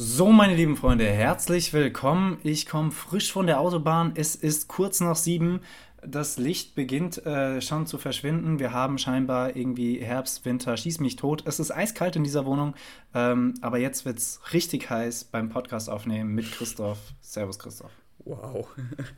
So, 0.00 0.30
meine 0.30 0.54
lieben 0.54 0.76
Freunde, 0.76 1.06
herzlich 1.06 1.72
willkommen. 1.72 2.38
Ich 2.44 2.66
komme 2.66 2.92
frisch 2.92 3.32
von 3.32 3.48
der 3.48 3.58
Autobahn. 3.58 4.12
Es 4.14 4.36
ist 4.36 4.68
kurz 4.68 5.00
nach 5.00 5.16
sieben. 5.16 5.62
Das 6.06 6.38
Licht 6.38 6.76
beginnt 6.76 7.26
äh, 7.26 7.60
schon 7.60 7.84
zu 7.84 7.98
verschwinden. 7.98 8.60
Wir 8.60 8.72
haben 8.72 8.98
scheinbar 8.98 9.56
irgendwie 9.56 9.98
Herbst, 9.98 10.44
Winter, 10.44 10.76
schieß 10.76 11.00
mich 11.00 11.16
tot. 11.16 11.42
Es 11.46 11.58
ist 11.58 11.72
eiskalt 11.72 12.14
in 12.14 12.22
dieser 12.22 12.46
Wohnung. 12.46 12.76
Ähm, 13.12 13.54
aber 13.60 13.78
jetzt 13.78 14.04
wird 14.04 14.18
es 14.18 14.40
richtig 14.52 14.88
heiß 14.88 15.24
beim 15.24 15.48
Podcast 15.48 15.90
aufnehmen 15.90 16.32
mit 16.32 16.48
Christoph. 16.52 17.00
Servus, 17.20 17.58
Christoph. 17.58 17.90
Wow. 18.20 18.68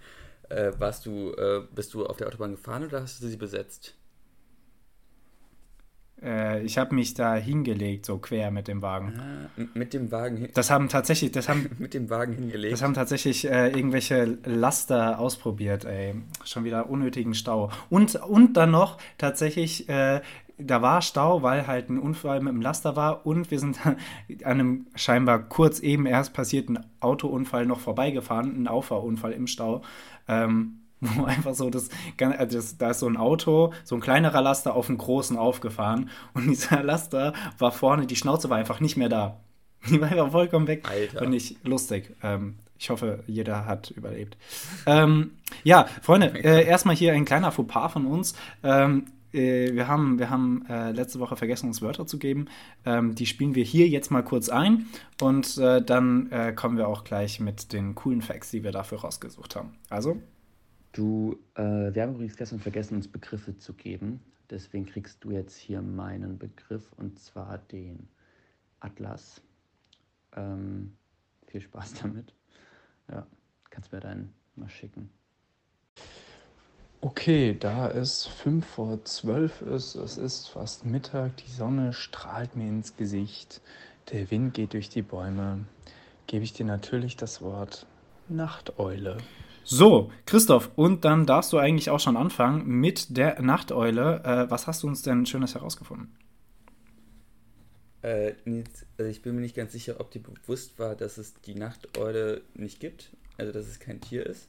äh, 0.48 0.72
warst 0.78 1.04
du, 1.04 1.32
äh, 1.32 1.60
bist 1.74 1.92
du 1.92 2.06
auf 2.06 2.16
der 2.16 2.28
Autobahn 2.28 2.52
gefahren 2.52 2.86
oder 2.86 3.02
hast 3.02 3.22
du 3.22 3.28
sie 3.28 3.36
besetzt? 3.36 3.99
Äh, 6.22 6.62
ich 6.62 6.78
habe 6.78 6.94
mich 6.94 7.14
da 7.14 7.34
hingelegt, 7.34 8.06
so 8.06 8.18
quer 8.18 8.50
mit 8.50 8.68
dem 8.68 8.82
Wagen. 8.82 9.14
Ah, 9.18 9.62
mit 9.74 9.94
dem 9.94 10.10
Wagen 10.10 10.48
Das 10.54 10.70
haben 10.70 10.88
tatsächlich, 10.88 11.32
das 11.32 11.48
haben, 11.48 11.70
mit 11.78 11.94
dem 11.94 12.10
Wagen 12.10 12.34
hingelegt. 12.34 12.72
das 12.72 12.82
haben 12.82 12.94
tatsächlich 12.94 13.48
äh, 13.48 13.68
irgendwelche 13.68 14.38
Laster 14.44 15.18
ausprobiert, 15.18 15.84
ey. 15.84 16.14
Schon 16.44 16.64
wieder 16.64 16.90
unnötigen 16.90 17.34
Stau. 17.34 17.70
Und, 17.88 18.16
und 18.16 18.54
dann 18.54 18.70
noch 18.70 18.98
tatsächlich, 19.18 19.88
äh, 19.88 20.20
da 20.58 20.82
war 20.82 21.00
Stau, 21.00 21.42
weil 21.42 21.66
halt 21.66 21.88
ein 21.88 21.98
Unfall 21.98 22.40
mit 22.40 22.52
dem 22.52 22.60
Laster 22.60 22.96
war 22.96 23.24
und 23.24 23.50
wir 23.50 23.58
sind 23.58 23.78
an 23.86 23.96
einem 24.44 24.86
scheinbar 24.94 25.38
kurz 25.38 25.80
eben 25.80 26.04
erst 26.04 26.34
passierten 26.34 26.80
Autounfall 27.00 27.64
noch 27.64 27.80
vorbeigefahren, 27.80 28.62
ein 28.62 28.68
Auffahrunfall 28.68 29.32
im 29.32 29.46
Stau. 29.46 29.82
Ähm, 30.28 30.79
wo 31.16 31.24
einfach 31.24 31.54
so 31.54 31.70
das, 31.70 31.88
also 32.18 32.58
das, 32.58 32.78
da 32.78 32.90
ist 32.90 33.00
so 33.00 33.06
ein 33.06 33.16
Auto, 33.16 33.72
so 33.84 33.94
ein 33.94 34.00
kleinerer 34.00 34.42
Laster 34.42 34.74
auf 34.74 34.88
einen 34.88 34.98
großen 34.98 35.36
aufgefahren 35.36 36.10
und 36.34 36.46
dieser 36.48 36.82
Laster 36.82 37.32
war 37.58 37.72
vorne, 37.72 38.06
die 38.06 38.16
Schnauze 38.16 38.50
war 38.50 38.58
einfach 38.58 38.80
nicht 38.80 38.96
mehr 38.96 39.08
da. 39.08 39.40
Die 39.88 40.00
war 40.00 40.08
einfach 40.08 40.30
vollkommen 40.30 40.66
weg. 40.66 40.86
Alter. 40.88 41.22
Und 41.22 41.30
nicht 41.30 41.64
lustig. 41.66 42.14
Ähm, 42.22 42.56
ich 42.78 42.90
hoffe, 42.90 43.24
jeder 43.26 43.66
hat 43.66 43.90
überlebt. 43.90 44.36
Ähm, 44.86 45.32
ja, 45.64 45.86
Freunde, 46.02 46.32
äh, 46.42 46.66
erstmal 46.66 46.96
hier 46.96 47.12
ein 47.12 47.24
kleiner 47.24 47.50
Fauxpas 47.50 47.92
von 47.92 48.06
uns. 48.06 48.34
Ähm, 48.62 49.06
äh, 49.32 49.72
wir 49.74 49.88
haben, 49.88 50.18
wir 50.18 50.30
haben 50.30 50.64
äh, 50.68 50.92
letzte 50.92 51.20
Woche 51.20 51.36
vergessen, 51.36 51.66
uns 51.66 51.82
Wörter 51.82 52.06
zu 52.06 52.18
geben. 52.18 52.46
Ähm, 52.84 53.14
die 53.14 53.26
spielen 53.26 53.54
wir 53.54 53.64
hier 53.64 53.88
jetzt 53.88 54.10
mal 54.10 54.22
kurz 54.22 54.48
ein 54.48 54.86
und 55.20 55.56
äh, 55.58 55.82
dann 55.82 56.30
äh, 56.30 56.52
kommen 56.52 56.76
wir 56.76 56.88
auch 56.88 57.04
gleich 57.04 57.40
mit 57.40 57.72
den 57.72 57.94
coolen 57.94 58.22
Facts, 58.22 58.50
die 58.50 58.64
wir 58.64 58.72
dafür 58.72 59.00
rausgesucht 59.00 59.56
haben. 59.56 59.76
Also, 59.88 60.20
Du, 60.92 61.38
äh, 61.54 61.62
wir 61.62 62.02
haben 62.02 62.14
übrigens 62.14 62.36
gestern 62.36 62.60
vergessen, 62.60 62.96
uns 62.96 63.08
Begriffe 63.08 63.56
zu 63.56 63.74
geben. 63.74 64.20
Deswegen 64.50 64.86
kriegst 64.86 65.22
du 65.22 65.30
jetzt 65.30 65.56
hier 65.56 65.80
meinen 65.80 66.38
Begriff 66.38 66.92
und 66.96 67.18
zwar 67.18 67.58
den 67.58 68.08
Atlas. 68.80 69.40
Ähm, 70.34 70.96
viel 71.46 71.60
Spaß 71.60 71.94
damit. 72.02 72.34
Ja, 73.08 73.26
kannst 73.70 73.92
mir 73.92 74.00
deinen 74.00 74.32
mal 74.56 74.68
schicken. 74.68 75.10
Okay, 77.02 77.56
da 77.58 77.88
es 77.90 78.26
5 78.26 78.66
vor 78.66 79.02
12 79.02 79.62
ist, 79.62 79.94
es 79.94 80.18
ist 80.18 80.48
fast 80.48 80.84
Mittag, 80.84 81.36
die 81.38 81.50
Sonne 81.50 81.94
strahlt 81.94 82.56
mir 82.56 82.68
ins 82.68 82.94
Gesicht, 82.96 83.62
der 84.12 84.30
Wind 84.30 84.52
geht 84.52 84.74
durch 84.74 84.90
die 84.90 85.00
Bäume, 85.00 85.64
gebe 86.26 86.44
ich 86.44 86.52
dir 86.52 86.66
natürlich 86.66 87.16
das 87.16 87.40
Wort 87.40 87.86
Nachteule. 88.28 89.16
So, 89.64 90.10
Christoph, 90.26 90.70
und 90.76 91.04
dann 91.04 91.26
darfst 91.26 91.52
du 91.52 91.58
eigentlich 91.58 91.90
auch 91.90 92.00
schon 92.00 92.16
anfangen 92.16 92.66
mit 92.66 93.16
der 93.16 93.40
Nachteule. 93.42 94.22
Äh, 94.24 94.50
was 94.50 94.66
hast 94.66 94.82
du 94.82 94.88
uns 94.88 95.02
denn 95.02 95.26
Schönes 95.26 95.54
herausgefunden? 95.54 96.16
Äh, 98.02 98.32
also 98.98 99.10
ich 99.10 99.22
bin 99.22 99.34
mir 99.34 99.40
nicht 99.42 99.56
ganz 99.56 99.72
sicher, 99.72 100.00
ob 100.00 100.10
dir 100.10 100.22
bewusst 100.22 100.78
war, 100.78 100.94
dass 100.96 101.18
es 101.18 101.34
die 101.42 101.54
Nachteule 101.54 102.42
nicht 102.54 102.80
gibt. 102.80 103.10
Also, 103.36 103.52
dass 103.52 103.66
es 103.66 103.78
kein 103.80 104.00
Tier 104.00 104.26
ist. 104.26 104.48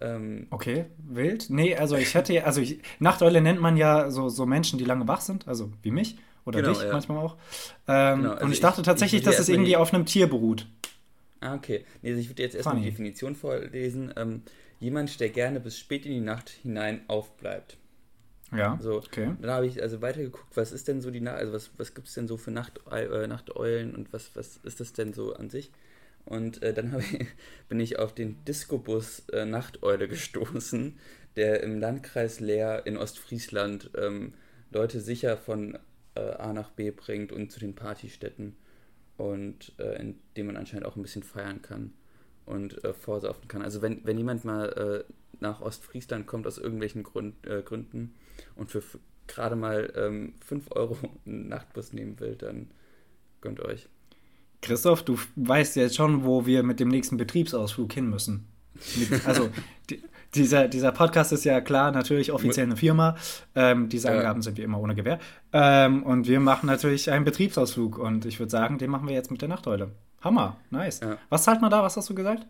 Ähm, 0.00 0.48
Okay, 0.50 0.84
wild. 0.98 1.46
Nee, 1.48 1.76
also 1.76 1.96
ich 1.96 2.14
hätte, 2.14 2.44
also 2.44 2.60
ich, 2.60 2.80
Nachteule 2.98 3.40
nennt 3.40 3.60
man 3.60 3.76
ja 3.78 4.10
so, 4.10 4.28
so 4.28 4.44
Menschen, 4.44 4.78
die 4.78 4.84
lange 4.84 5.08
wach 5.08 5.22
sind, 5.22 5.48
also 5.48 5.70
wie 5.82 5.90
mich 5.90 6.18
oder 6.44 6.60
Genau, 6.60 6.68
dich 6.70 6.82
ja. 6.82 6.92
manchmal 6.92 7.18
auch. 7.24 7.36
Ähm, 7.88 8.16
Genau, 8.22 8.32
also 8.32 8.44
und 8.44 8.52
ich 8.52 8.58
ich- 8.58 8.60
dachte 8.60 8.82
ich 8.82 8.84
tatsächlich, 8.84 9.24
würde 9.24 9.24
dass 9.24 9.38
es 9.38 9.48
irgendwie 9.48 9.76
auf 9.76 9.94
einem 9.94 10.04
Tier 10.04 10.28
beruht. 10.28 10.66
Ah, 11.42 11.54
okay. 11.54 11.84
Nee, 12.02 12.10
also 12.10 12.20
ich 12.20 12.28
würde 12.28 12.42
jetzt 12.42 12.54
erstmal 12.54 12.76
die. 12.78 12.84
Definition 12.84 13.34
vorlesen. 13.34 14.12
Ähm, 14.16 14.42
jemand, 14.80 15.20
der 15.20 15.30
gerne 15.30 15.60
bis 15.60 15.78
spät 15.78 16.06
in 16.06 16.12
die 16.12 16.20
Nacht 16.20 16.50
hinein 16.50 17.02
aufbleibt. 17.08 17.76
Ja, 18.54 18.78
So, 18.80 18.96
okay. 18.96 19.34
Dann 19.40 19.50
habe 19.50 19.66
ich 19.66 19.80
also 19.82 20.02
weitergeguckt, 20.02 20.56
was 20.56 20.72
ist 20.72 20.86
denn 20.86 21.00
so 21.00 21.10
die 21.10 21.20
Na 21.20 21.32
also 21.32 21.52
was, 21.54 21.70
was 21.78 21.94
gibt 21.94 22.08
es 22.08 22.14
denn 22.14 22.28
so 22.28 22.36
für 22.36 22.50
Nacht 22.50 22.80
äh, 22.90 23.26
Nachteulen 23.26 23.94
und 23.94 24.12
was, 24.12 24.36
was 24.36 24.58
ist 24.62 24.80
das 24.80 24.92
denn 24.92 25.14
so 25.14 25.34
an 25.34 25.48
sich? 25.48 25.70
Und 26.26 26.62
äh, 26.62 26.74
dann 26.74 26.94
ich, 27.00 27.26
bin 27.68 27.80
ich 27.80 27.98
auf 27.98 28.14
den 28.14 28.44
Discobus 28.44 29.20
äh, 29.30 29.46
Nachteule 29.46 30.06
gestoßen, 30.06 30.98
der 31.36 31.62
im 31.62 31.80
Landkreis 31.80 32.40
Leer 32.40 32.84
in 32.86 32.98
Ostfriesland 32.98 33.90
ähm, 33.96 34.34
Leute 34.70 35.00
sicher 35.00 35.36
von 35.38 35.78
äh, 36.14 36.20
A 36.20 36.52
nach 36.52 36.70
B 36.70 36.90
bringt 36.90 37.32
und 37.32 37.50
zu 37.50 37.58
den 37.58 37.74
Partystätten 37.74 38.54
und 39.22 39.72
äh, 39.78 40.00
in 40.00 40.18
dem 40.36 40.46
man 40.46 40.56
anscheinend 40.56 40.84
auch 40.84 40.96
ein 40.96 41.02
bisschen 41.02 41.22
feiern 41.22 41.62
kann 41.62 41.92
und 42.44 42.82
äh, 42.82 42.92
vorsaufen 42.92 43.46
kann. 43.46 43.62
Also 43.62 43.80
wenn, 43.80 44.04
wenn 44.04 44.18
jemand 44.18 44.44
mal 44.44 45.04
äh, 45.08 45.12
nach 45.38 45.60
Ostfriesland 45.60 46.26
kommt 46.26 46.46
aus 46.46 46.58
irgendwelchen 46.58 47.04
Grund, 47.04 47.46
äh, 47.46 47.62
Gründen 47.62 48.14
und 48.56 48.70
für 48.70 48.82
gerade 49.28 49.54
mal 49.54 49.92
ähm, 49.96 50.34
5 50.44 50.72
Euro 50.72 50.98
einen 51.26 51.48
Nachtbus 51.48 51.92
nehmen 51.92 52.18
will, 52.18 52.34
dann 52.34 52.72
gönnt 53.40 53.60
euch. 53.60 53.88
Christoph, 54.60 55.04
du 55.04 55.16
weißt 55.36 55.76
jetzt 55.76 55.94
schon, 55.94 56.24
wo 56.24 56.44
wir 56.44 56.64
mit 56.64 56.80
dem 56.80 56.88
nächsten 56.88 57.16
Betriebsausflug 57.16 57.92
hin 57.92 58.10
müssen. 58.10 58.48
Mit, 58.98 59.24
also, 59.26 59.50
die, 59.90 60.02
dieser, 60.34 60.68
dieser 60.68 60.92
Podcast 60.92 61.32
ist 61.32 61.44
ja 61.44 61.60
klar, 61.60 61.90
natürlich 61.92 62.32
offiziell 62.32 62.66
eine 62.66 62.76
Firma. 62.76 63.16
Ähm, 63.54 63.88
diese 63.88 64.08
Ja. 64.08 64.14
Angaben 64.14 64.42
sind 64.42 64.56
wie 64.56 64.62
immer 64.62 64.80
ohne 64.80 64.94
Gewähr. 64.94 65.18
Ähm, 65.52 66.02
und 66.02 66.26
wir 66.26 66.40
machen 66.40 66.66
natürlich 66.66 67.10
einen 67.10 67.24
Betriebsausflug. 67.24 67.98
Und 67.98 68.24
ich 68.24 68.38
würde 68.38 68.50
sagen, 68.50 68.78
den 68.78 68.90
machen 68.90 69.06
wir 69.08 69.14
jetzt 69.14 69.30
mit 69.30 69.42
der 69.42 69.48
Nachteule. 69.48 69.90
Hammer, 70.22 70.56
nice. 70.70 71.00
Ja. 71.00 71.18
Was 71.28 71.42
zahlt 71.44 71.60
man 71.60 71.70
da? 71.70 71.82
Was 71.82 71.96
hast 71.96 72.08
du 72.08 72.14
gesagt? 72.14 72.46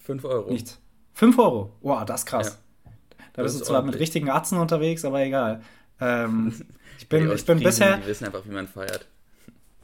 5 0.00 0.24
Euro. 0.24 0.50
Nichts. 0.50 0.80
5 1.14 1.38
Euro. 1.38 1.72
Wow, 1.80 2.04
das 2.04 2.20
ist 2.20 2.26
krass. 2.26 2.58
Da 3.32 3.42
Das 3.42 3.52
bist 3.52 3.60
du 3.60 3.64
zwar 3.66 3.76
ordentlich. 3.76 3.94
mit 3.94 4.00
richtigen 4.02 4.30
Atzen 4.30 4.58
unterwegs, 4.58 5.04
aber 5.04 5.20
egal. 5.20 5.62
Ähm, 6.00 6.52
ich, 6.98 7.08
bin, 7.08 7.30
ich, 7.30 7.44
bin 7.46 7.60
bisher, 7.60 7.96
Die 7.98 8.06
wissen 8.06 8.26
einfach, 8.26 8.42
wie 8.44 8.50
man 8.52 8.66
feiert. 8.68 9.06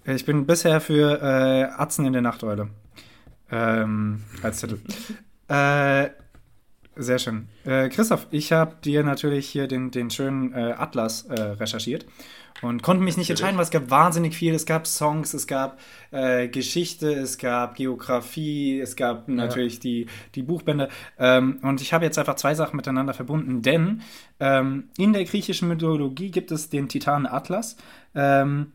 ich 0.04 0.24
bin 0.24 0.44
bisher 0.46 0.80
für 0.80 1.20
äh, 1.22 1.64
Atzen 1.80 2.04
in 2.04 2.12
der 2.12 2.22
Nachteule. 2.22 2.68
Ähm, 3.50 4.22
als 4.42 4.60
Titel. 4.60 4.78
äh, 5.48 6.10
sehr 6.96 7.18
schön. 7.18 7.48
Äh, 7.64 7.88
Christoph, 7.88 8.26
ich 8.30 8.52
habe 8.52 8.76
dir 8.84 9.02
natürlich 9.02 9.48
hier 9.48 9.66
den, 9.66 9.90
den 9.90 10.10
schönen 10.10 10.52
äh, 10.52 10.74
Atlas 10.76 11.22
äh, 11.22 11.40
recherchiert 11.40 12.06
und 12.62 12.82
konnte 12.82 13.02
mich 13.02 13.16
nicht 13.16 13.30
entscheiden, 13.30 13.56
weil 13.56 13.64
es 13.64 13.70
gab 13.70 13.90
wahnsinnig 13.90 14.34
viel. 14.36 14.54
Es 14.54 14.66
gab 14.66 14.86
Songs, 14.86 15.34
es 15.34 15.46
gab 15.46 15.78
äh, 16.10 16.48
Geschichte, 16.48 17.12
es 17.12 17.38
gab 17.38 17.76
Geografie, 17.76 18.80
es 18.80 18.96
gab 18.96 19.28
natürlich 19.28 19.80
die, 19.80 20.06
die 20.34 20.42
Buchbände. 20.42 20.88
Ähm, 21.18 21.58
und 21.62 21.80
ich 21.80 21.92
habe 21.92 22.04
jetzt 22.04 22.18
einfach 22.18 22.36
zwei 22.36 22.54
Sachen 22.54 22.76
miteinander 22.76 23.14
verbunden, 23.14 23.62
denn 23.62 24.02
ähm, 24.40 24.90
in 24.96 25.12
der 25.12 25.24
griechischen 25.24 25.68
Mythologie 25.68 26.30
gibt 26.30 26.52
es 26.52 26.70
den 26.70 26.88
Titan 26.88 27.26
Atlas. 27.26 27.76
Ähm, 28.14 28.72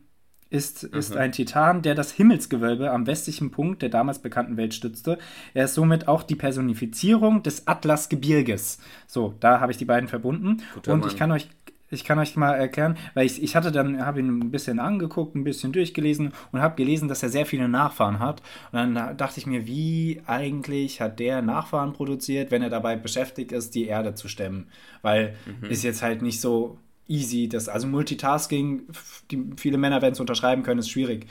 ist, 0.50 0.82
ist 0.82 1.16
ein 1.16 1.30
Titan, 1.30 1.80
der 1.80 1.94
das 1.94 2.10
Himmelsgewölbe 2.10 2.90
am 2.90 3.06
westlichen 3.06 3.52
Punkt 3.52 3.82
der 3.82 3.88
damals 3.88 4.18
bekannten 4.18 4.56
Welt 4.56 4.74
stützte. 4.74 5.18
Er 5.54 5.66
ist 5.66 5.74
somit 5.74 6.08
auch 6.08 6.24
die 6.24 6.34
Personifizierung 6.34 7.44
des 7.44 7.68
Atlasgebirges. 7.68 8.80
So, 9.06 9.34
da 9.38 9.60
habe 9.60 9.70
ich 9.70 9.78
die 9.78 9.84
beiden 9.84 10.08
verbunden. 10.08 10.62
Guter 10.74 10.92
und 10.92 11.00
Mann. 11.00 11.08
ich 11.08 11.16
kann 11.16 11.30
euch 11.30 11.48
ich 11.92 12.04
kann 12.04 12.20
euch 12.20 12.36
mal 12.36 12.52
erklären, 12.52 12.96
weil 13.14 13.26
ich, 13.26 13.42
ich 13.42 13.56
hatte 13.56 13.72
dann, 13.72 14.04
habe 14.04 14.20
ihn 14.20 14.28
ein 14.28 14.50
bisschen 14.52 14.78
angeguckt, 14.78 15.34
ein 15.34 15.42
bisschen 15.42 15.72
durchgelesen 15.72 16.32
und 16.52 16.60
habe 16.60 16.76
gelesen, 16.76 17.08
dass 17.08 17.24
er 17.24 17.30
sehr 17.30 17.46
viele 17.46 17.68
Nachfahren 17.68 18.20
hat. 18.20 18.42
Und 18.70 18.94
dann 18.94 19.16
dachte 19.16 19.40
ich 19.40 19.46
mir, 19.46 19.66
wie 19.66 20.22
eigentlich 20.26 21.00
hat 21.00 21.18
der 21.18 21.42
Nachfahren 21.42 21.92
produziert, 21.92 22.52
wenn 22.52 22.62
er 22.62 22.70
dabei 22.70 22.94
beschäftigt 22.94 23.50
ist, 23.50 23.74
die 23.74 23.86
Erde 23.86 24.14
zu 24.14 24.28
stemmen? 24.28 24.68
Weil 25.02 25.34
ist 25.68 25.82
jetzt 25.82 26.02
halt 26.02 26.22
nicht 26.22 26.40
so 26.40 26.78
easy, 27.10 27.48
das, 27.48 27.68
also 27.68 27.86
Multitasking, 27.86 28.84
die, 29.30 29.44
viele 29.56 29.76
Männer 29.76 30.00
werden 30.00 30.14
es 30.14 30.20
unterschreiben 30.20 30.62
können, 30.62 30.80
ist 30.80 30.90
schwierig. 30.90 31.26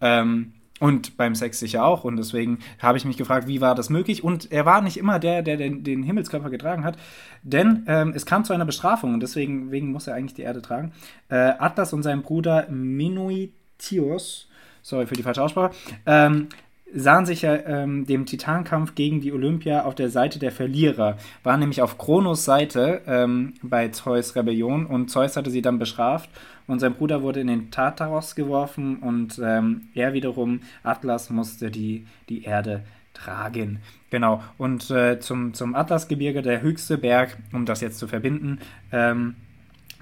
Ähm, 0.00 0.52
und 0.80 1.18
beim 1.18 1.34
Sex 1.34 1.60
sicher 1.60 1.84
auch. 1.84 2.04
Und 2.04 2.16
deswegen 2.16 2.58
habe 2.78 2.96
ich 2.98 3.04
mich 3.04 3.18
gefragt, 3.18 3.46
wie 3.46 3.60
war 3.60 3.74
das 3.74 3.90
möglich? 3.90 4.24
Und 4.24 4.50
er 4.50 4.64
war 4.64 4.80
nicht 4.80 4.96
immer 4.96 5.18
der, 5.18 5.42
der 5.42 5.56
den, 5.56 5.84
den 5.84 6.02
Himmelskörper 6.02 6.50
getragen 6.50 6.84
hat. 6.84 6.96
Denn 7.42 7.84
ähm, 7.86 8.12
es 8.16 8.26
kam 8.26 8.44
zu 8.44 8.54
einer 8.54 8.64
Bestrafung 8.64 9.14
und 9.14 9.20
deswegen 9.20 9.70
wegen 9.70 9.92
muss 9.92 10.06
er 10.06 10.14
eigentlich 10.14 10.34
die 10.34 10.42
Erde 10.42 10.62
tragen. 10.62 10.92
Äh, 11.28 11.52
Atlas 11.58 11.92
und 11.92 12.02
sein 12.02 12.22
Bruder 12.22 12.66
Minoitios, 12.70 14.48
sorry 14.82 15.06
für 15.06 15.14
die 15.14 15.22
falsche 15.22 15.42
Aussprache, 15.42 15.74
ähm, 16.06 16.48
sahen 16.94 17.26
sich 17.26 17.42
ja 17.42 17.54
ähm, 17.54 18.06
dem 18.06 18.26
Titankampf 18.26 18.94
gegen 18.94 19.20
die 19.20 19.32
Olympia 19.32 19.84
auf 19.84 19.94
der 19.94 20.10
Seite 20.10 20.38
der 20.38 20.52
Verlierer, 20.52 21.16
waren 21.42 21.60
nämlich 21.60 21.82
auf 21.82 21.98
Kronos 21.98 22.44
Seite 22.44 23.02
ähm, 23.06 23.54
bei 23.62 23.88
Zeus 23.88 24.34
Rebellion 24.36 24.86
und 24.86 25.10
Zeus 25.10 25.36
hatte 25.36 25.50
sie 25.50 25.62
dann 25.62 25.78
bestraft 25.78 26.30
und 26.66 26.80
sein 26.80 26.94
Bruder 26.94 27.22
wurde 27.22 27.40
in 27.40 27.46
den 27.48 27.70
Tartaros 27.70 28.34
geworfen 28.34 28.96
und 28.98 29.40
ähm, 29.42 29.88
er 29.94 30.12
wiederum, 30.12 30.60
Atlas, 30.82 31.30
musste 31.30 31.70
die, 31.70 32.06
die 32.28 32.44
Erde 32.44 32.82
tragen. 33.14 33.80
Genau, 34.10 34.42
und 34.58 34.90
äh, 34.90 35.20
zum, 35.20 35.54
zum 35.54 35.74
Atlasgebirge, 35.74 36.42
der 36.42 36.62
höchste 36.62 36.98
Berg, 36.98 37.36
um 37.52 37.66
das 37.66 37.80
jetzt 37.80 37.98
zu 37.98 38.08
verbinden, 38.08 38.58
ähm, 38.92 39.36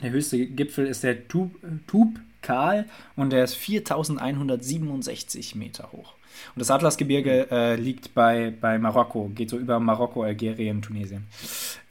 der 0.02 0.10
höchste 0.10 0.46
Gipfel 0.46 0.86
ist 0.86 1.02
der 1.02 1.26
Tub, 1.28 1.50
Tubkal 1.86 2.86
und 3.16 3.30
der 3.30 3.44
ist 3.44 3.54
4167 3.56 5.54
Meter 5.56 5.90
hoch. 5.92 6.17
Und 6.54 6.60
das 6.60 6.70
Atlasgebirge 6.70 7.50
äh, 7.50 7.76
liegt 7.76 8.14
bei, 8.14 8.52
bei 8.60 8.78
Marokko, 8.78 9.30
geht 9.34 9.50
so 9.50 9.58
über 9.58 9.80
Marokko, 9.80 10.22
Algerien, 10.22 10.82
Tunesien. 10.82 11.26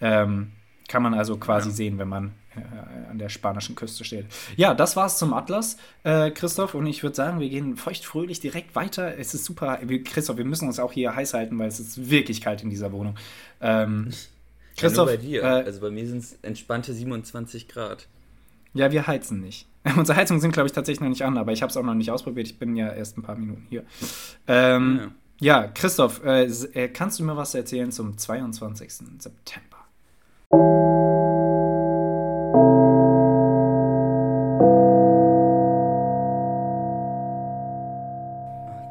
Ähm, 0.02 0.52
kann 0.88 1.04
man 1.04 1.14
also 1.14 1.38
quasi 1.38 1.70
ja. 1.70 1.76
sehen, 1.76 2.00
wenn 2.00 2.08
man 2.08 2.32
äh, 2.56 3.10
an 3.12 3.18
der 3.18 3.30
spanischen 3.30 3.76
Küste 3.76 4.04
steht. 4.06 4.26
Ja, 4.56 4.74
das 4.74 4.96
war's 4.96 5.18
zum 5.18 5.34
Atlas, 5.34 5.78
äh, 6.04 6.32
Christoph. 6.32 6.74
Und 6.76 6.86
ich 6.86 7.04
würde 7.04 7.16
sagen, 7.16 7.40
wir 7.40 7.50
gehen 7.50 7.76
feuchtfröhlich 7.76 8.40
direkt 8.40 8.76
weiter. 8.76 9.18
Es 9.18 9.34
ist 9.34 9.46
super. 9.46 9.80
Christoph, 10.06 10.38
wir 10.38 10.46
müssen 10.46 10.68
uns 10.68 10.80
auch 10.80 10.94
hier 10.94 11.16
heiß 11.16 11.34
halten, 11.34 11.60
weil 11.60 11.68
es 11.68 11.80
ist 11.80 12.10
wirklich 12.10 12.42
kalt 12.42 12.64
in 12.64 12.70
dieser 12.70 12.92
Wohnung. 12.92 13.16
Ähm, 13.62 14.12
Christoph. 14.78 15.10
Ja, 15.10 15.16
bei 15.16 15.22
dir. 15.22 15.44
Äh, 15.44 15.46
also 15.46 15.82
bei 15.82 15.90
mir 15.90 16.08
sind 16.08 16.20
es 16.20 16.38
entspannte 16.42 16.94
27 16.94 17.68
Grad. 17.68 18.08
Ja, 18.78 18.92
wir 18.92 19.08
heizen 19.08 19.42
nicht. 19.42 19.68
Unsere 19.98 20.18
Heizungen 20.18 20.40
sind, 20.40 20.52
glaube 20.52 20.68
ich, 20.68 20.74
tatsächlich 20.74 21.02
noch 21.02 21.10
nicht 21.10 21.24
an, 21.24 21.38
aber 21.38 21.52
ich 21.52 21.64
habe 21.64 21.72
es 21.72 21.78
auch 21.78 21.84
noch 21.84 21.96
nicht 21.96 22.12
ausprobiert. 22.12 22.46
Ich 22.48 22.60
bin 22.60 22.76
ja 22.76 22.92
erst 22.92 23.18
ein 23.18 23.24
paar 23.24 23.36
Minuten 23.36 23.66
hier. 23.70 23.84
Ähm, 24.48 25.14
ja. 25.40 25.64
ja. 25.64 25.68
Christoph, 25.70 26.24
äh, 26.24 26.44
äh 26.46 26.88
kannst 26.90 27.20
du 27.20 27.24
mir 27.24 27.36
was 27.36 27.56
erzählen 27.56 27.92
zum 27.92 28.18
22. 28.18 28.92
September? 29.18 29.78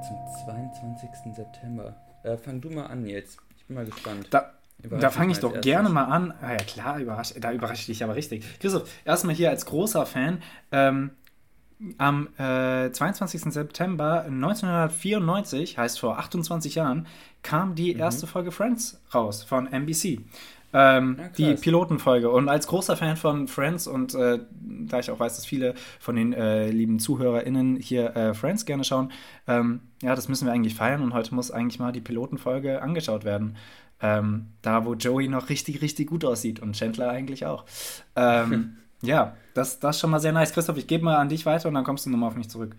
Zum 0.03 0.19
22. 0.47 1.11
September. 1.37 1.95
Äh, 2.25 2.37
fang 2.39 2.61
du 2.61 2.71
mal 2.71 2.87
an 2.87 3.07
jetzt. 3.07 3.39
Ich 3.57 3.65
bin 3.67 3.77
mal 3.77 3.85
gespannt. 3.85 4.27
Da, 4.31 4.53
da 4.91 5.11
fange 5.11 5.33
ich 5.33 5.39
doch 5.39 5.55
erstes. 5.55 5.65
gerne 5.65 5.89
mal 5.89 6.05
an. 6.05 6.35
Ah 6.41 6.53
ja, 6.53 6.59
klar, 6.59 6.99
überrasch, 6.99 7.35
da 7.39 7.53
überrasche 7.53 7.81
ich 7.81 7.87
dich 7.87 8.05
aber 8.05 8.15
richtig. 8.15 8.45
Christoph, 8.61 8.89
erstmal 9.05 9.35
hier 9.35 9.51
als 9.51 9.67
großer 9.67 10.07
Fan. 10.07 10.43
Ähm, 10.73 11.11
am 11.99 12.29
äh, 12.39 12.91
22. 12.91 13.53
September 13.53 14.25
1994, 14.25 15.77
heißt 15.77 16.01
vor 16.01 16.19
28 16.19 16.75
Jahren, 16.75 17.07
kam 17.43 17.75
die 17.75 17.95
mhm. 17.95 18.01
erste 18.01 18.27
Folge 18.27 18.51
Friends 18.51 19.01
raus 19.13 19.43
von 19.43 19.67
NBC. 19.67 20.21
Ähm, 20.73 21.17
ja, 21.19 21.29
die 21.29 21.55
Pilotenfolge. 21.55 22.31
Und 22.31 22.49
als 22.49 22.67
großer 22.67 22.97
Fan 22.97 23.17
von 23.17 23.49
Friends 23.49 23.87
und 23.87 24.15
äh, 24.15 24.41
da 24.61 24.99
ich 24.99 25.11
auch 25.11 25.19
weiß, 25.19 25.37
dass 25.37 25.47
viele 25.47 25.75
von 26.01 26.17
den 26.17 26.33
äh, 26.33 26.71
lieben 26.71 26.99
ZuhörerInnen 26.99 27.77
hier 27.77 28.15
äh, 28.17 28.35
Friends 28.35 28.67
gerne 28.67 28.85
schauen, 28.85 29.13
ähm, 29.47 29.81
ja, 30.03 30.15
das 30.15 30.29
müssen 30.29 30.47
wir 30.47 30.53
eigentlich 30.53 30.75
feiern 30.75 31.03
und 31.03 31.15
heute 31.15 31.35
muss 31.35 31.51
eigentlich 31.51 31.79
mal 31.79 31.93
die 31.93 32.01
Pilotenfolge 32.01 32.83
angeschaut 32.83 33.25
werden. 33.25 33.57
Ähm, 34.01 34.53
da, 34.63 34.85
wo 34.85 34.95
Joey 34.95 35.29
noch 35.29 35.49
richtig, 35.49 35.81
richtig 35.81 36.09
gut 36.09 36.25
aussieht 36.25 36.61
und 36.61 36.77
Chandler 36.77 37.09
eigentlich 37.09 37.47
auch. 37.47 37.65
Ähm, 38.15 38.77
ja, 39.03 39.37
das, 39.55 39.81
das 39.81 39.97
ist 39.97 40.01
schon 40.01 40.11
mal 40.11 40.21
sehr 40.21 40.33
nice. 40.33 40.53
Christoph, 40.53 40.77
ich 40.77 40.87
gebe 40.87 41.05
mal 41.05 41.17
an 41.17 41.29
dich 41.29 41.47
weiter 41.47 41.69
und 41.69 41.75
dann 41.75 41.85
kommst 41.85 42.05
du 42.05 42.11
nochmal 42.11 42.29
auf 42.29 42.37
mich 42.37 42.51
zurück. 42.51 42.77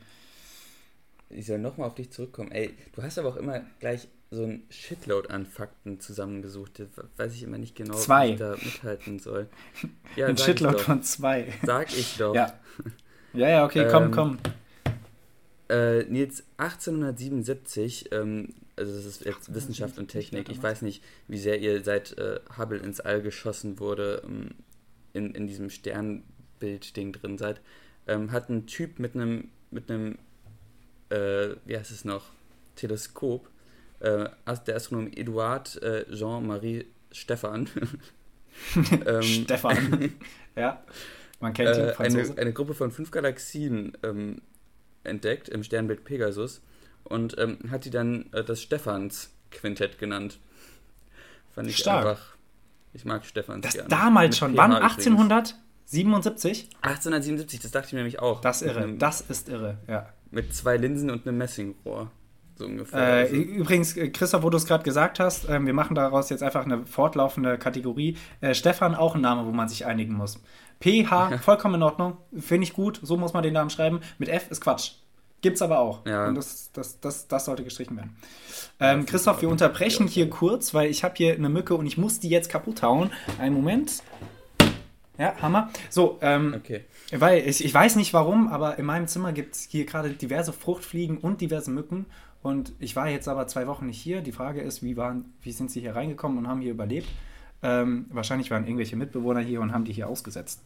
Ich 1.30 1.46
soll 1.48 1.60
nochmal 1.60 1.88
auf 1.88 1.96
dich 1.96 2.12
zurückkommen. 2.12 2.52
Ey, 2.52 2.74
du 2.96 3.04
hast 3.04 3.18
aber 3.18 3.30
auch 3.30 3.36
immer 3.36 3.62
gleich 3.80 4.08
so 4.30 4.44
ein 4.44 4.64
Shitload 4.70 5.30
an 5.30 5.46
Fakten 5.46 6.00
zusammengesucht. 6.00 6.80
Das 6.80 6.88
weiß 7.18 7.34
ich 7.34 7.44
immer 7.44 7.58
nicht 7.58 7.76
genau, 7.76 7.96
zwei. 7.96 8.30
wie 8.30 8.34
ich 8.34 8.40
da 8.40 8.52
mithalten 8.52 9.20
soll. 9.20 9.48
Ja, 10.16 10.28
ein 10.28 10.38
Shitload 10.38 10.80
von 10.80 11.04
zwei. 11.04 11.54
Sag 11.64 11.96
ich 11.96 12.18
doch. 12.18 12.34
Ja, 12.34 12.54
ja, 13.34 13.50
ja 13.50 13.66
okay, 13.66 13.88
komm, 13.92 14.04
ähm, 14.06 14.12
komm. 14.12 14.38
Äh, 15.70 16.04
Nils, 16.06 16.44
1877, 16.58 18.12
ähm, 18.12 18.54
also 18.78 18.96
das 18.96 19.06
ist 19.06 19.26
jetzt 19.26 19.54
Wissenschaft 19.54 19.98
und 19.98 20.08
Technik, 20.08 20.50
ich 20.50 20.62
weiß 20.62 20.84
nicht, 20.84 21.04
wie 21.28 21.38
sehr 21.38 21.60
ihr 21.60 21.84
seit 21.84 22.18
äh, 22.18 22.40
Hubble 22.58 22.80
ins 22.80 23.00
All 23.00 23.22
geschossen 23.22 23.80
wurde, 23.80 24.22
ähm, 24.26 24.52
in, 25.14 25.34
in 25.34 25.48
diesem 25.48 25.70
Sternbild-Ding 25.70 27.14
drin 27.14 27.38
seid, 27.38 27.62
ähm, 28.08 28.32
hat 28.32 28.50
ein 28.50 28.68
Typ 28.68 29.00
mit 29.00 29.16
einem, 29.16 29.50
mit 29.72 29.90
einem, 29.90 30.18
äh, 31.10 31.50
wie 31.66 31.78
heißt 31.78 31.92
es 31.92 32.06
noch, 32.06 32.26
Teleskop, 32.76 33.50
äh, 34.00 34.30
der 34.68 34.76
Astronom 34.76 35.12
Eduard 35.12 35.82
äh, 35.82 36.06
Jean-Marie 36.14 36.86
Stefan. 37.12 37.70
ähm, 39.06 39.22
Stefan, 39.24 40.14
ja, 40.56 40.84
man 41.40 41.54
kennt 41.54 41.76
ihn, 41.76 41.84
äh, 41.84 41.96
eine, 41.98 42.38
eine 42.38 42.54
Gruppe 42.54 42.76
von 42.76 42.92
fünf 42.92 43.10
Galaxien 43.12 43.98
ähm, 44.04 44.42
entdeckt 45.04 45.50
im 45.50 45.64
Sternbild 45.64 46.04
Pegasus 46.04 46.62
und 47.10 47.38
ähm, 47.38 47.58
hat 47.72 47.86
die 47.86 47.90
dann 47.90 48.32
äh, 48.34 48.44
das 48.44 48.62
Stephans-Quintett 48.62 49.98
genannt. 49.98 50.40
Fand 51.54 51.70
ich 51.70 51.78
Stark. 51.78 52.06
einfach. 52.06 52.38
Ich 52.94 53.06
mag 53.06 53.26
Stephans 53.26 53.64
das 53.64 53.74
gerne. 53.74 53.90
Damals 53.90 54.30
Mit 54.30 54.38
schon. 54.38 54.54
PH 54.54 54.58
Wann? 54.58 54.74
1877? 54.74 56.70
1877, 56.82 57.60
das 57.60 57.72
dachte 57.72 57.88
ich 57.88 57.94
mir 57.94 58.00
nämlich 58.00 58.20
auch. 58.20 58.42
Das 58.42 58.62
ist 58.62 58.70
irre. 58.70 58.84
Einem, 58.84 59.00
das 59.00 59.22
ist 59.22 59.50
irre, 59.50 59.78
ja. 59.88 60.10
Mit 60.32 60.54
zwei 60.54 60.78
Linsen 60.78 61.10
und 61.10 61.28
einem 61.28 61.38
Messingrohr. 61.38 62.12
So 62.58 62.66
ungefähr. 62.66 63.00
Äh, 63.00 63.22
also. 63.22 63.36
Übrigens, 63.36 63.96
äh, 63.96 64.10
Christoph, 64.10 64.44
wo 64.44 64.50
du 64.50 64.58
es 64.58 64.66
gerade 64.66 64.84
gesagt 64.84 65.20
hast, 65.20 65.48
äh, 65.48 65.64
wir 65.64 65.74
machen 65.74 65.96
daraus 65.96 66.30
jetzt 66.30 66.44
einfach 66.44 66.66
eine 66.66 66.86
fortlaufende 66.86 67.58
Kategorie. 67.58 68.18
Äh, 68.42 68.56
Stefan, 68.56 68.96
auch 68.96 69.16
ein 69.16 69.22
Name, 69.22 69.46
wo 69.46 69.52
man 69.52 69.70
sich 69.70 69.86
einigen 69.86 70.14
muss. 70.14 70.42
PH, 70.82 71.40
vollkommen 71.42 71.76
in 71.76 71.84
Ordnung. 71.84 72.18
Finde 72.38 72.66
ich 72.66 72.74
gut. 72.74 73.00
So 73.02 73.18
muss 73.18 73.34
man 73.34 73.44
den 73.44 73.54
Namen 73.54 73.70
schreiben. 73.70 74.02
Mit 74.18 74.30
F 74.30 74.52
ist 74.52 74.62
Quatsch. 74.62 74.94
Gibt's 75.42 75.62
aber 75.62 75.80
auch. 75.80 76.06
Ja. 76.06 76.28
Und 76.28 76.36
das, 76.36 76.72
das, 76.74 77.00
das, 77.00 77.28
das 77.28 77.46
sollte 77.46 77.64
gestrichen 77.64 77.96
werden. 77.96 78.18
Ähm, 78.80 79.06
Christoph, 79.06 79.42
wir 79.42 79.50
unterbrechen 79.50 80.08
hier 80.08 80.30
kurz, 80.30 80.74
weil 80.74 80.90
ich 80.90 81.04
habe 81.04 81.14
hier 81.16 81.34
eine 81.34 81.50
Mücke 81.50 81.76
und 81.76 81.86
ich 81.86 81.98
muss 81.98 82.20
die 82.20 82.30
jetzt 82.30 82.50
kaputt 82.50 82.82
hauen. 82.82 83.12
Einen 83.40 83.56
Moment. 83.56 84.02
Ja, 85.18 85.36
Hammer. 85.42 85.70
So, 85.90 86.20
ähm, 86.22 86.56
okay. 86.58 86.86
weil 87.12 87.48
ich, 87.48 87.64
ich 87.64 87.74
weiß 87.74 87.96
nicht 87.96 88.14
warum, 88.14 88.48
aber 88.50 88.78
in 88.78 88.86
meinem 88.86 89.08
Zimmer 89.08 89.32
gibt 89.34 89.56
es 89.56 89.68
hier 89.70 89.86
gerade 89.86 90.12
diverse 90.12 90.54
Fruchtfliegen 90.54 91.18
und 91.18 91.42
diverse 91.42 91.72
Mücken. 91.72 92.06
Und 92.44 92.74
ich 92.80 92.96
war 92.96 93.10
jetzt 93.10 93.28
aber 93.28 93.48
zwei 93.48 93.68
Wochen 93.68 93.88
nicht 93.88 94.00
hier. 94.00 94.22
Die 94.22 94.32
Frage 94.32 94.62
ist, 94.62 94.84
wie, 94.84 94.96
waren, 94.96 95.34
wie 95.42 95.52
sind 95.52 95.72
sie 95.72 95.82
hier 95.82 95.96
reingekommen 95.96 96.38
und 96.38 96.48
haben 96.48 96.62
hier 96.62 96.72
überlebt? 96.72 97.08
Ähm, 97.64 98.06
wahrscheinlich 98.10 98.52
waren 98.52 98.66
irgendwelche 98.66 98.96
Mitbewohner 98.96 99.40
hier 99.40 99.62
und 99.62 99.74
haben 99.74 99.84
die 99.84 99.94
hier 99.94 100.08
ausgesetzt. 100.08 100.62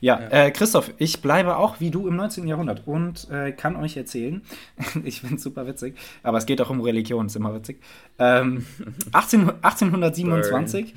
Ja, 0.00 0.20
ja. 0.20 0.28
Äh, 0.28 0.50
Christoph, 0.52 0.92
ich 0.98 1.20
bleibe 1.20 1.56
auch 1.56 1.80
wie 1.80 1.90
du 1.90 2.06
im 2.06 2.14
19. 2.16 2.46
Jahrhundert 2.46 2.86
und 2.86 3.28
äh, 3.30 3.50
kann 3.50 3.74
euch 3.74 3.96
erzählen, 3.96 4.42
ich 5.04 5.20
finde 5.20 5.36
es 5.36 5.42
super 5.42 5.66
witzig, 5.66 5.96
aber 6.22 6.38
es 6.38 6.46
geht 6.46 6.60
auch 6.60 6.70
um 6.70 6.80
Religion, 6.80 7.26
ist 7.26 7.36
immer 7.36 7.54
witzig. 7.54 7.82
Ähm, 8.18 8.64
18, 9.12 9.50
1827, 9.60 10.94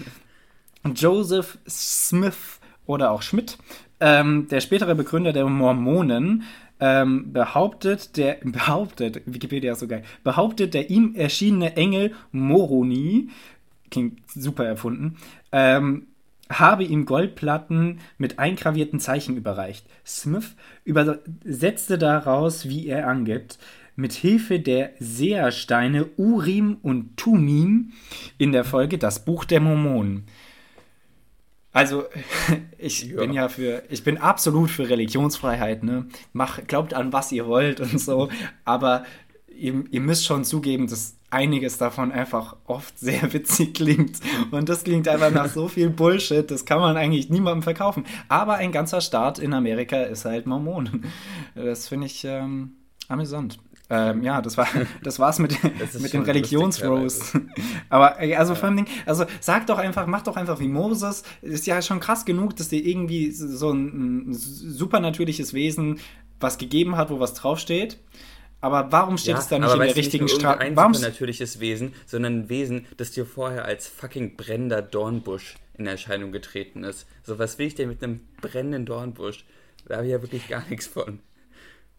Burn. 0.84 0.94
Joseph 0.96 1.58
Smith 1.68 2.60
oder 2.86 3.12
auch 3.12 3.24
Schmidt, 3.24 3.58
ähm, 4.00 4.48
der 4.50 4.62
spätere 4.62 4.94
Begründer 4.94 5.34
der 5.34 5.46
Mormonen, 5.46 6.44
ähm, 6.80 7.34
behauptet, 7.34 8.16
der, 8.18 8.38
behauptet, 8.44 9.22
Wikipedia 9.26 9.74
ist 9.74 9.80
so 9.80 9.88
geil, 9.88 10.04
behauptet, 10.24 10.74
der 10.74 10.90
ihm 10.90 11.14
erschienene 11.16 11.76
Engel 11.76 12.14
Moroni 12.32 13.30
klingt 13.90 14.20
super 14.34 14.66
erfunden, 14.66 15.18
ähm, 15.52 16.08
habe 16.52 16.84
ihm 16.84 17.06
Goldplatten 17.06 18.00
mit 18.18 18.40
eingravierten 18.40 19.00
Zeichen 19.00 19.38
überreicht. 19.38 19.86
Smith 20.06 20.56
übersetzte 20.84 21.98
daraus, 21.98 22.68
wie 22.68 22.88
er 22.88 23.08
angibt, 23.08 23.60
mit 23.96 24.14
Hilfe 24.14 24.60
der 24.60 24.92
Sehersteine 25.00 26.08
Urim 26.18 26.78
und 26.82 27.18
Tumim 27.18 27.92
in 28.38 28.52
der 28.52 28.64
Folge 28.64 28.98
das 28.98 29.26
Buch 29.26 29.46
der 29.46 29.60
Mormonen. 29.60 30.26
Also, 31.72 32.06
ich 32.78 33.04
ja. 33.04 33.20
bin 33.20 33.34
ja 33.34 33.50
für, 33.50 33.84
ich 33.90 34.04
bin 34.04 34.18
absolut 34.18 34.72
für 34.72 34.90
Religionsfreiheit, 34.90 35.84
ne? 35.84 36.08
Mach, 36.34 36.66
glaubt 36.66 36.94
an, 36.94 37.14
was 37.14 37.32
ihr 37.32 37.46
wollt 37.46 37.80
und 37.80 38.00
so, 38.00 38.30
aber 38.66 39.06
ihr, 39.48 39.84
ihr 39.92 40.02
müsst 40.02 40.26
schon 40.26 40.44
zugeben, 40.46 40.88
dass 40.88 41.19
einiges 41.32 41.78
davon 41.78 42.12
einfach 42.12 42.56
oft 42.66 42.98
sehr 43.00 43.34
witzig 43.34 43.76
klingt. 43.76 44.20
Und 44.52 44.70
das 44.70 44.84
klingt 44.84 45.08
einfach 45.08 45.32
nach 45.32 45.50
so 45.50 45.68
viel 45.68 45.90
Bullshit, 45.90 46.50
das 46.50 46.66
kann 46.66 46.80
man 46.80 46.98
eigentlich 46.98 47.30
niemandem 47.30 47.64
verkaufen. 47.64 48.06
Aber 48.28 48.56
ein 48.56 48.72
ganzer 48.72 49.02
Staat 49.02 49.40
in 49.40 49.54
Amerika 49.54 50.02
ist 50.04 50.26
halt 50.26 50.46
Mormon. 50.46 51.06
Das 51.56 51.88
finde 51.88 52.08
ich 52.08 52.24
ähm, 52.26 52.74
amüsant. 53.08 53.60
Ähm, 53.92 54.22
ja, 54.22 54.42
das 54.42 54.56
war 54.56 54.68
das 55.04 55.18
war's 55.20 55.40
mit, 55.40 55.58
mit 56.00 56.14
dem 56.14 56.22
Religionsroast. 56.22 57.38
Aber 57.90 58.18
also 58.18 58.54
ja. 58.54 58.56
vor 58.56 58.70
allem, 58.70 58.86
also 59.06 59.26
sag 59.40 59.66
doch 59.68 59.80
einfach, 59.80 60.06
mach 60.06 60.22
doch 60.22 60.38
einfach 60.38 60.60
wie 60.60 60.68
Moses. 60.68 61.24
Ist 61.42 61.66
ja 61.66 61.82
schon 61.82 62.00
krass 62.00 62.26
genug, 62.26 62.56
dass 62.56 62.70
dir 62.70 62.86
irgendwie 62.86 63.32
so 63.32 63.72
ein, 63.72 64.30
ein 64.30 64.34
supernatürliches 64.34 65.54
Wesen 65.54 66.00
was 66.40 66.58
gegeben 66.58 66.98
hat, 66.98 67.10
wo 67.10 67.20
was 67.20 67.34
draufsteht. 67.34 67.98
Aber 68.62 68.92
warum 68.92 69.18
steht 69.18 69.34
Ja, 69.34 69.40
es 69.40 69.48
dann 69.48 69.62
nicht 69.62 69.76
in 69.76 69.84
der 69.84 69.96
richtigen 69.96 70.28
Straße? 70.28 70.76
Warum? 70.76 70.94
supernatürliches 70.94 71.60
Wesen, 71.60 71.94
sondern 72.06 72.42
ein 72.42 72.50
Wesen, 72.50 72.86
das 72.98 73.12
dir 73.12 73.26
vorher 73.26 73.66
als 73.66 73.88
fucking 73.88 74.36
brennender 74.36 74.82
Dornbusch 74.82 75.56
in 75.78 75.88
Erscheinung 75.88 76.32
getreten 76.32 76.84
ist. 76.84 77.08
So, 77.24 77.40
was 77.40 77.58
will 77.58 77.68
ich 77.68 77.76
denn 77.76 77.88
mit 77.90 78.04
einem 78.04 78.22
brennenden 78.42 78.86
Dornbusch? 78.86 79.46
Da 79.86 79.96
habe 79.98 80.06
ich 80.06 80.12
ja 80.12 80.22
wirklich 80.22 80.48
gar 80.48 80.64
nichts 80.70 80.88
von. 80.88 81.20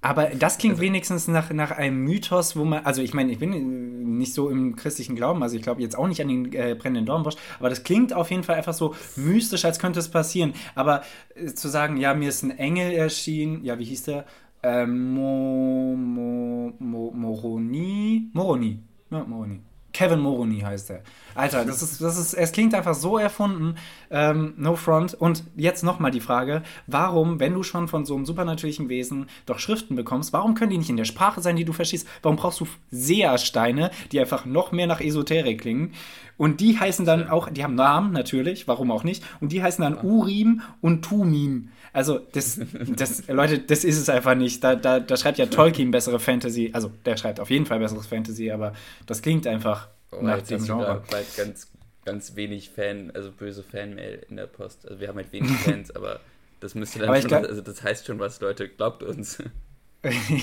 Aber 0.02 0.26
das 0.28 0.56
klingt 0.56 0.74
Also 0.74 0.82
wenigstens 0.82 1.28
nach, 1.28 1.50
nach 1.52 1.72
einem 1.72 1.98
Mythos, 2.04 2.56
wo 2.56 2.64
man, 2.64 2.84
also 2.86 3.02
ich 3.02 3.12
meine, 3.12 3.32
ich 3.32 3.38
bin 3.38 4.16
nicht 4.16 4.32
so 4.32 4.48
im 4.48 4.74
christlichen 4.74 5.14
Glauben, 5.14 5.42
also 5.42 5.56
ich 5.56 5.62
glaube 5.62 5.82
jetzt 5.82 5.96
auch 5.96 6.08
nicht 6.08 6.22
an 6.22 6.28
den 6.28 6.52
äh, 6.54 6.74
brennenden 6.74 7.04
Dornbusch, 7.04 7.34
aber 7.58 7.68
das 7.68 7.82
klingt 7.84 8.14
auf 8.14 8.30
jeden 8.30 8.42
Fall 8.42 8.56
einfach 8.56 8.72
so 8.72 8.94
mystisch, 9.16 9.64
als 9.66 9.78
könnte 9.78 9.98
es 10.00 10.10
passieren. 10.10 10.54
Aber 10.74 11.02
äh, 11.34 11.48
zu 11.52 11.68
sagen, 11.68 11.98
ja, 11.98 12.14
mir 12.14 12.30
ist 12.30 12.42
ein 12.42 12.56
Engel 12.56 12.92
erschienen, 12.92 13.62
ja, 13.62 13.78
wie 13.78 13.84
hieß 13.84 14.04
der? 14.04 14.24
Ähm, 14.62 15.14
Mo, 15.14 15.96
Mo, 15.96 16.72
Mo, 16.78 17.10
Moroni? 17.14 18.30
Moroni. 18.32 18.78
Ja, 19.10 19.24
Moroni. 19.24 19.60
Kevin 19.92 20.20
Moroni 20.20 20.60
heißt 20.60 20.90
er. 20.90 21.02
Alter, 21.34 21.64
das 21.64 21.82
ist, 21.82 22.00
das 22.00 22.16
ist, 22.18 22.34
es 22.34 22.52
klingt 22.52 22.74
einfach 22.74 22.94
so 22.94 23.18
erfunden. 23.18 23.76
Ähm, 24.10 24.54
no 24.56 24.76
front. 24.76 25.14
Und 25.14 25.44
jetzt 25.56 25.82
nochmal 25.82 26.10
die 26.10 26.20
Frage, 26.20 26.62
warum, 26.86 27.40
wenn 27.40 27.54
du 27.54 27.62
schon 27.62 27.88
von 27.88 28.04
so 28.04 28.14
einem 28.14 28.24
supernatürlichen 28.24 28.88
Wesen 28.88 29.26
doch 29.46 29.58
Schriften 29.58 29.96
bekommst, 29.96 30.32
warum 30.32 30.54
können 30.54 30.70
die 30.70 30.78
nicht 30.78 30.90
in 30.90 30.96
der 30.96 31.04
Sprache 31.04 31.40
sein, 31.40 31.56
die 31.56 31.64
du 31.64 31.72
verstehst? 31.72 32.06
Warum 32.22 32.36
brauchst 32.36 32.60
du 32.60 32.66
Seersteine, 32.90 33.90
die 34.12 34.20
einfach 34.20 34.44
noch 34.44 34.72
mehr 34.72 34.86
nach 34.86 35.00
Esoterik 35.00 35.60
klingen? 35.60 35.92
Und 36.40 36.60
die 36.62 36.78
heißen 36.80 37.04
dann 37.04 37.28
auch, 37.28 37.50
die 37.50 37.62
haben 37.62 37.74
Namen 37.74 38.12
natürlich, 38.14 38.66
warum 38.66 38.90
auch 38.90 39.04
nicht? 39.04 39.22
Und 39.42 39.52
die 39.52 39.62
heißen 39.62 39.82
dann 39.84 39.98
Urim 40.02 40.62
und 40.80 41.04
Tumim. 41.04 41.68
Also, 41.92 42.18
das, 42.32 42.58
das, 42.96 43.28
Leute, 43.28 43.58
das 43.58 43.84
ist 43.84 43.98
es 43.98 44.08
einfach 44.08 44.34
nicht. 44.34 44.64
Da, 44.64 44.74
da, 44.74 45.00
da 45.00 45.16
schreibt 45.18 45.36
ja 45.36 45.44
Tolkien 45.44 45.90
bessere 45.96 46.18
Fantasy. 46.18 46.70
Also, 46.72 46.90
der 47.04 47.18
schreibt 47.18 47.40
auf 47.40 47.50
jeden 47.50 47.66
Fall 47.66 47.78
besseres 47.78 48.06
Fantasy, 48.06 48.50
aber 48.50 48.72
das 49.04 49.20
klingt 49.20 49.46
einfach 49.46 49.88
Oh, 50.12 50.22
nach 50.22 50.40
dem 50.40 50.64
Genre. 50.64 51.02
bald 51.10 51.36
ganz, 51.36 51.70
ganz 52.06 52.34
wenig 52.36 52.70
Fan, 52.70 53.10
also 53.12 53.30
böse 53.30 53.62
Fanmail 53.62 54.24
in 54.30 54.36
der 54.36 54.46
Post. 54.46 54.88
Also 54.88 54.98
wir 54.98 55.08
haben 55.08 55.16
halt 55.16 55.30
wenig 55.34 55.50
Fans, 55.58 55.94
aber 55.94 56.20
das 56.60 56.74
müsste 56.74 57.00
dann 57.00 57.08
Aber 57.08 57.18
ich 57.18 57.22
schon, 57.24 57.28
glaub- 57.28 57.44
also 57.44 57.60
das 57.60 57.82
heißt 57.82 58.06
schon 58.06 58.18
was, 58.18 58.40
Leute, 58.40 58.66
glaubt 58.70 59.02
uns. 59.02 59.42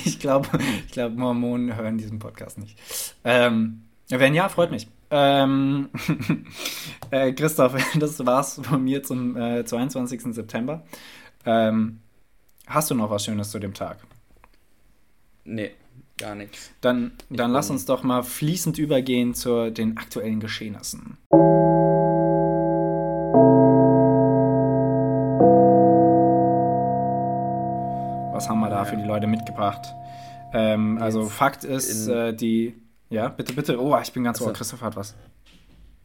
Ich 0.05 0.19
glaube, 0.19 0.47
ich 0.85 0.91
glaub, 0.91 1.13
Mormonen 1.15 1.75
hören 1.75 1.97
diesen 1.97 2.19
Podcast 2.19 2.59
nicht. 2.59 2.77
Ähm, 3.23 3.81
wenn 4.09 4.35
ja, 4.35 4.47
freut 4.47 4.69
mich. 4.69 4.87
Ähm, 5.09 5.89
äh, 7.11 7.31
Christoph, 7.33 7.75
das 7.99 8.25
war's 8.25 8.59
von 8.63 8.83
mir 8.83 9.03
zum 9.03 9.35
äh, 9.37 9.63
22. 9.65 10.33
September. 10.35 10.83
Ähm, 11.45 11.99
hast 12.65 12.91
du 12.91 12.95
noch 12.95 13.09
was 13.09 13.23
Schönes 13.25 13.51
zu 13.51 13.59
dem 13.59 13.73
Tag? 13.73 13.99
Nee, 15.45 15.71
gar 16.17 16.35
nichts. 16.35 16.71
Dann, 16.81 17.13
dann 17.29 17.51
lass 17.51 17.69
uns 17.69 17.85
doch 17.85 18.03
mal 18.03 18.23
fließend 18.23 18.77
übergehen 18.77 19.33
zu 19.33 19.71
den 19.71 19.97
aktuellen 19.97 20.39
Geschehnissen. 20.41 21.17
Was 28.33 28.49
haben 28.49 28.59
wir 28.59 28.69
da 28.69 28.77
Ja. 28.79 28.85
für 28.85 28.97
die 28.97 29.03
Leute 29.03 29.25
mitgebracht? 29.27 29.95
Ähm, 30.53 30.97
also 31.01 31.25
Fakt 31.25 31.63
ist, 31.63 32.07
äh, 32.07 32.33
die... 32.33 32.75
Ja, 33.09 33.29
bitte, 33.29 33.53
bitte. 33.53 33.79
Oh, 33.81 33.97
ich 34.01 34.11
bin 34.11 34.23
ganz 34.23 34.37
Achso. 34.37 34.47
ohr. 34.49 34.53
Christoph 34.53 34.81
hat 34.81 34.95
was. 34.95 35.15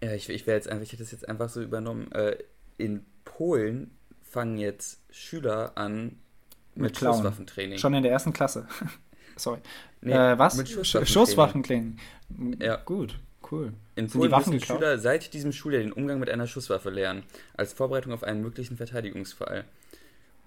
Ja, 0.02 0.12
ich, 0.14 0.28
ich 0.28 0.46
wäre 0.46 0.56
jetzt 0.56 0.68
einfach, 0.68 0.82
ich 0.82 0.92
hätte 0.92 1.02
das 1.02 1.12
jetzt 1.12 1.28
einfach 1.28 1.48
so 1.48 1.62
übernommen. 1.62 2.10
Äh, 2.12 2.36
in 2.78 3.04
Polen 3.24 3.90
fangen 4.22 4.56
jetzt 4.58 5.00
Schüler 5.10 5.72
an 5.76 6.16
mit, 6.74 6.82
Mit. 6.92 6.96
Schusswaffentraining. 6.98 7.78
Schon 7.78 7.94
in 7.94 8.02
der 8.02 8.12
ersten 8.12 8.32
Klasse. 8.32 8.66
Sorry. 9.36 9.60
Nee, 10.00 10.12
äh, 10.12 10.38
was? 10.38 10.56
mit 10.56 10.66
Sch- 10.68 10.84
Schusswaffentraining. 11.04 11.98
Schusswaffentraining. 12.38 12.60
Ja. 12.60 12.76
Gut, 12.76 13.18
cool. 13.50 13.72
In 13.94 14.08
Sind 14.08 14.14
die 14.14 14.18
Polen 14.18 14.30
Waffen 14.32 14.52
müssen 14.54 14.60
geklaut? 14.60 14.78
Schüler 14.78 14.98
seit 14.98 15.32
diesem 15.34 15.52
Schuljahr 15.52 15.82
den 15.82 15.92
Umgang 15.92 16.18
mit 16.18 16.30
einer 16.30 16.46
Schusswaffe 16.46 16.90
lernen, 16.90 17.22
als 17.54 17.72
Vorbereitung 17.72 18.12
auf 18.12 18.22
einen 18.24 18.42
möglichen 18.42 18.76
Verteidigungsfall. 18.76 19.64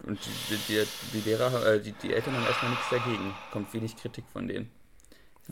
Und 0.03 0.19
die, 0.49 0.57
die, 0.67 0.83
die 1.13 1.29
Lehrer, 1.29 1.65
äh, 1.65 1.81
die, 1.81 1.93
die 1.93 2.13
Eltern 2.13 2.35
haben 2.35 2.45
erstmal 2.45 2.71
nichts 2.71 2.89
dagegen. 2.89 3.33
Kommt 3.51 3.73
wenig 3.73 3.95
Kritik 3.95 4.25
von 4.31 4.47
denen. 4.47 4.69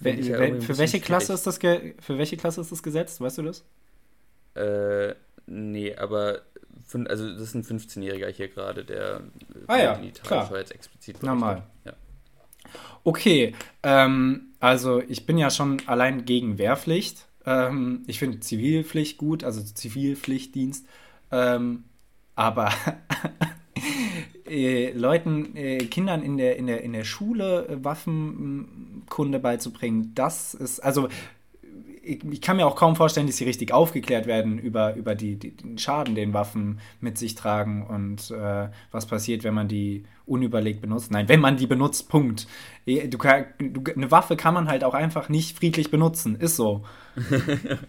Find 0.02 0.20
ich 0.20 0.28
ja 0.28 0.40
ein 0.40 0.62
für, 0.62 0.78
welche 0.78 1.00
Klasse 1.00 1.34
ist 1.34 1.46
das 1.46 1.58
für 1.58 2.18
welche 2.18 2.38
Klasse 2.38 2.62
ist 2.62 2.72
das 2.72 2.82
gesetzt? 2.82 3.22
Weißt 3.22 3.38
du 3.38 3.44
das? 3.44 3.64
Äh, 4.56 5.16
nee, 5.46 5.96
aber 5.96 6.42
also 7.08 7.32
das 7.34 7.42
ist 7.42 7.56
ein 7.56 7.64
15-Jähriger 7.64 8.30
hier 8.30 8.48
gerade, 8.48 8.84
der 8.86 9.22
Ah 9.68 9.78
ja, 9.78 9.96
die 9.96 10.12
klar. 10.12 10.50
Jetzt 10.58 10.72
explizit 10.72 11.24
Normal. 11.24 11.64
Ja. 11.86 11.94
Okay, 13.04 13.54
ähm, 13.84 14.54
also 14.60 15.02
ich 15.08 15.26
bin 15.26 15.38
ja 15.38 15.50
schon 15.50 15.82
allein 15.88 16.26
gegen 16.26 16.58
Wehrpflicht. 16.58 17.28
Ähm, 17.46 18.04
ich 18.08 18.20
finde 18.20 18.40
Zivilpflicht 18.40 19.18
gut, 19.18 19.44
also 19.44 19.62
Zivilpflichtdienst. 19.62 20.86
Ähm, 21.32 21.84
aber 22.36 22.72
äh, 24.54 24.92
Leuten, 24.92 25.56
äh, 25.56 25.80
Kindern 25.86 26.22
in 26.22 26.38
der, 26.38 26.58
in 26.58 26.68
der, 26.68 26.84
in 26.84 26.94
der 26.94 27.04
Schule 27.04 27.68
äh, 27.68 27.84
Waffenkunde 27.84 29.40
beizubringen, 29.40 30.12
das 30.16 30.54
ist, 30.54 30.80
also 30.80 31.10
ich, 32.04 32.24
ich 32.24 32.42
kann 32.42 32.58
mir 32.58 32.68
auch 32.68 32.76
kaum 32.76 32.96
vorstellen, 32.96 33.28
dass 33.28 33.38
sie 33.38 33.46
richtig 33.46 33.74
aufgeklärt 33.74 34.28
werden 34.28 34.60
über, 34.60 34.96
über 34.96 35.16
die, 35.16 35.38
die, 35.38 35.52
den 35.52 35.78
Schaden, 35.78 36.16
den 36.16 36.34
Waffen 36.34 36.80
mit 37.00 37.18
sich 37.18 37.36
tragen 37.36 37.86
und 37.88 38.30
äh, 38.32 38.70
was 38.92 39.08
passiert, 39.08 39.44
wenn 39.44 39.54
man 39.54 39.68
die 39.68 40.04
unüberlegt 40.26 40.82
benutzt. 40.82 41.12
Nein, 41.12 41.28
wenn 41.28 41.40
man 41.42 41.58
die 41.58 41.68
benutzt, 41.68 42.08
Punkt. 42.10 42.48
Eh, 42.86 43.08
Du, 43.08 43.18
kann- 43.18 43.46
du, 43.60 43.82
eine 43.94 44.10
Waffe 44.12 44.36
kann 44.38 44.54
man 44.54 44.68
halt 44.70 44.84
auch 44.84 44.94
einfach 44.94 45.28
nicht 45.30 45.58
friedlich 45.58 45.92
benutzen, 45.92 46.36
ist 46.36 46.56
so. 46.56 46.86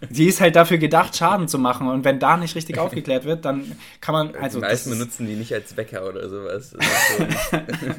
Sie 0.09 0.25
ist 0.27 0.41
halt 0.41 0.55
dafür 0.55 0.77
gedacht, 0.77 1.15
Schaden 1.15 1.47
zu 1.47 1.57
machen 1.57 1.87
und 1.87 2.03
wenn 2.03 2.19
da 2.19 2.37
nicht 2.37 2.55
richtig 2.55 2.77
aufgeklärt 2.79 3.25
wird, 3.25 3.45
dann 3.45 3.71
kann 4.01 4.13
man, 4.13 4.35
also 4.35 4.59
die 4.59 4.61
das 4.61 4.71
meisten 4.71 4.91
ist, 4.91 4.97
benutzen 4.99 5.27
die 5.27 5.35
nicht 5.35 5.53
als 5.53 5.77
Wecker 5.77 6.07
oder 6.07 6.29
sowas. 6.29 6.71
So, 6.71 6.77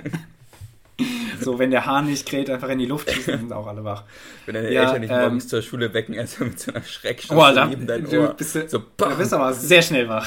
so, 1.40 1.58
wenn 1.58 1.70
der 1.70 1.84
Hahn 1.86 2.06
nicht 2.06 2.26
kräht, 2.26 2.48
einfach 2.48 2.68
in 2.70 2.78
die 2.78 2.86
Luft 2.86 3.10
schießen, 3.10 3.38
sind 3.38 3.52
auch 3.52 3.66
alle 3.66 3.84
wach. 3.84 4.04
wenn 4.46 4.54
deine 4.54 4.72
Ja, 4.72 4.82
Eltern 4.84 5.00
nicht 5.00 5.10
ähm, 5.10 5.20
morgens 5.20 5.48
zur 5.48 5.60
Schule 5.62 5.92
wecken, 5.92 6.14
erstmal 6.14 6.50
mit 6.50 6.60
so 6.60 6.72
einer 6.72 6.82
Schreckschuss 6.82 7.54
da, 7.54 7.66
neben 7.66 7.86
dein 7.86 8.04
du 8.08 8.20
Ohr. 8.20 8.34
bist, 8.34 8.54
du 8.54 8.68
so, 8.68 8.78
du 8.78 8.84
bam, 8.96 9.16
bist 9.18 9.34
aber 9.34 9.52
sehr 9.52 9.82
schnell 9.82 10.08
wach. 10.08 10.26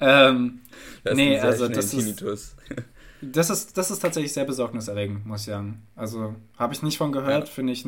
ähm, 0.00 0.60
das 1.04 1.12
ist 1.12 1.16
nee, 1.16 1.38
also 1.38 1.68
das 1.68 1.94
ist-. 1.94 2.56
Das 3.20 3.50
ist, 3.50 3.76
das 3.76 3.90
ist 3.90 3.98
tatsächlich 4.00 4.32
sehr 4.32 4.44
besorgniserregend, 4.44 5.26
muss 5.26 5.40
ich 5.40 5.46
sagen. 5.46 5.82
Also, 5.96 6.34
habe 6.56 6.72
ich 6.74 6.82
nicht 6.82 6.98
von 6.98 7.12
gehört, 7.12 7.48
Ja. 7.48 7.52
finde 7.54 7.72
ich. 7.72 7.84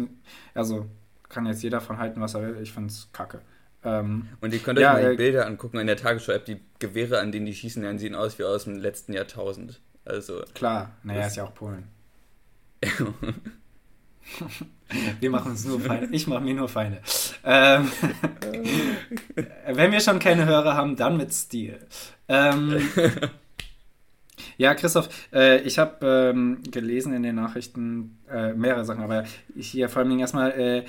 Also, 0.55 0.87
kann 1.29 1.47
jetzt 1.47 1.63
jeder 1.63 1.81
von 1.81 1.99
halten, 1.99 2.21
was 2.21 2.35
er 2.35 2.43
will. 2.43 2.59
Ich 2.63 2.73
finde 2.73 2.89
es 2.89 3.09
kacke. 3.13 3.41
Ähm, 3.85 4.29
Und 4.41 4.53
ihr 4.53 4.59
könnt 4.59 4.79
Ja, 4.79 4.95
euch 4.97 5.03
mal 5.03 5.07
äh, 5.07 5.11
die 5.13 5.17
Bilder 5.17 5.47
angucken 5.47 5.79
in 5.79 5.87
der 5.87 5.97
Tagesschau-App. 5.97 6.45
Die 6.45 6.61
Gewehre, 6.79 7.21
an 7.21 7.33
denen 7.33 7.47
die 7.47 7.55
schießen, 7.55 7.83
dann 7.83 7.99
sehen 7.99 8.15
aus 8.15 8.39
wie 8.39 8.45
aus 8.45 8.65
dem 8.65 8.77
letzten 8.77 9.13
Jahrtausend. 9.13 9.81
Also, 10.05 10.43
klar, 10.55 10.91
naja, 11.03 11.27
ist 11.27 11.37
ja 11.37 11.45
auch 11.45 11.55
Polen. 11.55 11.85
Wir 15.21 15.31
machen 15.31 15.53
uns 15.53 15.65
nur 15.65 15.81
Feinde. 15.81 16.09
Ich 16.13 16.27
mache 16.27 16.41
mir 16.43 16.55
nur 16.55 16.69
Feinde. 16.69 17.01
Ähm, 17.45 17.91
wenn 19.67 19.93
wir 19.93 20.01
schon 20.01 20.19
keine 20.19 20.47
Hörer 20.47 20.75
haben, 20.75 20.97
dann 20.97 21.17
mit 21.17 21.33
Stil. 21.33 21.79
Ähm, 22.29 22.81
ja, 24.61 24.75
Christoph, 24.75 25.09
äh, 25.33 25.63
ich 25.63 25.79
habe 25.79 26.07
ähm, 26.07 26.63
gelesen 26.71 27.15
in 27.15 27.23
den 27.23 27.37
Nachrichten 27.37 28.19
äh, 28.31 28.53
mehrere 28.53 28.85
Sachen, 28.85 29.03
aber 29.03 29.25
ich 29.57 29.69
hier 29.69 29.89
vor 29.89 30.03
allem 30.03 30.19
erstmal, 30.19 30.51
äh, 30.51 30.85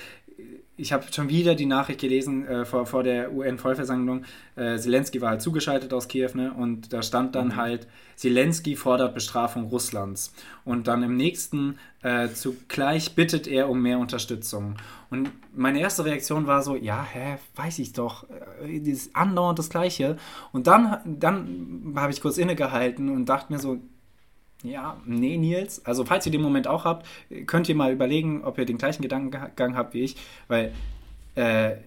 ich 0.77 0.93
habe 0.93 1.05
schon 1.11 1.29
wieder 1.29 1.53
die 1.53 1.65
Nachricht 1.65 1.99
gelesen 1.99 2.47
äh, 2.47 2.65
vor, 2.65 2.85
vor 2.85 3.03
der 3.03 3.33
UN-Vollversammlung. 3.33 4.23
Äh, 4.55 4.77
Zelensky 4.77 5.21
war 5.21 5.31
halt 5.31 5.41
zugeschaltet 5.41 5.93
aus 5.93 6.07
Kiew, 6.07 6.31
ne? 6.33 6.53
Und 6.53 6.93
da 6.93 7.03
stand 7.03 7.35
dann 7.35 7.55
halt, 7.55 7.87
Zelensky 8.15 8.75
fordert 8.75 9.13
Bestrafung 9.13 9.65
Russlands. 9.65 10.33
Und 10.63 10.87
dann 10.87 11.03
im 11.03 11.17
nächsten 11.17 11.77
äh, 12.01 12.29
zugleich 12.29 13.15
bittet 13.15 13.47
er 13.47 13.69
um 13.69 13.81
mehr 13.81 13.99
Unterstützung. 13.99 14.75
Und 15.09 15.31
meine 15.53 15.81
erste 15.81 16.05
Reaktion 16.05 16.47
war 16.47 16.63
so, 16.63 16.75
ja, 16.75 17.03
hä, 17.03 17.37
weiß 17.55 17.79
ich 17.79 17.93
doch, 17.93 18.25
äh, 18.63 18.79
dieses 18.79 19.13
andauernd 19.13 19.59
das 19.59 19.69
Gleiche. 19.69 20.17
Und 20.51 20.67
dann, 20.67 20.99
dann 21.05 21.93
habe 21.95 22.11
ich 22.11 22.21
kurz 22.21 22.37
innegehalten 22.37 23.09
und 23.09 23.25
dachte 23.27 23.51
mir 23.51 23.59
so, 23.59 23.79
ja, 24.63 24.97
nee, 25.05 25.37
Nils. 25.37 25.85
Also, 25.85 26.05
falls 26.05 26.25
ihr 26.25 26.31
den 26.31 26.41
Moment 26.41 26.67
auch 26.67 26.85
habt, 26.85 27.07
könnt 27.47 27.67
ihr 27.69 27.75
mal 27.75 27.91
überlegen, 27.91 28.43
ob 28.43 28.57
ihr 28.57 28.65
den 28.65 28.77
gleichen 28.77 29.01
Gedankengang 29.01 29.75
habt 29.75 29.93
wie 29.93 30.01
ich, 30.01 30.15
weil 30.47 30.73
äh, 31.35 31.77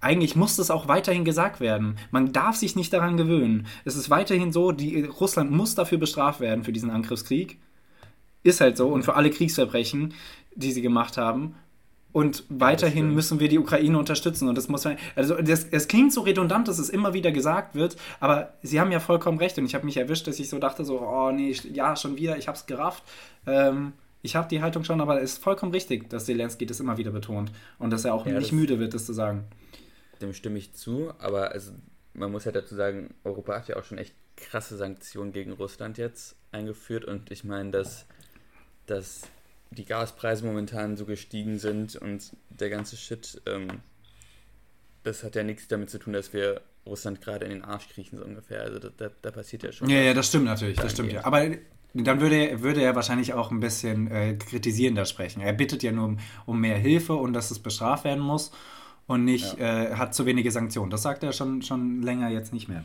eigentlich 0.00 0.34
muss 0.34 0.56
das 0.56 0.70
auch 0.70 0.88
weiterhin 0.88 1.24
gesagt 1.24 1.60
werden. 1.60 1.96
Man 2.10 2.32
darf 2.32 2.56
sich 2.56 2.74
nicht 2.74 2.92
daran 2.92 3.16
gewöhnen. 3.16 3.66
Es 3.84 3.96
ist 3.96 4.08
weiterhin 4.08 4.50
so, 4.52 4.72
die, 4.72 5.02
Russland 5.04 5.50
muss 5.50 5.74
dafür 5.74 5.98
bestraft 5.98 6.40
werden 6.40 6.64
für 6.64 6.72
diesen 6.72 6.90
Angriffskrieg. 6.90 7.58
Ist 8.42 8.62
halt 8.62 8.78
so. 8.78 8.88
Und 8.88 9.04
für 9.04 9.14
alle 9.14 9.30
Kriegsverbrechen, 9.30 10.14
die 10.54 10.72
sie 10.72 10.80
gemacht 10.80 11.18
haben. 11.18 11.54
Und 12.12 12.44
weiterhin 12.48 13.14
müssen 13.14 13.38
wir 13.40 13.48
die 13.48 13.58
Ukraine 13.58 13.98
unterstützen. 13.98 14.48
Und 14.48 14.56
das 14.56 14.68
muss 14.68 14.84
man. 14.84 14.96
Also, 15.14 15.36
das, 15.40 15.64
es 15.70 15.86
klingt 15.88 16.12
so 16.12 16.22
redundant, 16.22 16.68
dass 16.68 16.78
es 16.78 16.90
immer 16.90 17.14
wieder 17.14 17.32
gesagt 17.32 17.74
wird, 17.74 17.96
aber 18.18 18.54
sie 18.62 18.80
haben 18.80 18.90
ja 18.92 19.00
vollkommen 19.00 19.38
recht. 19.38 19.56
Und 19.58 19.64
ich 19.64 19.74
habe 19.74 19.84
mich 19.84 19.96
erwischt, 19.96 20.26
dass 20.26 20.38
ich 20.40 20.48
so 20.48 20.58
dachte: 20.58 20.84
so, 20.84 21.00
oh 21.00 21.30
nee, 21.30 21.54
ja, 21.72 21.94
schon 21.96 22.16
wieder, 22.16 22.36
ich 22.36 22.48
hab's 22.48 22.66
gerafft. 22.66 23.04
Ähm, 23.46 23.92
Ich 24.22 24.36
habe 24.36 24.48
die 24.48 24.60
Haltung 24.60 24.84
schon, 24.84 25.00
aber 25.00 25.22
es 25.22 25.32
ist 25.32 25.42
vollkommen 25.42 25.72
richtig, 25.72 26.10
dass 26.10 26.26
Zelensky 26.26 26.66
das 26.66 26.78
immer 26.78 26.98
wieder 26.98 27.10
betont 27.10 27.50
und 27.78 27.90
dass 27.90 28.04
er 28.04 28.12
auch 28.12 28.26
Ja, 28.26 28.38
nicht 28.38 28.52
müde 28.52 28.78
wird, 28.78 28.92
das 28.92 29.06
zu 29.06 29.14
sagen. 29.14 29.44
Dem 30.20 30.34
stimme 30.34 30.58
ich 30.58 30.74
zu, 30.74 31.12
aber 31.18 31.52
also, 31.52 31.72
man 32.12 32.30
muss 32.30 32.44
ja 32.44 32.52
dazu 32.52 32.74
sagen, 32.74 33.14
Europa 33.24 33.54
hat 33.54 33.68
ja 33.68 33.76
auch 33.76 33.84
schon 33.84 33.96
echt 33.96 34.14
krasse 34.36 34.76
Sanktionen 34.76 35.32
gegen 35.32 35.52
Russland 35.52 35.96
jetzt 35.96 36.36
eingeführt 36.52 37.06
und 37.06 37.30
ich 37.30 37.44
meine, 37.44 37.70
dass, 37.70 38.04
dass 38.84 39.22
die 39.70 39.84
Gaspreise 39.84 40.44
momentan 40.44 40.96
so 40.96 41.06
gestiegen 41.06 41.58
sind 41.58 41.96
und 41.96 42.36
der 42.48 42.70
ganze 42.70 42.96
Shit, 42.96 43.40
ähm, 43.46 43.80
das 45.02 45.22
hat 45.22 45.36
ja 45.36 45.42
nichts 45.42 45.68
damit 45.68 45.90
zu 45.90 45.98
tun, 45.98 46.12
dass 46.12 46.32
wir 46.32 46.60
Russland 46.86 47.20
gerade 47.20 47.44
in 47.44 47.52
den 47.52 47.64
Arsch 47.64 47.88
kriechen, 47.88 48.18
so 48.18 48.24
ungefähr. 48.24 48.62
Also 48.62 48.78
da, 48.78 48.88
da, 48.96 49.10
da 49.22 49.30
passiert 49.30 49.62
ja 49.62 49.72
schon. 49.72 49.88
Ja, 49.88 49.98
ja, 49.98 50.14
das 50.14 50.28
stimmt 50.28 50.46
natürlich, 50.46 50.78
das 50.78 50.92
stimmt 50.92 51.12
ja. 51.12 51.24
Aber 51.24 51.46
dann 51.94 52.20
würde 52.20 52.36
er, 52.36 52.62
würde 52.62 52.82
er 52.82 52.94
wahrscheinlich 52.94 53.34
auch 53.34 53.50
ein 53.50 53.60
bisschen 53.60 54.10
äh, 54.10 54.34
kritisierender 54.34 55.04
sprechen. 55.04 55.40
Er 55.40 55.52
bittet 55.52 55.82
ja 55.82 55.92
nur 55.92 56.06
um, 56.06 56.18
um 56.46 56.60
mehr 56.60 56.78
Hilfe 56.78 57.14
und 57.14 57.32
dass 57.32 57.50
es 57.50 57.58
bestraft 57.58 58.04
werden 58.04 58.22
muss 58.22 58.52
und 59.06 59.24
nicht 59.24 59.58
äh, 59.58 59.94
hat 59.94 60.14
zu 60.14 60.26
wenige 60.26 60.50
Sanktionen. 60.50 60.90
Das 60.90 61.02
sagt 61.02 61.22
er 61.22 61.32
schon, 61.32 61.62
schon 61.62 62.02
länger 62.02 62.28
jetzt 62.30 62.52
nicht 62.52 62.68
mehr. 62.68 62.84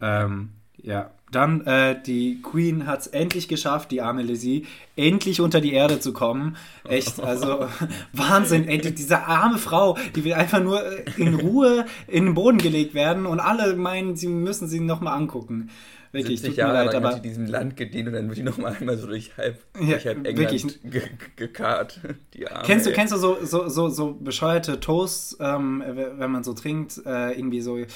Ähm, 0.00 0.50
ja, 0.82 1.10
dann 1.32 1.66
äh, 1.66 2.00
die 2.00 2.40
Queen 2.40 2.86
hat 2.86 3.00
es 3.00 3.06
endlich 3.08 3.48
geschafft, 3.48 3.90
die 3.90 4.00
arme 4.00 4.22
Lizzie, 4.22 4.64
endlich 4.94 5.40
unter 5.40 5.60
die 5.60 5.72
Erde 5.72 5.98
zu 5.98 6.12
kommen. 6.12 6.56
Echt, 6.84 7.20
also 7.20 7.68
Wahnsinn. 8.12 8.66
Die, 8.66 8.94
diese 8.94 9.24
arme 9.24 9.58
Frau, 9.58 9.98
die 10.14 10.24
will 10.24 10.34
einfach 10.34 10.62
nur 10.62 10.84
äh, 10.84 11.04
in 11.16 11.34
Ruhe 11.34 11.86
in 12.06 12.26
den 12.26 12.34
Boden 12.34 12.58
gelegt 12.58 12.94
werden 12.94 13.26
und 13.26 13.40
alle 13.40 13.74
meinen, 13.74 14.14
sie 14.14 14.28
müssen 14.28 14.68
sie 14.68 14.80
nochmal 14.80 15.16
angucken. 15.16 15.70
Wirklich, 16.16 16.40
70 16.40 16.48
tut 16.48 16.56
mir 16.56 16.62
Jahre 16.62 16.84
leid, 16.84 16.86
lang 16.86 16.96
aber 16.96 17.08
hat 17.14 17.24
die 17.24 17.28
diesem 17.28 17.46
Land 17.46 17.76
gedient 17.76 18.08
und 18.08 18.14
dann 18.14 18.28
wird 18.28 18.38
die 18.38 18.42
nochmal 18.42 18.76
einmal 18.78 18.96
so 18.96 19.06
durch 19.06 19.36
halb, 19.36 19.58
Ja, 19.78 19.92
durch 19.94 20.06
halb 20.06 20.26
England 20.26 20.80
ge 20.82 20.90
ge 20.90 21.02
gekarrt. 21.36 22.00
Die 22.34 22.48
Arme, 22.48 22.64
Kennst 22.66 22.86
du, 22.86 22.90
ey. 22.90 22.96
kennst 22.96 23.12
du 23.12 23.18
so, 23.18 23.38
so, 23.42 23.68
so, 23.68 23.88
so 23.88 24.14
bescheuerte 24.14 24.80
Toasts, 24.80 25.36
ähm, 25.40 25.82
wenn 25.86 26.30
man 26.30 26.44
so 26.44 26.52
trinkt, 26.52 27.00
äh, 27.06 27.38
irgendwie 27.38 27.60
so, 27.60 27.78
äh, 27.78 27.86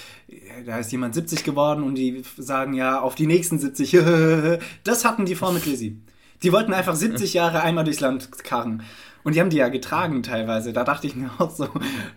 da 0.65 0.79
ist 0.79 0.93
jemand 0.93 1.15
70 1.15 1.45
geworden 1.45 1.83
und 1.83 1.95
die 1.97 2.23
sagen 2.37 2.75
ja, 2.75 3.01
auf 3.01 3.15
die 3.15 3.27
nächsten 3.27 3.59
70. 3.59 3.93
das 4.85 5.05
hatten 5.05 5.25
die 5.25 5.35
vor 5.35 5.53
mit 5.53 5.67
Lizzie. 5.67 6.01
Die 6.43 6.53
wollten 6.53 6.73
einfach 6.73 6.95
70 6.95 7.35
Jahre 7.35 7.63
einmal 7.63 7.85
durchs 7.85 8.01
Land 8.01 8.31
karren. 8.45 8.83
Und 9.23 9.35
die 9.35 9.41
haben 9.41 9.51
die 9.51 9.59
ja 9.59 9.69
getragen 9.69 10.23
teilweise. 10.23 10.73
Da 10.73 10.85
dachte 10.85 11.07
ich 11.07 11.15
mir 11.15 11.31
auch 11.39 11.51
so, 11.51 11.69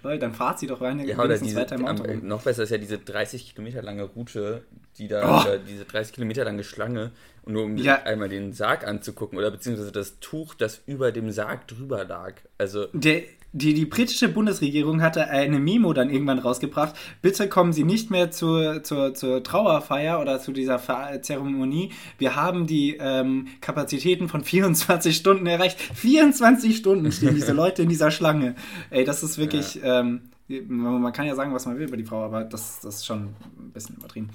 Leute, 0.03 0.19
dann 0.19 0.33
fahrt 0.33 0.59
sie 0.59 0.67
doch 0.67 0.81
rein, 0.81 0.99
Ja, 1.05 1.17
oder 1.19 1.37
diese, 1.37 1.57
weiter 1.57 1.75
im 1.75 1.85
Auto. 1.85 2.03
noch 2.21 2.41
besser 2.43 2.63
ist 2.63 2.69
ja 2.69 2.77
diese 2.77 2.97
30 2.97 3.53
Kilometer 3.53 3.81
lange 3.81 4.03
Route, 4.03 4.63
die 4.97 5.07
da, 5.07 5.43
Oh. 5.45 5.57
diese 5.67 5.85
30 5.85 6.13
Kilometer 6.13 6.45
lange 6.45 6.63
Schlange, 6.63 7.11
und 7.43 7.53
nur 7.53 7.63
um 7.63 7.75
Ja. 7.77 8.03
einmal 8.03 8.29
den 8.29 8.53
Sarg 8.53 8.87
anzugucken, 8.87 9.37
oder 9.37 9.51
beziehungsweise 9.51 9.91
das 9.91 10.19
Tuch, 10.19 10.53
das 10.55 10.81
über 10.85 11.11
dem 11.11 11.29
Sarg 11.31 11.67
drüber 11.67 12.05
lag. 12.05 12.35
Also, 12.57 12.87
Der, 12.93 13.23
die, 13.53 13.75
die 13.75 13.85
britische 13.85 14.29
Bundesregierung 14.29 15.01
hatte 15.03 15.27
eine 15.27 15.59
Memo 15.59 15.93
dann 15.93 16.09
irgendwann 16.09 16.39
rausgebracht. 16.39 16.95
Bitte 17.21 17.47
kommen 17.47 17.71
Sie 17.71 17.83
nicht 17.83 18.09
mehr 18.09 18.31
zur, 18.31 18.83
zur, 18.83 19.13
zur 19.13 19.43
Trauerfeier 19.43 20.19
oder 20.19 20.39
zu 20.39 20.51
dieser 20.51 20.81
Zeremonie. 21.21 21.91
Wir 22.17 22.35
haben 22.35 22.65
die 22.65 22.97
ähm, 22.99 23.47
Kapazitäten 23.61 24.27
von 24.27 24.43
24 24.43 25.15
Stunden 25.15 25.45
erreicht. 25.45 25.79
24 25.79 26.75
Stunden 26.75 27.11
stehen 27.11 27.35
diese 27.35 27.53
Leute 27.53 27.83
in 27.83 27.89
dieser 27.89 28.09
Schlange. 28.09 28.55
Ey, 28.89 29.05
das 29.05 29.21
ist 29.21 29.37
wirklich. 29.37 29.79
Ähm, 29.83 30.29
man 30.67 31.13
kann 31.13 31.25
ja 31.25 31.35
sagen, 31.35 31.53
was 31.53 31.65
man 31.67 31.77
will 31.77 31.87
über 31.87 31.97
die 31.97 32.03
Frau, 32.03 32.23
aber 32.23 32.43
das, 32.43 32.79
das 32.81 32.95
ist 32.95 33.05
schon 33.05 33.35
ein 33.57 33.71
bisschen 33.71 33.95
übertrieben. 33.95 34.31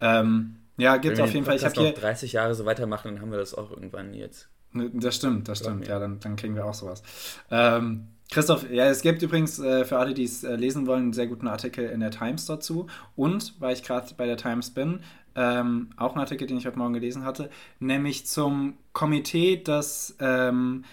Ähm, 0.00 0.56
ja, 0.76 0.96
gibt 0.96 1.16
wir 1.16 1.24
auf 1.24 1.30
den 1.30 1.38
jeden 1.38 1.46
Fall. 1.46 1.56
Ich 1.56 1.64
habe 1.64 1.74
hier. 1.74 1.90
noch 1.90 1.98
30 1.98 2.32
Jahre 2.32 2.54
so 2.54 2.64
weitermachen, 2.64 3.12
dann 3.12 3.20
haben 3.20 3.30
wir 3.32 3.38
das 3.38 3.54
auch 3.54 3.70
irgendwann 3.70 4.14
jetzt. 4.14 4.48
Das 4.72 5.16
stimmt, 5.16 5.48
das 5.48 5.58
stimmt. 5.58 5.88
Ja, 5.88 5.98
dann, 5.98 6.20
dann 6.20 6.36
kriegen 6.36 6.54
wir 6.54 6.64
auch 6.64 6.74
sowas. 6.74 7.02
Ähm, 7.50 8.06
Christoph, 8.30 8.70
ja, 8.70 8.86
es 8.86 9.02
gibt 9.02 9.22
übrigens 9.22 9.58
äh, 9.58 9.84
für 9.84 9.98
alle, 9.98 10.14
die 10.14 10.22
es 10.22 10.44
äh, 10.44 10.54
lesen 10.54 10.86
wollen, 10.86 11.02
einen 11.02 11.12
sehr 11.12 11.26
guten 11.26 11.48
Artikel 11.48 11.88
in 11.88 11.98
der 11.98 12.12
Times 12.12 12.46
dazu. 12.46 12.86
Und, 13.16 13.54
weil 13.58 13.74
ich 13.74 13.82
gerade 13.82 14.14
bei 14.16 14.26
der 14.26 14.36
Times 14.36 14.70
bin, 14.70 15.00
ähm, 15.34 15.90
auch 15.96 16.14
ein 16.14 16.20
Artikel, 16.20 16.46
den 16.46 16.56
ich 16.58 16.66
heute 16.66 16.78
Morgen 16.78 16.94
gelesen 16.94 17.24
hatte, 17.24 17.50
nämlich 17.80 18.26
zum 18.26 18.74
Komitee, 18.92 19.60
das 19.62 20.16
ähm, 20.20 20.84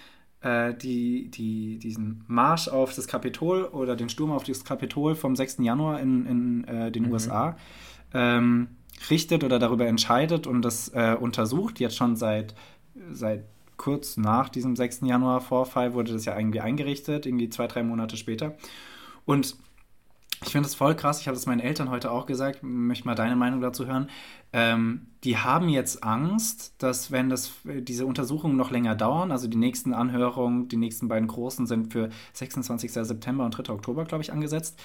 äh, 0.42 0.74
die, 0.74 1.30
die, 1.30 1.78
diesen 1.78 2.24
Marsch 2.28 2.68
auf 2.68 2.96
das 2.96 3.08
Kapitol 3.08 3.66
oder 3.66 3.96
den 3.96 4.10
Sturm 4.10 4.32
auf 4.32 4.44
das 4.44 4.64
Kapitol 4.64 5.16
vom 5.16 5.36
6. 5.36 5.58
Januar 5.60 6.00
in, 6.00 6.26
in 6.26 6.64
äh, 6.64 6.92
den 6.92 7.12
USA 7.12 7.56
ähm, 8.14 8.70
richtet 9.10 9.44
oder 9.44 9.60
darüber 9.60 9.86
entscheidet 9.86 10.48
und 10.48 10.64
das 10.64 10.90
äh, 10.90 11.16
untersucht, 11.20 11.80
jetzt 11.80 11.98
schon 11.98 12.16
seit, 12.16 12.56
seit 13.12 13.46
kurz 13.78 14.18
nach 14.18 14.50
diesem 14.50 14.76
6. 14.76 15.02
Januar-Vorfall 15.04 15.94
wurde 15.94 16.14
das 16.14 16.26
ja 16.26 16.38
irgendwie 16.38 16.62
eingerichtet, 16.62 17.26
irgendwie 17.26 17.50
zwei, 17.50 17.68
drei 17.68 17.84
Monate 17.84 18.18
später. 18.18 18.56
Und 19.26 19.56
ich 20.46 20.52
finde 20.52 20.68
es 20.68 20.76
voll 20.76 20.96
krass, 20.96 21.20
ich 21.20 21.28
habe 21.28 21.36
das 21.36 21.48
meinen 21.48 21.60
Eltern 21.60 21.90
heute 21.90 22.12
auch 22.12 22.28
gesagt, 22.28 22.60
möchte 22.62 23.08
mal 23.08 23.16
deine 23.16 23.36
Meinung 23.36 23.60
dazu 23.60 23.88
hören. 23.88 24.08
Ähm, 24.54 25.08
die 25.24 25.38
haben 25.38 25.68
jetzt 25.68 26.04
Angst, 26.04 26.76
dass 26.78 27.12
wenn 27.12 27.30
das, 27.30 27.54
diese 27.64 28.06
Untersuchungen 28.06 28.56
noch 28.56 28.70
länger 28.70 28.94
dauern, 28.96 29.32
also 29.32 29.48
die 29.48 29.58
nächsten 29.58 29.94
Anhörungen, 29.96 30.68
die 30.68 30.78
nächsten 30.78 31.08
beiden 31.08 31.28
großen 31.28 31.66
sind 31.66 31.92
für 31.92 32.10
26. 32.34 32.92
September 32.94 33.46
und 33.46 33.52
3. 33.52 33.74
Oktober, 33.74 34.06
glaube 34.06 34.24
ich, 34.24 34.32
angesetzt. 34.32 34.80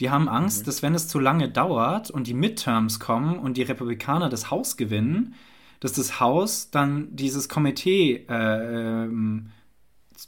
Die 0.00 0.08
haben 0.08 0.30
Angst, 0.30 0.66
dass 0.66 0.82
wenn 0.82 0.94
es 0.94 1.08
zu 1.08 1.18
lange 1.18 1.50
dauert 1.50 2.10
und 2.10 2.26
die 2.26 2.34
Midterms 2.34 2.98
kommen 2.98 3.38
und 3.38 3.58
die 3.58 3.62
Republikaner 3.62 4.30
das 4.30 4.50
Haus 4.50 4.78
gewinnen, 4.78 5.34
dass 5.80 5.92
das 5.92 6.20
Haus 6.20 6.70
dann 6.70 7.14
dieses 7.14 7.48
Komitee 7.48 8.26
äh, 8.28 9.04
ähm, 9.04 9.50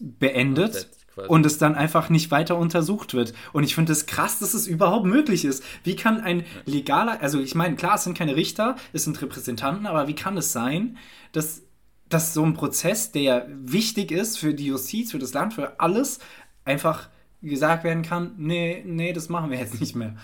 beendet 0.00 0.88
quasi. 1.14 1.28
und 1.28 1.46
es 1.46 1.58
dann 1.58 1.74
einfach 1.74 2.10
nicht 2.10 2.30
weiter 2.30 2.56
untersucht 2.56 3.14
wird. 3.14 3.32
Und 3.52 3.64
ich 3.64 3.74
finde 3.74 3.92
es 3.92 4.06
krass, 4.06 4.38
dass 4.38 4.54
es 4.54 4.66
überhaupt 4.66 5.06
möglich 5.06 5.44
ist. 5.44 5.64
Wie 5.84 5.96
kann 5.96 6.20
ein 6.20 6.44
legaler, 6.66 7.20
also 7.20 7.40
ich 7.40 7.54
meine, 7.54 7.76
klar, 7.76 7.96
es 7.96 8.04
sind 8.04 8.16
keine 8.16 8.36
Richter, 8.36 8.76
es 8.92 9.04
sind 9.04 9.20
Repräsentanten, 9.20 9.86
aber 9.86 10.08
wie 10.08 10.14
kann 10.14 10.36
es 10.36 10.52
sein, 10.52 10.98
dass, 11.32 11.62
dass 12.08 12.34
so 12.34 12.44
ein 12.44 12.54
Prozess, 12.54 13.12
der 13.12 13.46
wichtig 13.48 14.10
ist 14.10 14.38
für 14.38 14.54
die 14.54 14.66
Justiz, 14.66 15.10
für 15.10 15.18
das 15.18 15.32
Land, 15.32 15.54
für 15.54 15.80
alles, 15.80 16.20
einfach 16.64 17.08
gesagt 17.42 17.84
werden 17.84 18.02
kann, 18.02 18.34
nee, 18.36 18.82
nee, 18.84 19.12
das 19.12 19.28
machen 19.28 19.50
wir 19.50 19.58
jetzt 19.58 19.80
nicht 19.80 19.94
mehr. 19.94 20.16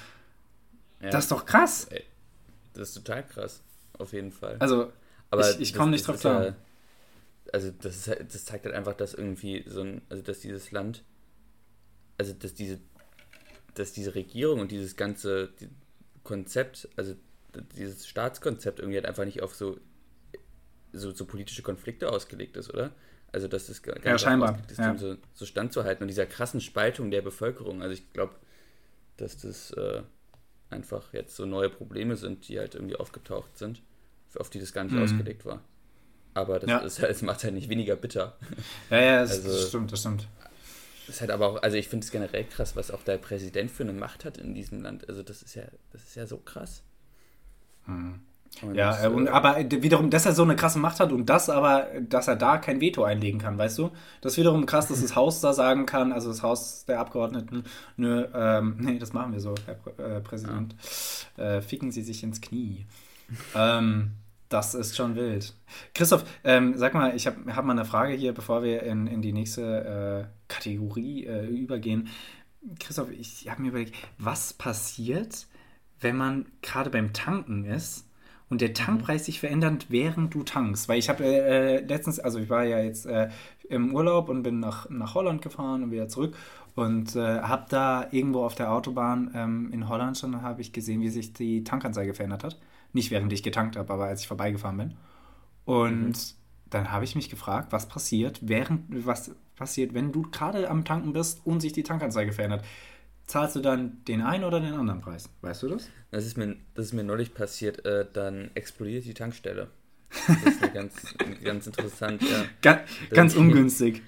Ja. 1.01 1.11
Das 1.11 1.25
ist 1.25 1.33
doch 1.33 1.47
krass. 1.47 1.89
Das 2.75 2.89
ist 2.89 2.95
total 2.95 3.27
krass, 3.27 3.63
auf 3.99 4.13
jeden 4.13 4.33
Fall. 4.33 4.57
Also, 4.59 4.91
ich, 5.43 5.61
ich 5.61 5.73
das- 5.73 5.79
komme 5.79 5.91
nicht 5.93 6.03
das 6.03 6.09
drauf 6.09 6.17
ist 6.17 6.21
klar. 6.21 6.43
Ja, 6.47 6.57
also 7.53 7.71
das, 7.81 7.97
ist 7.97 8.09
halt, 8.09 8.35
das 8.35 8.45
zeigt 8.45 8.65
halt 8.65 8.75
einfach, 8.75 8.95
dass 8.95 9.15
irgendwie 9.15 9.65
so 9.67 9.83
ein, 9.83 10.03
also 10.09 10.23
dass 10.23 10.41
dieses 10.41 10.73
Land, 10.73 11.05
also 12.19 12.33
dass 12.33 12.55
diese, 12.55 12.79
dass 13.75 13.93
diese 13.93 14.15
Regierung 14.15 14.61
und 14.61 14.73
dieses 14.73 14.97
ganze 14.97 15.51
Konzept, 16.25 16.89
also 16.97 17.15
dieses 17.77 18.09
Staatskonzept 18.09 18.81
irgendwie 18.81 18.99
halt 18.99 19.07
einfach 19.07 19.25
nicht 19.25 19.43
auf 19.43 19.55
so, 19.55 19.79
so, 20.93 21.11
so 21.11 21.25
politische 21.27 21.63
Konflikte 21.63 22.11
ausgelegt 22.11 22.57
ist, 22.57 22.73
oder? 22.73 22.93
Also 23.33 23.49
dass 23.49 23.69
es 23.69 23.83
gar 23.83 23.97
gar 23.97 24.11
Ja, 24.11 24.13
nicht 24.13 24.23
scheinbar, 24.23 24.59
ist, 24.69 24.79
ja. 24.79 24.97
so, 24.97 25.17
so 25.33 25.45
standzuhalten 25.47 26.03
und 26.05 26.09
dieser 26.09 26.27
krassen 26.27 26.61
Spaltung 26.61 27.11
der 27.11 27.23
Bevölkerung. 27.23 27.83
Also 27.83 27.93
ich 27.95 28.13
glaube, 28.13 28.35
dass 29.19 29.39
das 29.39 29.73
äh, 29.73 30.03
einfach 30.71 31.13
jetzt 31.15 31.37
so 31.37 31.47
neue 31.47 31.71
Probleme 31.71 32.17
sind, 32.17 32.49
die 32.49 32.59
halt 32.59 32.75
irgendwie 32.77 32.97
aufgetaucht 32.97 33.59
sind, 33.59 33.83
auf 34.37 34.51
die 34.51 34.61
das 34.61 34.73
gar 34.73 34.85
nicht 34.85 34.95
Mhm. 34.95 35.03
ausgelegt 35.03 35.45
war. 35.45 35.61
Aber 36.35 36.59
das, 36.59 36.69
Ja. 36.71 36.79
ist 36.79 37.01
halt, 37.01 37.11
das 37.11 37.23
macht 37.23 37.45
halt 37.45 37.55
nicht 37.55 37.69
weniger 37.69 37.95
bitter. 37.97 38.37
Ja, 38.91 39.01
ja, 39.01 39.21
das, 39.23 39.31
Also- 39.33 39.49
das 39.53 39.69
stimmt, 39.69 39.93
das 39.93 40.01
stimmt. 40.01 40.27
Das 41.07 41.17
ist 41.17 41.21
halt 41.21 41.31
aber 41.31 41.47
auch, 41.49 41.63
also 41.63 41.77
ich 41.77 41.89
finde 41.89 42.05
es 42.05 42.11
generell 42.11 42.45
krass, 42.45 42.77
was 42.77 42.91
auch 42.91 43.03
der 43.03 43.19
Präsident 43.19 43.71
für 43.71 43.83
eine 43.83 43.93
Macht 43.93 44.25
hat 44.25 44.39
in 44.39 44.55
diesem 44.55 44.83
Land. 44.83 45.07
Also 45.09 45.23
das 45.23 45.43
ist 45.43 45.55
ja, 45.55 45.65
das 45.93 46.03
ist 46.03 46.15
ja 46.17 46.27
so 46.27 46.39
krass. 46.39 46.83
Und, 47.87 48.21
Mhm. 48.63 48.75
Ja, 48.75 49.05
äh, 49.05 49.09
und, 49.09 49.27
äh, 49.27 49.31
aber 49.31 49.57
wiederum, 49.71 50.11
dass 50.11 50.27
er 50.27 50.33
so 50.33 50.45
eine 50.45 50.55
krasse 50.57 50.79
Macht 50.79 51.01
hat 51.01 51.11
und 51.13 51.27
das 51.27 51.51
aber, 51.51 51.89
dass 52.09 52.29
er 52.29 52.37
da 52.37 52.57
kein 52.59 52.81
Veto 52.81 53.03
einlegen 53.03 53.41
kann, 53.41 53.59
weißt 53.59 53.77
du? 53.79 53.91
Das 54.21 54.35
ist 54.35 54.39
wiederum 54.39 54.65
krass, 54.65 54.87
dass 54.89 55.03
das 55.03 55.15
Haus 55.17 55.41
da 55.41 55.53
sagen 55.53 55.87
kann, 55.87 56.13
also 56.13 56.29
das 56.29 56.43
Haus 56.43 56.85
der 56.87 57.01
Abgeordneten, 57.01 57.65
nö, 57.97 58.27
ähm, 58.33 58.77
nee, 58.81 58.99
das 58.99 59.13
machen 59.13 59.33
wir 59.33 59.41
so, 59.41 59.55
Herr 59.67 59.75
Prä- 59.77 60.17
äh, 60.19 60.21
Präsident. 60.21 60.75
Äh, 61.37 61.61
ficken 61.63 61.91
Sie 61.93 62.03
sich 62.03 62.23
ins 62.23 62.41
Knie. 62.41 62.87
ähm, 63.57 64.13
das 64.49 64.75
ist 64.75 64.97
schon 64.97 65.17
wild. 65.17 65.55
Christoph, 65.95 66.25
ähm, 66.45 66.75
sag 66.77 66.95
mal, 66.95 67.15
ich 67.17 67.27
habe 67.27 67.55
hab 67.55 67.65
mal 67.65 67.73
eine 67.73 67.85
Frage 67.85 68.15
hier, 68.15 68.33
bevor 68.33 68.63
wir 68.63 68.83
in, 68.83 69.07
in 69.07 69.23
die 69.23 69.33
nächste 69.33 70.29
äh, 70.29 70.53
Kategorie 70.53 71.27
äh, 71.27 71.47
übergehen. 71.47 72.09
Christoph, 72.79 73.11
ich 73.11 73.49
habe 73.51 73.63
mir 73.63 73.69
überlegt, 73.69 73.95
was 74.19 74.53
passiert, 74.53 75.47
wenn 76.01 76.17
man 76.17 76.47
gerade 76.63 76.91
beim 76.91 77.13
Tanken 77.13 77.65
ist 77.65 78.09
und 78.49 78.61
der 78.61 78.75
Tankpreis 78.75 79.27
sich 79.27 79.41
verändert, 79.41 79.87
während 79.89 80.35
du 80.35 80.43
tankst? 80.43 80.89
Weil 80.89 80.99
ich 80.99 81.09
habe 81.09 81.25
äh, 81.25 81.77
äh, 81.77 81.81
letztens, 81.81 82.21
also 82.21 82.39
ich 82.39 82.51
war 82.51 82.65
ja 82.65 82.81
jetzt 82.81 83.07
äh, 83.07 83.29
im 83.69 83.95
Urlaub 83.95 84.29
und 84.29 84.43
bin 84.43 84.61
nach, 84.61 84.89
nach 84.91 85.15
Holland 85.15 85.43
gefahren 85.43 85.83
und 85.83 85.91
wieder 85.91 86.09
zurück 86.09 86.37
und 86.75 87.17
äh, 87.17 87.41
habe 87.41 87.67
da 87.69 88.07
irgendwo 88.11 88.45
auf 88.45 88.55
der 88.55 88.73
Autobahn 88.73 89.31
ähm, 89.35 89.71
in 89.73 89.89
Holland 89.89 90.19
schon 90.19 90.43
habe 90.43 90.61
ich 90.61 90.73
gesehen, 90.73 91.01
wie 91.01 91.09
sich 91.09 91.33
die 91.33 91.65
Tankanzeige 91.65 92.15
verändert 92.15 92.45
hat. 92.45 92.59
Nicht 92.95 93.11
während 93.11 93.33
ich 93.33 93.43
getankt 93.43 93.77
habe, 93.77 93.93
aber 93.93 94.07
als 94.07 94.23
ich 94.23 94.29
vorbeigefahren 94.29 94.79
bin. 94.79 94.95
Und 95.67 96.35
dann 96.71 96.91
habe 96.91 97.05
ich 97.05 97.15
mich 97.15 97.29
gefragt, 97.29 97.73
was 97.73 97.89
passiert, 97.89 98.41
während 98.43 98.85
was 99.07 99.35
passiert, 99.57 99.95
wenn 99.95 100.13
du 100.13 100.23
gerade 100.23 100.69
am 100.69 100.85
Tanken 100.85 101.13
bist 101.13 101.41
und 101.45 101.61
sich 101.61 101.73
die 101.73 101.83
Tankanzeige 101.83 102.33
verändert. 102.33 102.65
Zahlst 103.27 103.57
du 103.57 103.61
dann 103.61 104.05
den 104.05 104.21
einen 104.21 104.45
oder 104.45 104.61
den 104.61 104.75
anderen 104.75 105.01
Preis? 105.01 105.31
Weißt 105.41 105.63
du 105.63 105.69
das? 105.69 105.89
Das 106.11 106.27
ist 106.27 106.37
mir, 106.37 106.57
das 106.75 106.87
ist 106.87 106.93
mir 106.93 107.05
neulich 107.05 107.33
passiert, 107.33 107.85
äh, 107.87 108.07
dann 108.13 108.51
explodiert 108.55 109.05
die 109.05 109.15
Tankstelle. 109.15 109.69
Das 110.45 110.55
ist 110.55 110.75
ganz, 110.75 111.15
ganz 111.43 111.67
interessant, 111.67 112.23
ja. 112.23 112.45
Ga 112.63 112.81
ganz 113.11 113.35
ungünstig. 113.35 114.03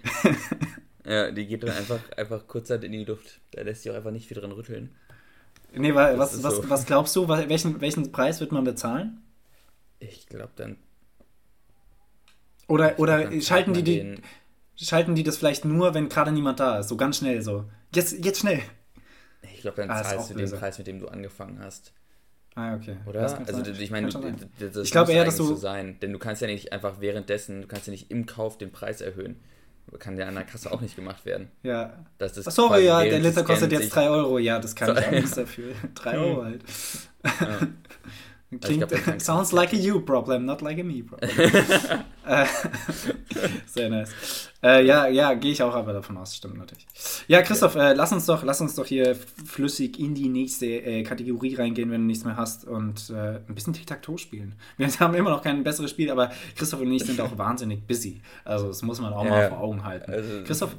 ja, 1.05 1.33
die 1.33 1.47
geht 1.47 1.65
dann 1.65 1.71
einfach, 1.71 2.01
einfach 2.17 2.47
kurzzeitig 2.47 2.93
in 2.93 2.99
die 2.99 3.05
Luft. 3.05 3.41
Da 3.51 3.63
lässt 3.63 3.83
sich 3.83 3.91
auch 3.91 3.97
einfach 3.97 4.13
nicht 4.13 4.29
viel 4.29 4.37
dran 4.37 4.53
rütteln. 4.53 4.95
Nee, 5.73 5.95
was, 5.95 6.43
was, 6.43 6.57
so. 6.57 6.71
was 6.71 6.87
glaubst 6.87 7.15
du, 7.17 7.29
welchen, 7.29 7.81
welchen 7.81 8.13
Preis 8.13 8.41
wird 8.41 8.53
man 8.53 8.65
bezahlen? 8.65 9.23
Ich 9.99 10.27
glaube 10.27 10.53
dann. 10.57 10.77
Oder, 12.69 12.99
oder 12.99 13.25
dann 13.25 13.41
schalten 13.43 13.75
die, 13.75 13.83
die 13.83 14.23
schalten 14.77 15.15
die 15.15 15.23
das 15.23 15.37
vielleicht 15.37 15.65
nur, 15.65 15.95
wenn 15.95 16.09
gerade 16.09 16.33
niemand 16.33 16.61
da 16.61 16.79
ist, 16.79 16.89
so 16.89 16.97
ganz 16.97 17.19
schnell 17.19 17.43
so. 17.43 17.65
Jetzt, 17.95 18.25
jetzt 18.25 18.41
schnell. 18.41 18.61
Ich 19.55 19.61
glaube, 19.61 19.77
dann 19.77 19.91
ah, 19.91 20.03
zahlst 20.03 20.31
du 20.31 20.35
den 20.35 20.51
Preis, 20.51 20.79
mit 20.79 20.87
dem 20.87 20.99
du 20.99 21.09
angefangen 21.09 21.59
hast. 21.61 21.93
Ah, 22.55 22.75
okay. 22.75 22.97
Oder? 23.07 23.21
Also 23.21 23.65
sein. 23.65 23.77
ich 23.79 23.91
meine, 23.91 24.09
das 24.09 24.77
ich 24.77 24.91
glaube 24.91 25.13
eher, 25.13 25.25
dass 25.25 25.37
du 25.37 25.45
so 25.45 25.57
sein, 25.57 25.99
denn 26.01 26.13
du 26.13 26.19
kannst 26.19 26.41
ja 26.41 26.49
nicht 26.49 26.73
einfach 26.73 27.01
währenddessen, 27.01 27.63
du 27.63 27.67
kannst 27.69 27.87
ja 27.87 27.91
nicht 27.91 28.11
im 28.11 28.25
Kauf 28.27 28.57
den 28.57 28.73
Preis 28.73 29.01
erhöhen. 29.01 29.41
Kann 29.99 30.19
ja 30.19 30.27
an 30.27 30.35
der 30.35 30.45
Kasse 30.45 30.71
auch 30.73 30.81
nicht 30.81 30.97
gemacht 30.97 31.25
werden. 31.25 31.49
Ja. 31.63 31.95
Das 32.19 32.37
ist 32.37 32.51
sorry, 32.51 32.85
ja, 32.87 33.03
der 33.03 33.19
Liter 33.21 33.43
kostet 33.45 33.73
jetzt 33.73 33.95
3 33.95 34.11
Euro. 34.11 34.39
Ja, 34.39 34.59
das 34.59 34.75
kann 34.75 34.97
ich 34.97 35.07
auch 35.07 35.11
nichts 35.13 35.35
dafür. 35.35 35.73
3 35.95 36.19
Euro 36.19 36.45
halt. 36.45 36.63
Ja. 37.25 37.59
Klingt, 38.61 38.89
glaub, 38.89 39.21
sounds 39.21 39.53
like 39.53 39.73
a 39.73 39.77
you 39.77 40.01
problem, 40.01 40.45
not 40.45 40.63
like 40.63 40.79
a 40.79 40.85
me 40.85 41.03
problem. 41.03 41.31
Äh, 42.27 42.45
sehr 43.67 43.89
nice. 43.89 44.51
Äh, 44.61 44.85
ja, 44.85 45.07
ja, 45.07 45.35
gehe 45.35 45.53
ich 45.53 45.63
auch 45.63 45.77
aber 45.77 45.93
davon 45.93 46.17
aus, 46.17 46.35
stimmt 46.35 46.59
natürlich. 46.59 46.85
Ja, 47.29 47.41
Christoph, 47.43 47.77
äh, 47.77 47.93
lass 47.93 48.13
uns 48.13 48.27
doch, 48.27 48.43
lass 48.43 48.61
uns 48.61 48.75
doch 48.75 48.85
hier 48.85 49.15
flüssig 49.15 50.01
in 50.01 50.17
die 50.17 50.29
nächste 50.29 50.67
äh, 50.67 51.05
Kategorie 51.05 51.55
reingehen, 51.55 51.89
wenn 51.93 52.01
du 52.01 52.07
nichts 52.09 52.25
mehr 52.25 52.37
hast 52.37 52.65
und 52.65 53.11
äh, 53.11 53.37
ein 53.49 53.55
bisschen 53.55 53.75
Tic-Tac-Toe 53.75 54.19
spielen. 54.19 54.57
Wir 54.77 54.89
haben 54.89 55.15
immer 55.15 55.31
noch 55.31 55.43
kein 55.43 55.63
besseres 55.63 55.93
Spiel, 55.93 56.11
aber 56.11 56.33
Christoph 56.57 56.81
und 56.81 56.91
ich 56.91 57.05
sind 57.05 57.21
auch 57.21 57.39
wahnsinnig 57.39 57.87
busy. 57.87 58.21
Also 58.45 58.67
das 58.67 58.83
muss 58.83 59.01
man 59.01 59.13
auch 59.13 59.25
ja, 59.25 59.31
mal 59.31 59.49
vor 59.49 59.61
Augen 59.61 59.85
halten. 59.85 60.11
Also, 60.11 60.43
Christoph, 60.43 60.77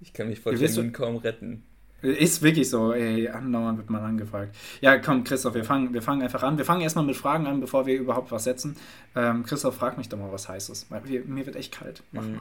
ich 0.00 0.12
kann 0.12 0.28
mich 0.28 0.40
vor 0.40 0.52
Termin 0.52 0.92
kaum 0.92 1.16
retten. 1.16 1.62
Ist 2.02 2.40
wirklich 2.40 2.70
so, 2.70 2.94
ey, 2.94 3.28
andauernd 3.28 3.76
wird 3.76 3.90
man 3.90 4.02
angefragt. 4.02 4.56
Ja, 4.80 4.96
komm, 4.98 5.22
Christoph, 5.22 5.54
wir 5.54 5.64
fangen, 5.64 5.92
wir 5.92 6.00
fangen 6.00 6.22
einfach 6.22 6.42
an. 6.42 6.56
Wir 6.56 6.64
fangen 6.64 6.80
erstmal 6.80 7.04
mit 7.04 7.16
Fragen 7.16 7.46
an, 7.46 7.60
bevor 7.60 7.84
wir 7.84 7.98
überhaupt 7.98 8.32
was 8.32 8.44
setzen. 8.44 8.76
Ähm, 9.14 9.44
Christoph, 9.44 9.76
frag 9.76 9.98
mich 9.98 10.08
doch 10.08 10.18
mal 10.18 10.32
was 10.32 10.48
Heißes. 10.48 10.88
Mir, 10.88 11.24
mir 11.24 11.44
wird 11.44 11.56
echt 11.56 11.72
kalt. 11.72 12.02
Mach 12.12 12.22
mhm. 12.22 12.32
mal. 12.32 12.40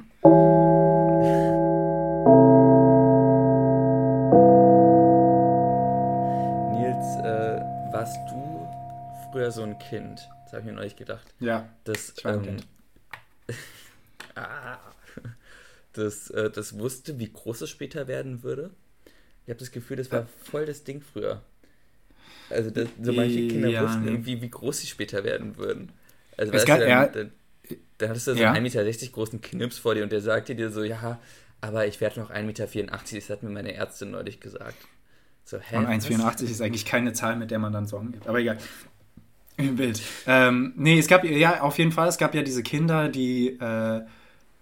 Nils, 6.80 7.16
äh, 7.26 7.60
warst 7.92 8.18
du 8.30 8.68
früher 9.30 9.52
so 9.52 9.64
ein 9.64 9.78
Kind? 9.80 10.30
Das 10.46 10.54
habe 10.54 10.62
ich 10.62 10.66
mir 10.68 10.74
neulich 10.74 10.96
gedacht. 10.96 11.34
Ja, 11.42 11.68
das, 11.84 12.14
ich 12.18 12.24
war 12.24 12.32
ein 12.32 12.40
ähm, 12.40 12.46
Kind. 12.46 12.68
ah, 14.36 14.78
das, 15.92 16.30
äh, 16.30 16.50
das 16.50 16.80
wusste, 16.80 17.20
wie 17.20 17.30
groß 17.30 17.60
es 17.62 17.70
später 17.70 18.08
werden 18.08 18.42
würde? 18.42 18.72
Ich 19.50 19.52
habe 19.52 19.62
das 19.62 19.72
Gefühl, 19.72 19.98
das 19.98 20.12
war 20.12 20.28
voll 20.44 20.68
das 20.68 20.84
Ding 20.84 21.02
früher. 21.02 21.42
Also 22.52 22.70
das, 22.70 22.88
so 23.02 23.12
manche 23.12 23.48
Kinder 23.48 23.70
ja, 23.70 23.82
wussten 23.82 24.06
ne. 24.06 24.12
irgendwie, 24.12 24.44
wie 24.44 24.50
groß 24.50 24.78
sie 24.78 24.86
später 24.86 25.24
werden 25.24 25.58
würden. 25.58 25.92
Also 26.38 26.54
es 26.54 26.66
gab, 26.66 26.78
dann, 26.78 26.88
ja, 26.88 27.08
dann, 27.08 27.32
dann 27.98 28.10
hattest 28.10 28.28
du 28.28 28.36
so 28.36 28.40
ja. 28.40 28.52
einen 28.52 28.68
1,60 28.68 28.84
Meter 28.84 29.12
großen 29.12 29.42
Knips 29.42 29.80
vor 29.80 29.96
dir 29.96 30.04
und 30.04 30.12
der 30.12 30.22
sagte 30.22 30.54
dir 30.54 30.70
so, 30.70 30.84
ja, 30.84 31.20
aber 31.62 31.88
ich 31.88 32.00
werde 32.00 32.20
noch 32.20 32.30
1,84 32.30 32.44
Meter, 32.44 32.68
das 32.96 33.30
hat 33.32 33.42
mir 33.42 33.50
meine 33.50 33.74
Ärztin 33.74 34.12
neulich 34.12 34.40
gesagt. 34.40 34.78
So, 35.46 35.58
hä, 35.58 35.78
und 35.78 35.88
1,84 35.88 36.44
ist 36.44 36.62
eigentlich 36.62 36.86
keine 36.86 37.14
Zahl, 37.14 37.36
mit 37.36 37.50
der 37.50 37.58
man 37.58 37.74
dann 37.74 37.88
so 37.88 37.98
angibt. 37.98 38.28
Aber 38.28 38.38
egal. 38.38 38.60
Im 39.58 39.78
Bild. 39.78 40.00
Ähm, 40.28 40.74
nee, 40.76 41.00
es 41.00 41.08
gab 41.08 41.24
ja 41.24 41.62
auf 41.62 41.80
jeden 41.80 41.92
Fall, 41.92 42.08
es 42.08 42.20
gab 42.20 42.36
ja 42.36 42.44
diese 42.44 42.62
Kinder, 42.62 43.10
die 43.10 43.58
äh, 43.60 44.02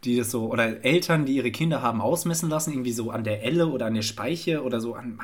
die 0.07 0.17
das 0.17 0.31
so, 0.31 0.51
oder 0.51 0.83
Eltern, 0.83 1.25
die 1.25 1.35
ihre 1.35 1.51
Kinder 1.51 1.81
haben 1.81 2.01
ausmessen 2.01 2.49
lassen, 2.49 2.71
irgendwie 2.71 2.93
so 2.93 3.11
an 3.11 3.23
der 3.23 3.43
Elle 3.43 3.67
oder 3.67 3.85
an 3.85 3.93
der 3.93 4.01
Speiche 4.01 4.63
oder 4.63 4.79
so 4.79 4.95
an 4.95 5.19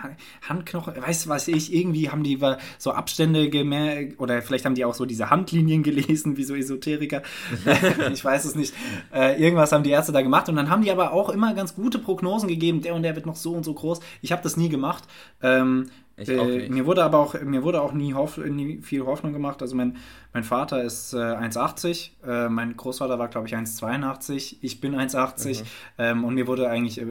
Handknochen, 0.48 1.02
weißt 1.02 1.26
du 1.26 1.30
was 1.30 1.48
ich, 1.48 1.74
irgendwie 1.74 2.10
haben 2.10 2.24
die 2.24 2.39
so 2.78 2.91
Abstände 2.91 3.50
gemerkt 3.50 4.19
oder 4.19 4.41
vielleicht 4.41 4.65
haben 4.65 4.76
die 4.76 4.86
auch 4.86 4.93
so 4.93 5.06
diese 5.06 5.30
Handlinien 5.30 5.84
gelesen, 5.84 6.38
wie 6.38 6.43
so 6.43 6.56
Esoteriker, 6.56 7.24
ich 8.13 8.24
weiß 8.24 8.46
es 8.46 8.56
nicht. 8.56 8.74
Äh, 9.13 9.41
irgendwas 9.41 9.72
haben 9.72 9.84
die 9.84 9.91
Ärzte 9.91 10.12
da 10.12 10.22
gemacht 10.22 10.50
und 10.50 10.56
dann 10.56 10.69
haben 10.69 10.84
die 10.84 10.91
aber 10.91 11.13
auch 11.13 11.30
immer 11.30 11.54
ganz 11.54 11.76
gute 11.76 12.00
Prognosen 12.00 12.50
gegeben, 12.50 12.82
der 12.82 12.93
und 12.96 13.04
der 13.04 13.15
wird 13.15 13.26
noch 13.26 13.36
so 13.36 13.54
und 13.54 13.63
so 13.63 13.74
groß. 13.74 14.00
Ich 14.22 14.32
habe 14.32 14.43
das 14.43 14.58
nie 14.58 14.69
gemacht. 14.69 15.04
Ähm, 15.41 15.89
äh, 16.15 16.69
mir 16.69 16.86
wurde 16.86 17.04
aber 17.04 17.17
auch, 17.17 17.34
mir 17.41 17.63
wurde 17.63 17.82
auch 17.82 17.91
nie, 17.91 18.13
Hoff, 18.13 18.38
nie, 18.38 18.82
viel 18.82 19.04
Hoffnung 19.06 19.34
gemacht. 19.34 19.62
Also 19.63 19.76
mein, 19.76 19.97
mein 20.32 20.43
Vater 20.43 20.84
ist 20.84 21.13
äh, 21.13 21.17
1,80, 21.17 22.12
äh, 22.26 22.49
mein 22.49 22.78
Großvater 22.78 23.17
war, 23.17 23.30
glaube 23.30 23.47
ich, 23.47 23.56
1,82, 23.56 24.58
ich 24.62 24.80
bin 24.80 24.95
1,80 24.95 25.62
mhm. 25.62 25.65
ähm, 25.97 26.23
und 26.23 26.36
mir 26.36 26.45
wurde 26.45 26.69
eigentlich 26.69 27.02
äh, 27.02 27.08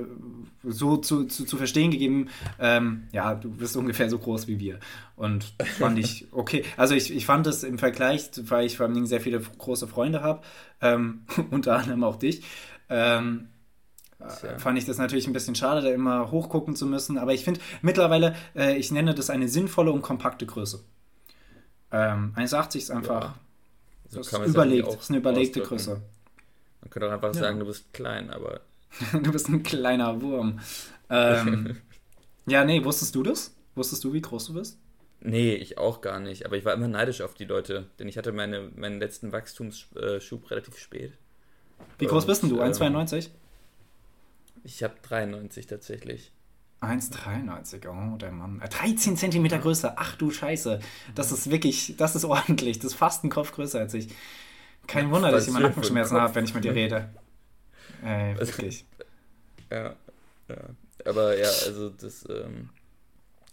so 0.63 0.97
zu, 0.99 1.25
zu, 1.25 1.45
zu, 1.45 1.57
verstehen 1.57 1.91
gegeben, 1.91 2.29
ähm, 2.61 3.09
ja, 3.11 3.35
du 3.35 3.51
bist 3.51 3.77
ungefähr 3.77 4.09
so 4.09 4.19
groß 4.19 4.47
wie 4.47 4.61
wir. 4.61 4.79
Und 5.17 5.53
fand 5.79 5.99
ich 5.99 6.29
okay. 6.31 6.65
Also 6.77 6.95
ich, 6.95 7.13
ich 7.13 7.27
fand 7.27 7.47
es 7.49 7.65
im 7.65 7.79
Vergleich, 7.79 8.31
weil 8.45 8.67
ich 8.67 8.77
vor 8.77 8.87
allem 8.87 9.07
sehr 9.07 9.21
viele 9.21 9.41
große 9.41 9.89
Freunde 9.89 10.23
habe, 10.23 10.43
ähm, 10.81 11.23
unter 11.51 11.77
anderem 11.77 12.05
auch 12.05 12.17
dich, 12.17 12.43
ähm, 12.89 13.49
ja. 14.43 14.59
fand 14.59 14.79
ich 14.79 14.85
das 14.85 14.99
natürlich 14.99 15.27
ein 15.27 15.33
bisschen 15.33 15.55
schade, 15.55 15.83
da 15.83 15.91
immer 15.91 16.31
hochgucken 16.31 16.77
zu 16.77 16.87
müssen. 16.87 17.19
Aber 17.19 17.33
ich 17.33 17.45
finde 17.45 17.61
mittlerweile, 17.81 18.35
äh, 18.55 18.77
ich 18.77 18.91
nenne 18.91 19.15
das 19.15 19.31
eine 19.31 19.49
sinnvolle 19.49 19.93
und 19.93 20.03
kompakte 20.03 20.47
Größe. 20.47 20.83
Ähm, 21.91 22.33
1,80 22.37 22.77
ist 22.77 22.91
einfach 22.91 23.23
ja. 23.23 23.35
so 24.09 24.19
das 24.19 24.33
ist 24.33 24.47
überlegt, 24.47 24.89
das 24.89 24.95
ist 24.97 25.11
eine 25.11 25.19
überlegte 25.19 25.61
ausdrücken. 25.61 25.85
Größe. 25.85 26.03
Man 26.81 26.91
könnte 26.91 27.09
auch 27.09 27.13
einfach 27.13 27.35
ja. 27.35 27.41
sagen, 27.41 27.59
du 27.61 27.67
bist 27.67 27.93
klein, 27.93 28.31
aber. 28.31 28.61
du 29.13 29.33
bist 29.33 29.49
ein 29.49 29.63
kleiner 29.63 30.21
Wurm. 30.21 30.61
Ähm, 31.11 31.77
ja, 32.47 32.65
nee, 32.65 32.85
wusstest 32.85 33.15
du 33.15 33.23
das? 33.23 33.55
Wusstest 33.75 34.05
du, 34.05 34.13
wie 34.13 34.21
groß 34.21 34.47
du 34.47 34.55
bist? 34.55 34.79
Nee, 35.21 35.55
ich 35.55 35.79
auch 35.79 36.01
gar 36.01 36.19
nicht. 36.19 36.47
Aber 36.47 36.57
ich 36.57 36.65
war 36.65 36.75
immer 36.75 36.89
neidisch 36.89 37.21
auf 37.21 37.35
die 37.35 37.45
Leute, 37.45 37.87
denn 37.99 38.09
ich 38.09 38.19
hatte 38.19 38.33
meine, 38.33 38.71
meinen 38.75 38.99
letzten 38.99 39.33
Wachstumsschub 39.33 40.51
relativ 40.51 40.79
spät. 40.79 41.13
Wie 41.99 42.07
groß 42.07 42.25
Und, 42.25 42.29
bist 42.29 42.43
denn 42.43 42.51
du? 42.51 42.61
1,92? 42.61 43.29
Ich 44.65 44.83
habe 44.83 44.95
93 45.03 45.67
tatsächlich. 45.67 46.33
1,93, 46.81 47.87
oh 47.89 48.17
der 48.17 48.33
Mann. 48.33 48.61
13 48.61 49.13
äh, 49.13 49.17
Zentimeter 49.17 49.59
größer, 49.59 49.95
ach 49.97 50.17
du 50.17 50.33
Scheiße. 50.33 50.81
Das 51.15 51.31
ist 51.31 51.49
wirklich, 51.49 51.95
das 51.97 52.17
ist 52.17 52.25
ordentlich. 52.27 52.79
Das 52.79 52.93
ist 52.93 52.99
fast 52.99 53.25
ein 53.25 53.31
Kopf 53.31 53.53
größer 53.53 53.79
als 53.79 53.95
ich. 53.95 54.09
Kein 54.89 55.11
Wunder, 55.13 55.31
dass 55.31 55.45
ich 55.45 55.51
immer 55.51 55.61
Nackenschmerzen 55.61 56.17
habe, 56.17 56.35
wenn 56.35 56.45
ich 56.45 56.55
mit 56.55 56.65
dir 56.65 56.75
rede. 56.75 57.09
Ey, 58.05 58.37
wirklich. 58.37 58.85
Ja, 59.71 59.95
ja. 60.49 60.57
Aber 61.05 61.39
ja, 61.39 61.47
also 61.47 61.89
das 61.91 62.29
ähm, 62.29 62.71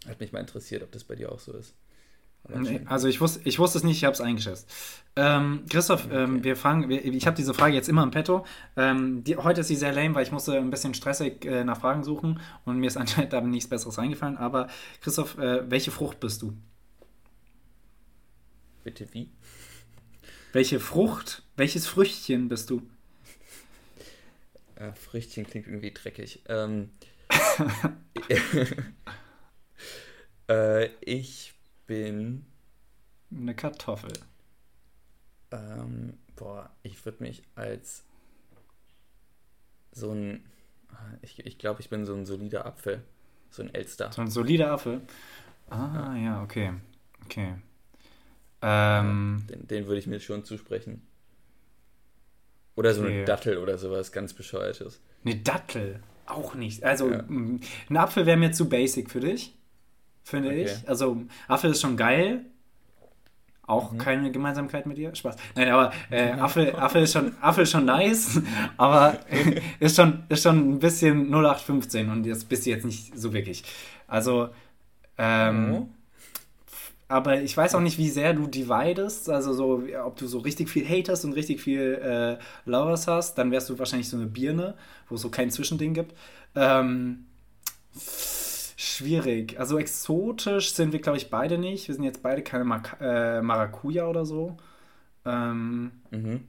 hat 0.08 0.18
mich 0.18 0.32
mal 0.32 0.40
interessiert, 0.40 0.82
ob 0.82 0.90
das 0.90 1.04
bei 1.04 1.14
dir 1.14 1.30
auch 1.30 1.38
so 1.38 1.52
ist. 1.52 1.74
Nee, 2.48 2.80
also 2.86 3.06
ich 3.06 3.20
wusste, 3.20 3.40
ich 3.44 3.58
wusste 3.58 3.78
es 3.78 3.84
nicht, 3.84 3.98
ich 3.98 4.04
habe 4.04 4.14
es 4.14 4.20
eingeschätzt. 4.20 4.68
Ähm, 5.16 5.64
Christoph, 5.68 6.06
okay. 6.06 6.24
ähm, 6.24 6.44
wir 6.44 6.56
fangen, 6.56 6.88
wir, 6.88 7.04
ich 7.04 7.26
habe 7.26 7.36
diese 7.36 7.54
Frage 7.54 7.74
jetzt 7.74 7.88
immer 7.88 8.02
im 8.02 8.10
Petto. 8.10 8.44
Ähm, 8.76 9.22
die, 9.24 9.36
heute 9.36 9.60
ist 9.60 9.68
sie 9.68 9.76
sehr 9.76 9.92
lame, 9.92 10.14
weil 10.14 10.24
ich 10.24 10.32
musste 10.32 10.56
ein 10.56 10.70
bisschen 10.70 10.94
stressig 10.94 11.44
äh, 11.44 11.64
nach 11.64 11.80
Fragen 11.80 12.02
suchen 12.02 12.40
und 12.64 12.78
mir 12.78 12.86
ist 12.86 12.96
anscheinend 12.96 13.32
da 13.32 13.40
nichts 13.40 13.68
Besseres 13.68 13.98
eingefallen. 13.98 14.36
Aber 14.36 14.68
Christoph, 15.00 15.38
äh, 15.38 15.70
welche 15.70 15.90
Frucht 15.90 16.20
bist 16.20 16.42
du? 16.42 16.56
Bitte 18.82 19.06
wie? 19.12 19.30
Welche 20.52 20.80
Frucht, 20.80 21.42
welches 21.56 21.86
Früchtchen 21.86 22.48
bist 22.48 22.70
du? 22.70 22.82
Äh, 24.74 24.92
Früchtchen 24.94 25.46
klingt 25.46 25.66
irgendwie 25.66 25.92
dreckig. 25.92 26.42
Ähm, 26.48 26.90
äh, 30.48 30.86
ich 31.02 31.54
bin. 31.90 32.46
Eine 33.32 33.54
Kartoffel. 33.56 34.12
Ähm, 35.50 36.14
boah, 36.36 36.70
ich 36.84 37.04
würde 37.04 37.20
mich 37.20 37.42
als 37.56 38.04
so 39.90 40.12
ein. 40.12 40.44
Ich, 41.22 41.44
ich 41.44 41.58
glaube, 41.58 41.80
ich 41.80 41.90
bin 41.90 42.06
so 42.06 42.14
ein 42.14 42.26
solider 42.26 42.64
Apfel. 42.64 43.02
So 43.50 43.62
ein 43.62 43.74
Elster. 43.74 44.12
So 44.12 44.22
ein 44.22 44.30
solider 44.30 44.70
Apfel? 44.70 45.00
Ah, 45.68 46.14
ja, 46.14 46.16
ja 46.16 46.42
okay. 46.44 46.74
Okay. 47.24 47.54
Ähm, 48.62 49.44
den, 49.50 49.66
den 49.66 49.86
würde 49.86 49.98
ich 49.98 50.06
mir 50.06 50.20
schon 50.20 50.44
zusprechen. 50.44 51.02
Oder 52.76 52.94
so 52.94 53.02
okay. 53.02 53.14
eine 53.14 53.24
Dattel 53.24 53.58
oder 53.58 53.78
sowas 53.78 54.12
ganz 54.12 54.32
bescheuertes. 54.32 55.00
Eine 55.24 55.36
Dattel? 55.36 56.00
Auch 56.26 56.54
nicht. 56.54 56.84
Also, 56.84 57.10
ja. 57.10 57.24
ein 57.28 57.96
Apfel 57.96 58.26
wäre 58.26 58.36
mir 58.36 58.52
zu 58.52 58.68
basic 58.68 59.10
für 59.10 59.20
dich 59.20 59.56
finde 60.30 60.48
okay. 60.48 60.64
ich. 60.64 60.88
Also 60.88 61.18
Apfel 61.48 61.72
ist 61.72 61.80
schon 61.80 61.96
geil. 61.96 62.44
Auch 63.70 63.92
mhm. 63.92 63.98
keine 63.98 64.32
Gemeinsamkeit 64.32 64.86
mit 64.86 64.98
dir? 64.98 65.14
Spaß. 65.14 65.36
Nein, 65.54 65.68
aber 65.68 65.92
äh, 66.10 66.30
Affe, 66.40 66.76
Affe, 66.76 66.98
ist 66.98 67.12
schon, 67.12 67.36
Affe 67.40 67.62
ist 67.62 67.70
schon 67.70 67.84
nice, 67.84 68.40
aber 68.76 69.16
ist, 69.78 69.94
schon, 69.94 70.24
ist 70.28 70.42
schon 70.42 70.72
ein 70.72 70.78
bisschen 70.80 71.32
0815 71.32 72.10
und 72.10 72.26
das 72.26 72.44
bist 72.44 72.66
du 72.66 72.70
jetzt 72.70 72.84
nicht 72.84 73.16
so 73.16 73.32
wirklich. 73.32 73.62
Also, 74.08 74.48
ähm, 75.18 75.70
mhm. 75.70 75.88
aber 77.06 77.42
ich 77.42 77.56
weiß 77.56 77.76
auch 77.76 77.80
nicht, 77.80 77.96
wie 77.96 78.08
sehr 78.08 78.34
du 78.34 78.48
dividest, 78.48 79.30
also 79.30 79.52
so, 79.52 79.84
ob 80.04 80.16
du 80.16 80.26
so 80.26 80.40
richtig 80.40 80.68
viel 80.68 80.84
hatest 80.84 81.24
und 81.24 81.34
richtig 81.34 81.60
viel 81.60 81.94
äh, 82.02 82.42
Lovers 82.68 83.06
hast, 83.06 83.36
dann 83.36 83.52
wärst 83.52 83.70
du 83.70 83.78
wahrscheinlich 83.78 84.08
so 84.08 84.16
eine 84.16 84.26
Birne, 84.26 84.74
wo 85.08 85.14
es 85.14 85.20
so 85.20 85.28
kein 85.28 85.52
Zwischending 85.52 85.94
gibt. 85.94 86.16
Ähm, 86.56 87.26
Schwierig. 88.82 89.60
Also 89.60 89.78
exotisch 89.78 90.72
sind 90.72 90.94
wir, 90.94 91.02
glaube 91.02 91.18
ich, 91.18 91.28
beide 91.28 91.58
nicht. 91.58 91.86
Wir 91.86 91.94
sind 91.94 92.02
jetzt 92.02 92.22
beide 92.22 92.40
keine 92.40 92.64
Mar 92.64 92.82
äh, 92.98 93.42
Maracuja 93.42 94.06
oder 94.06 94.24
so. 94.24 94.56
Ähm, 95.26 95.90
mhm. 96.10 96.48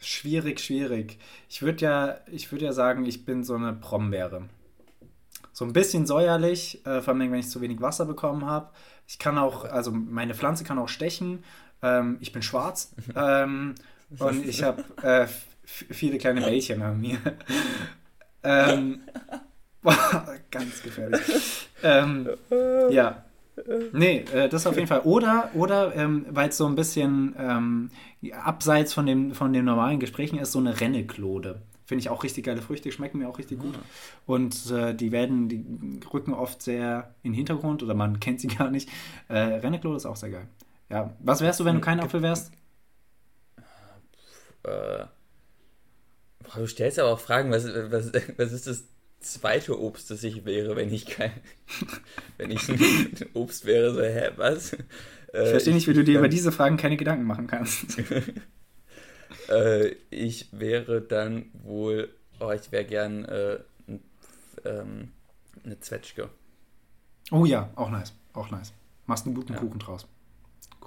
Schwierig, 0.00 0.58
schwierig. 0.58 1.20
Ich 1.48 1.62
würde 1.62 1.84
ja, 1.84 2.16
ich 2.32 2.50
ja 2.50 2.72
sagen, 2.72 3.06
ich 3.06 3.24
bin 3.24 3.44
so 3.44 3.54
eine 3.54 3.72
Brombeere. 3.72 4.48
So 5.52 5.64
ein 5.64 5.72
bisschen 5.72 6.06
säuerlich, 6.06 6.84
äh, 6.84 7.00
vor 7.00 7.14
allem 7.14 7.30
wenn 7.30 7.38
ich 7.38 7.50
zu 7.50 7.60
wenig 7.60 7.80
Wasser 7.80 8.04
bekommen 8.04 8.44
habe. 8.44 8.70
Ich 9.06 9.20
kann 9.20 9.38
auch, 9.38 9.64
also 9.64 9.92
meine 9.92 10.34
Pflanze 10.34 10.64
kann 10.64 10.80
auch 10.80 10.88
stechen. 10.88 11.44
Ähm, 11.82 12.18
ich 12.20 12.32
bin 12.32 12.42
schwarz 12.42 12.92
ähm, 13.14 13.76
und 14.18 14.44
ich 14.44 14.64
habe 14.64 14.82
äh, 15.02 15.28
viele 15.62 16.18
kleine 16.18 16.40
Bällchen 16.40 16.82
an 16.82 17.00
mir. 17.00 17.18
ähm, 18.42 19.02
Ganz 20.50 20.82
gefährlich. 20.82 21.68
ähm, 21.82 22.28
ja. 22.90 23.24
Nee, 23.92 24.24
äh, 24.34 24.48
das 24.48 24.66
auf 24.66 24.76
jeden 24.76 24.86
Fall. 24.86 25.00
Oder, 25.00 25.50
oder 25.54 25.94
ähm, 25.96 26.26
weil 26.30 26.50
es 26.50 26.58
so 26.58 26.66
ein 26.66 26.74
bisschen 26.74 27.34
ähm, 27.38 27.90
abseits 28.32 28.92
von, 28.92 29.06
dem, 29.06 29.34
von 29.34 29.52
den 29.52 29.64
normalen 29.64 29.98
Gesprächen 29.98 30.38
ist, 30.38 30.52
so 30.52 30.58
eine 30.58 30.78
Renneklode. 30.80 31.62
Finde 31.86 32.00
ich 32.00 32.10
auch 32.10 32.24
richtig 32.24 32.44
geile 32.44 32.60
Früchte, 32.62 32.90
schmecken 32.90 33.18
mir 33.18 33.28
auch 33.28 33.38
richtig 33.38 33.60
gut. 33.60 33.78
Und 34.26 34.70
äh, 34.70 34.94
die 34.94 35.12
werden, 35.12 35.48
die 35.48 35.64
rücken 36.12 36.34
oft 36.34 36.60
sehr 36.60 37.14
in 37.22 37.32
den 37.32 37.36
Hintergrund 37.36 37.82
oder 37.82 37.94
man 37.94 38.20
kennt 38.20 38.40
sie 38.40 38.48
gar 38.48 38.70
nicht. 38.70 38.88
Äh, 39.28 39.38
Renneklode 39.38 39.96
ist 39.96 40.06
auch 40.06 40.16
sehr 40.16 40.30
geil. 40.30 40.48
Ja. 40.90 41.14
Was 41.20 41.40
wärst 41.40 41.60
du, 41.60 41.64
wenn 41.64 41.76
du 41.76 41.80
kein 41.80 42.00
Apfel 42.00 42.22
wärst? 42.22 42.52
Äh, 44.64 45.04
du 46.54 46.66
stellst 46.66 46.98
aber 46.98 47.10
auch 47.10 47.20
Fragen, 47.20 47.50
was, 47.50 47.64
was, 47.66 48.12
was 48.36 48.52
ist 48.52 48.66
das 48.66 48.84
zweite 49.20 49.78
Obst, 49.80 50.10
das 50.10 50.22
ich 50.24 50.44
wäre, 50.44 50.76
wenn 50.76 50.92
ich 50.92 51.06
kein, 51.06 51.32
wenn 52.36 52.50
ich 52.50 52.68
ein 52.68 53.10
Obst 53.34 53.64
wäre, 53.64 53.94
so, 53.94 54.02
hä, 54.02 54.30
was? 54.36 54.72
ich 54.72 55.50
verstehe 55.50 55.74
nicht, 55.74 55.88
wie 55.88 55.94
du 55.94 56.04
dir 56.04 56.18
über 56.18 56.28
diese 56.28 56.52
Fragen 56.52 56.76
keine 56.76 56.96
Gedanken 56.96 57.24
machen 57.24 57.46
kannst. 57.46 57.98
äh, 59.48 59.88
ich 60.10 60.48
wäre 60.52 61.00
dann 61.00 61.46
wohl, 61.52 62.14
oh, 62.40 62.50
ich 62.52 62.72
wäre 62.72 62.84
gern 62.84 63.24
äh, 63.24 63.58
ähm, 64.64 65.12
eine 65.64 65.80
Zwetschge. 65.80 66.30
Oh 67.30 67.44
ja, 67.44 67.70
auch 67.74 67.90
nice, 67.90 68.14
auch 68.32 68.50
nice. 68.50 68.72
Machst 69.06 69.26
einen 69.26 69.34
guten 69.34 69.54
ja. 69.54 69.58
Kuchen 69.58 69.78
draus. 69.78 70.06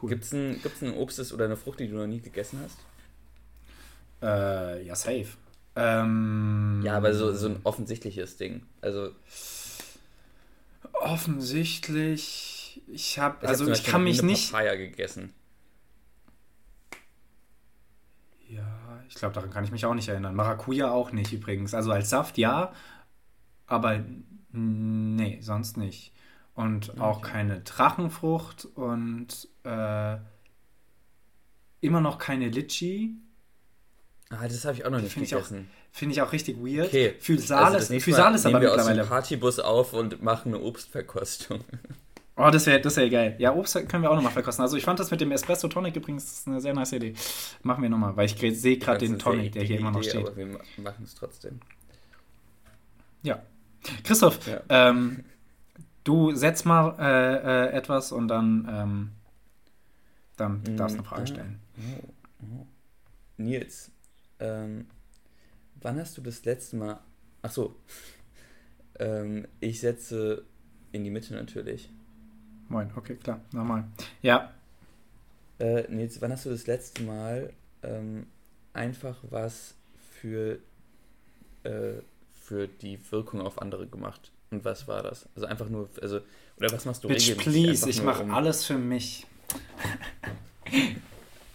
Cool. 0.01 0.09
Gibt 0.09 0.23
es 0.23 0.33
ein, 0.33 0.61
gibt's 0.61 0.81
ein 0.81 0.93
Obst 0.93 1.33
oder 1.33 1.45
eine 1.45 1.57
Frucht, 1.57 1.79
die 1.79 1.87
du 1.87 1.95
noch 1.95 2.07
nie 2.07 2.21
gegessen 2.21 2.59
hast? 2.63 2.77
Äh, 4.21 4.85
ja, 4.85 4.95
safe. 4.95 5.27
Ähm, 5.79 6.81
ja, 6.83 6.97
aber 6.97 7.13
so, 7.13 7.33
so 7.33 7.47
ein 7.47 7.59
offensichtliches 7.63 8.35
Ding. 8.35 8.63
Also. 8.81 9.11
Offensichtlich. 10.93 12.81
Ich 12.87 13.17
habe. 13.17 13.47
Also, 13.47 13.71
ich 13.71 13.85
kann 13.85 14.03
mich 14.03 14.21
nicht. 14.21 14.51
Papaya 14.51 14.75
gegessen. 14.75 15.33
Ja, 18.49 19.01
ich 19.07 19.15
glaube, 19.15 19.33
daran 19.35 19.51
kann 19.51 19.63
ich 19.63 19.71
mich 19.71 19.85
auch 19.85 19.93
nicht 19.93 20.09
erinnern. 20.09 20.35
Maracuja 20.35 20.91
auch 20.91 21.11
nicht 21.11 21.31
übrigens. 21.31 21.73
Also 21.73 21.91
als 21.91 22.09
Saft 22.09 22.37
ja, 22.37 22.73
aber 23.67 24.03
nee, 24.51 25.39
sonst 25.41 25.77
nicht. 25.77 26.13
Und 26.55 26.89
okay. 26.89 26.99
auch 26.99 27.21
keine 27.21 27.61
Drachenfrucht 27.61 28.65
und 28.65 29.47
äh, 29.63 30.17
immer 31.79 32.01
noch 32.01 32.17
keine 32.17 32.49
Litchi. 32.49 33.15
Ah, 34.29 34.47
das 34.47 34.63
habe 34.63 34.75
ich 34.75 34.85
auch 34.85 34.91
noch 34.91 35.01
nicht 35.01 35.15
gegessen. 35.15 35.69
Finde 35.91 36.13
ich 36.13 36.21
auch 36.21 36.31
richtig 36.31 36.57
weird. 36.57 36.87
Okay. 36.87 37.15
Physalis, 37.19 37.89
also 37.89 37.99
Physalis 37.99 38.45
aber 38.45 38.61
wir 38.61 38.69
mittlerweile. 38.69 39.01
Aus 39.01 39.07
dem 39.07 39.09
Partybus 39.09 39.59
auf 39.59 39.93
und 39.93 40.21
machen 40.21 40.53
eine 40.53 40.63
Obstverkostung. 40.63 41.61
Oh, 42.41 42.49
das 42.49 42.65
wäre 42.67 42.79
das 42.79 42.95
wär 42.95 43.09
geil. 43.09 43.35
Ja, 43.37 43.53
Obst 43.53 43.73
können 43.89 44.01
wir 44.01 44.09
auch 44.09 44.15
nochmal 44.15 44.31
verkosten. 44.31 44.63
Also 44.63 44.77
ich 44.77 44.85
fand 44.85 44.97
das 44.97 45.11
mit 45.11 45.19
dem 45.19 45.29
Espresso 45.33 45.67
Tonic 45.67 45.97
übrigens 45.97 46.47
eine 46.47 46.61
sehr 46.61 46.73
nice 46.73 46.93
Idee. 46.93 47.13
Machen 47.63 47.83
wir 47.83 47.89
nochmal, 47.89 48.15
weil 48.15 48.27
ich 48.27 48.37
sehe 48.57 48.77
gerade 48.77 49.05
den 49.05 49.19
Tonic, 49.19 49.51
der 49.51 49.63
hier 49.63 49.77
immer 49.77 49.91
noch 49.91 50.01
steht. 50.01 50.25
Aber 50.25 50.37
wir 50.37 50.45
machen 50.77 51.03
es 51.03 51.15
trotzdem. 51.15 51.59
Ja. 53.23 53.43
Christoph, 54.05 54.47
ja. 54.47 54.61
Ähm, 54.69 55.25
du 56.05 56.33
setzt 56.33 56.65
mal 56.65 56.95
äh, 56.97 57.73
äh, 57.73 57.77
etwas 57.77 58.13
und 58.13 58.29
dann, 58.29 58.67
ähm, 58.71 59.11
dann 60.37 60.77
darfst 60.77 60.95
du 60.95 60.99
eine 61.01 61.07
Frage 61.09 61.21
mhm. 61.23 61.27
stellen. 61.27 61.59
Oh, 61.77 62.07
oh. 62.43 62.67
Nils, 63.35 63.91
ähm, 64.39 64.87
wann 65.81 65.99
hast 65.99 66.17
du 66.17 66.21
das 66.21 66.45
letzte 66.45 66.75
Mal. 66.75 66.99
Ach 67.41 67.51
so. 67.51 67.75
Ähm, 69.01 69.47
ich 69.61 69.79
setze 69.79 70.43
in 70.91 71.05
die 71.05 71.09
Mitte 71.09 71.33
natürlich. 71.33 71.89
Moin, 72.67 72.91
okay, 72.97 73.15
klar, 73.15 73.39
nochmal. 73.53 73.85
Ja. 74.21 74.53
Äh, 75.57 75.83
Nils, 75.89 76.21
wann 76.21 76.33
hast 76.33 76.45
du 76.45 76.49
das 76.49 76.67
letzte 76.67 77.03
Mal 77.03 77.53
ähm, 77.81 78.27
einfach 78.73 79.17
was 79.29 79.75
für, 80.11 80.59
äh, 81.63 81.93
für 82.41 82.67
die 82.67 82.99
Wirkung 83.09 83.39
auf 83.39 83.61
andere 83.61 83.87
gemacht? 83.87 84.33
Und 84.51 84.65
was 84.65 84.87
war 84.87 85.01
das? 85.01 85.29
Also 85.33 85.47
einfach 85.47 85.69
nur, 85.69 85.89
also, 86.01 86.19
oder 86.57 86.71
was 86.71 86.85
machst 86.85 87.03
du 87.03 87.07
Bitch, 87.07 87.37
please, 87.37 87.89
ich 87.89 88.03
mache 88.03 88.23
um 88.23 88.31
alles 88.31 88.65
für 88.65 88.77
mich. 88.77 89.25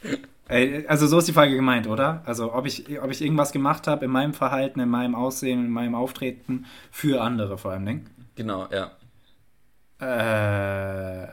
Also 0.47 1.07
so 1.07 1.19
ist 1.19 1.29
die 1.29 1.33
Frage 1.33 1.55
gemeint, 1.55 1.87
oder? 1.87 2.23
Also 2.27 2.53
ob 2.53 2.67
ich, 2.67 3.01
ob 3.01 3.11
ich 3.11 3.23
irgendwas 3.23 3.53
gemacht 3.53 3.87
habe 3.87 4.05
in 4.05 4.11
meinem 4.11 4.35
Verhalten, 4.35 4.79
in 4.81 4.91
meinem 4.91 5.15
Aussehen, 5.15 5.65
in 5.65 5.71
meinem 5.71 5.95
Auftreten 5.95 6.67
für 6.91 7.23
andere 7.23 7.57
vor 7.57 7.73
allem. 7.73 7.87
Dingen. 7.87 8.11
Genau, 8.35 8.69
ja. 8.71 8.91
Äh, 10.01 11.27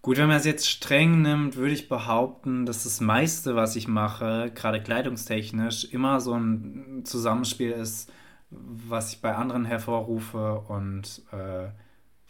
gut, 0.00 0.16
wenn 0.16 0.28
man 0.28 0.36
es 0.38 0.46
jetzt 0.46 0.70
streng 0.70 1.20
nimmt, 1.20 1.56
würde 1.56 1.74
ich 1.74 1.88
behaupten, 1.88 2.64
dass 2.64 2.84
das 2.84 3.00
meiste, 3.00 3.54
was 3.54 3.76
ich 3.76 3.88
mache, 3.88 4.50
gerade 4.54 4.82
kleidungstechnisch, 4.82 5.84
immer 5.92 6.20
so 6.20 6.34
ein 6.34 7.02
Zusammenspiel 7.04 7.72
ist, 7.72 8.10
was 8.50 9.12
ich 9.12 9.20
bei 9.20 9.34
anderen 9.34 9.66
hervorrufe 9.66 10.60
und 10.68 11.22
äh, 11.32 11.68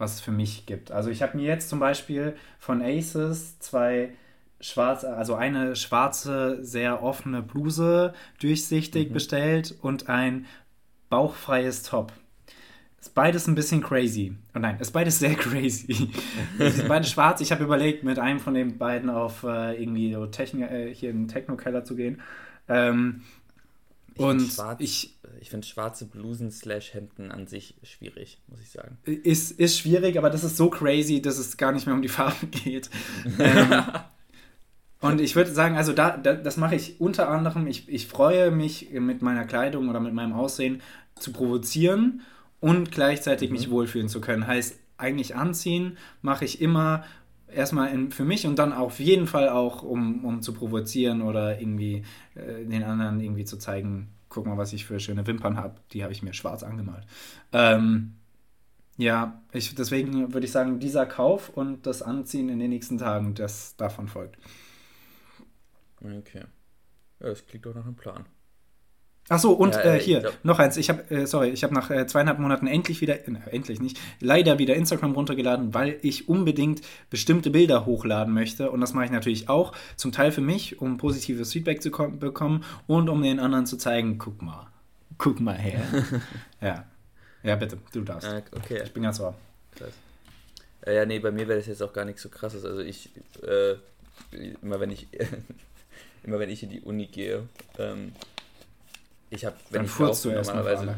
was 0.03 0.15
es 0.15 0.21
für 0.21 0.33
mich 0.33 0.67
gibt. 0.67 0.93
Also 0.93 1.09
ich 1.09 1.23
habe 1.23 1.39
mir 1.39 1.47
jetzt 1.47 1.71
zum 1.71 1.79
Beispiel 1.79 2.35
von 2.59 2.83
Aces 2.83 3.59
zwei 3.61 4.11
schwarze, 4.61 5.17
also 5.17 5.35
eine 5.35 5.77
schwarze, 5.77 6.63
sehr 6.63 7.03
offene 7.03 7.43
Bluse 7.43 8.13
durchsichtig 8.41 9.09
mhm. 9.09 9.13
bestellt 9.15 9.75
und 9.81 10.09
ein 10.09 10.47
bauchfreies 11.09 11.85
Top. 11.85 12.13
Ist 13.01 13.15
beides 13.15 13.49
ein 13.49 13.55
bisschen 13.55 13.81
crazy. 13.83 14.37
Oh 14.55 14.59
nein, 14.59 14.79
ist 14.79 14.93
beides 14.93 15.19
sehr 15.19 15.35
crazy. 15.37 16.11
ist 16.59 16.87
beides 16.87 17.11
schwarz. 17.11 17.41
Ich 17.41 17.51
habe 17.51 17.65
überlegt, 17.65 18.05
mit 18.05 18.19
einem 18.19 18.39
von 18.39 18.55
den 18.55 18.79
beiden 18.79 19.11
auf 19.11 19.43
äh, 19.45 19.81
irgendwie 19.81 20.13
so 20.13 20.27
Techn 20.27 20.63
äh, 20.63 20.95
hier 20.95 21.11
in 21.11 21.23
den 21.23 21.29
Techno-Keller 21.29 21.85
zu 21.85 21.97
gehen. 21.97 22.21
Ähm, 22.69 23.23
ich 24.15 24.21
und 24.21 24.41
schwarz, 24.41 24.81
ich, 24.81 25.19
ich 25.41 25.51
finde 25.51 25.67
schwarze 25.67 26.07
Blusen 26.07 26.51
slash 26.51 26.95
Hemden 26.95 27.31
an 27.31 27.47
sich 27.47 27.77
schwierig, 27.83 28.41
muss 28.47 28.61
ich 28.61 28.71
sagen. 28.71 28.99
Ist, 29.05 29.53
ist 29.53 29.79
schwierig, 29.79 30.19
aber 30.19 30.31
das 30.31 30.45
ist 30.45 30.57
so 30.57 30.71
crazy, 30.71 31.23
dass 31.23 31.39
es 31.39 31.57
gar 31.57 31.73
nicht 31.73 31.87
mehr 31.87 31.95
um 31.95 32.03
die 32.03 32.09
Farben 32.09 32.51
geht. 32.65 32.91
ähm, 33.39 33.83
und 35.01 35.21
ich 35.21 35.35
würde 35.35 35.53
sagen, 35.53 35.77
also 35.77 35.93
da, 35.93 36.17
da 36.17 36.35
das 36.35 36.57
mache 36.57 36.77
ich 36.77 37.01
unter 37.01 37.29
anderem, 37.29 37.67
ich, 37.67 37.89
ich 37.89 38.07
freue 38.07 38.51
mich 38.51 38.91
mit 38.93 39.23
meiner 39.23 39.45
Kleidung 39.45 39.89
oder 39.89 40.01
mit 40.01 40.15
meinem 40.15 40.33
Aussehen 40.33 40.81
zu 41.19 41.33
provozieren 41.33 42.23
und 42.61 42.93
gleichzeitig 42.93 43.51
mhm. 43.51 43.57
mich 43.57 43.71
wohlfühlen 43.71 44.09
zu 44.09 44.21
können. 44.21 44.47
Heißt, 44.47 44.79
eigentlich 44.97 45.35
anziehen 45.35 45.99
mache 46.21 46.45
ich 46.45 46.61
immer 46.61 47.05
erstmal 47.55 47.93
in, 47.93 48.11
für 48.11 48.25
mich 48.25 48.47
und 48.47 48.59
dann 48.59 48.73
auf 48.73 49.01
jeden 49.01 49.27
Fall 49.27 49.49
auch, 49.49 49.83
um, 49.83 50.25
um 50.25 50.43
zu 50.43 50.53
provozieren 50.53 51.23
oder 51.23 51.61
irgendwie 51.61 52.05
äh, 52.35 52.65
den 52.65 52.83
anderen 52.83 53.21
irgendwie 53.21 53.45
zu 53.45 53.59
zeigen, 53.59 54.09
guck 54.29 54.47
mal, 54.47 54.57
was 54.57 54.73
ich 54.73 54.85
für 54.85 54.99
schöne 55.01 55.27
Wimpern 55.27 55.57
habe. 55.57 55.77
Die 55.93 56.03
habe 56.03 56.13
ich 56.13 56.23
mir 56.23 56.33
schwarz 56.33 56.63
angemalt. 56.63 57.05
Ähm, 57.53 58.15
ja, 58.97 59.43
ich, 59.53 59.75
deswegen 59.75 60.33
würde 60.33 60.47
ich 60.47 60.53
sagen, 60.53 60.79
dieser 60.79 61.07
Kauf 61.07 61.49
und 61.49 61.87
das 61.87 62.03
Anziehen 62.03 62.49
in 62.49 62.59
den 62.59 62.71
nächsten 62.71 62.99
Tagen, 62.99 63.35
das 63.35 63.77
davon 63.77 64.09
folgt. 64.09 64.37
Okay. 66.01 66.45
Ja, 67.21 67.29
das 67.29 67.47
klingt 67.47 67.67
doch 67.67 67.75
nach 67.75 67.85
einem 67.85 67.95
Plan. 67.95 68.27
Ach 69.29 69.39
so, 69.39 69.53
und 69.53 69.75
Ja, 69.75 69.81
äh, 69.83 69.97
äh, 69.97 70.01
hier, 70.01 70.21
glaub- 70.21 70.45
noch 70.45 70.59
eins. 70.59 70.77
Ich 70.77 70.89
habe, 70.91 71.09
äh, 71.11 71.27
sorry, 71.27 71.51
ich 71.51 71.63
habe 71.65 71.73
nach 71.73 71.91
äh, 71.91 72.07
zweieinhalb 72.07 72.39
Monaten 72.39 72.67
endlich 72.67 73.01
wieder, 73.01 73.27
äh, 73.27 73.37
endlich 73.51 73.81
nicht, 73.81 73.99
leider 74.21 74.59
wieder 74.59 74.75
Instagram 74.75 75.13
runtergeladen, 75.13 75.73
weil 75.75 75.99
ich 76.03 76.29
unbedingt 76.29 76.83
bestimmte 77.09 77.51
Bilder 77.51 77.87
hochladen 77.87 78.35
möchte. 78.35 78.71
Und 78.71 78.81
das 78.81 78.93
mache 78.95 79.07
ich 79.07 79.11
natürlich 79.11 79.49
auch, 79.49 79.73
zum 79.97 80.13
Teil 80.13 80.33
für 80.33 80.41
mich, 80.41 80.81
um 80.81 80.97
positives 80.99 81.53
Feedback 81.53 81.81
zu 81.83 81.91
kom- 81.91 82.19
bekommen 82.19 82.65
und 82.87 83.09
um 83.09 83.23
den 83.23 83.39
anderen 83.39 83.65
zu 83.67 83.77
zeigen, 83.79 84.19
guck 84.19 84.43
mal, 84.43 84.67
guck 85.19 85.41
mal 85.41 85.57
her. 85.57 85.81
ja. 86.61 86.85
Ja, 87.45 87.57
bitte, 87.57 87.79
du 87.93 88.03
darfst. 88.03 88.29
Ah, 88.29 88.43
okay, 88.53 88.83
Ich 88.85 88.93
bin 88.93 89.03
ganz 89.05 89.19
ohr. 89.21 89.35
krass. 89.77 89.93
Äh, 90.85 90.97
ja, 90.97 91.07
nee, 91.07 91.21
bei 91.21 91.31
mir 91.31 91.47
wäre 91.49 91.59
das 91.59 91.69
jetzt 91.69 91.83
auch 91.83 91.93
gar 91.93 92.05
nichts 92.05 92.23
so 92.23 92.29
krasses. 92.29 92.65
Also 92.65 92.81
ich, 92.81 93.09
äh, 93.43 93.75
immer 94.63 94.79
wenn 94.81 94.91
ich, 94.91 95.07
immer 96.25 96.39
wenn 96.39 96.51
ich 96.51 96.63
in 96.65 96.71
die 96.71 96.81
Uni 96.81 97.07
gehe, 97.07 97.49
ähm, 97.79 98.13
ich 99.33 99.45
habe, 99.45 99.57
wenn 99.71 99.81
Dann 99.81 99.85
ich 99.87 99.91
furzt 99.91 100.25
du 100.25 100.31
normalerweise, 100.31 100.95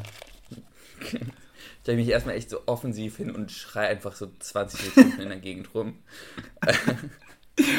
stelle 1.83 1.99
ich 1.99 2.07
mich 2.07 2.09
erstmal 2.09 2.35
echt 2.35 2.51
so 2.51 2.59
offensiv 2.67 3.17
hin 3.17 3.31
und 3.31 3.53
schreie 3.53 3.89
einfach 3.89 4.15
so 4.15 4.31
20 4.39 4.81
Sekunden 4.81 5.21
in 5.21 5.29
der 5.29 5.39
Gegend 5.39 5.75
rum. 5.75 5.99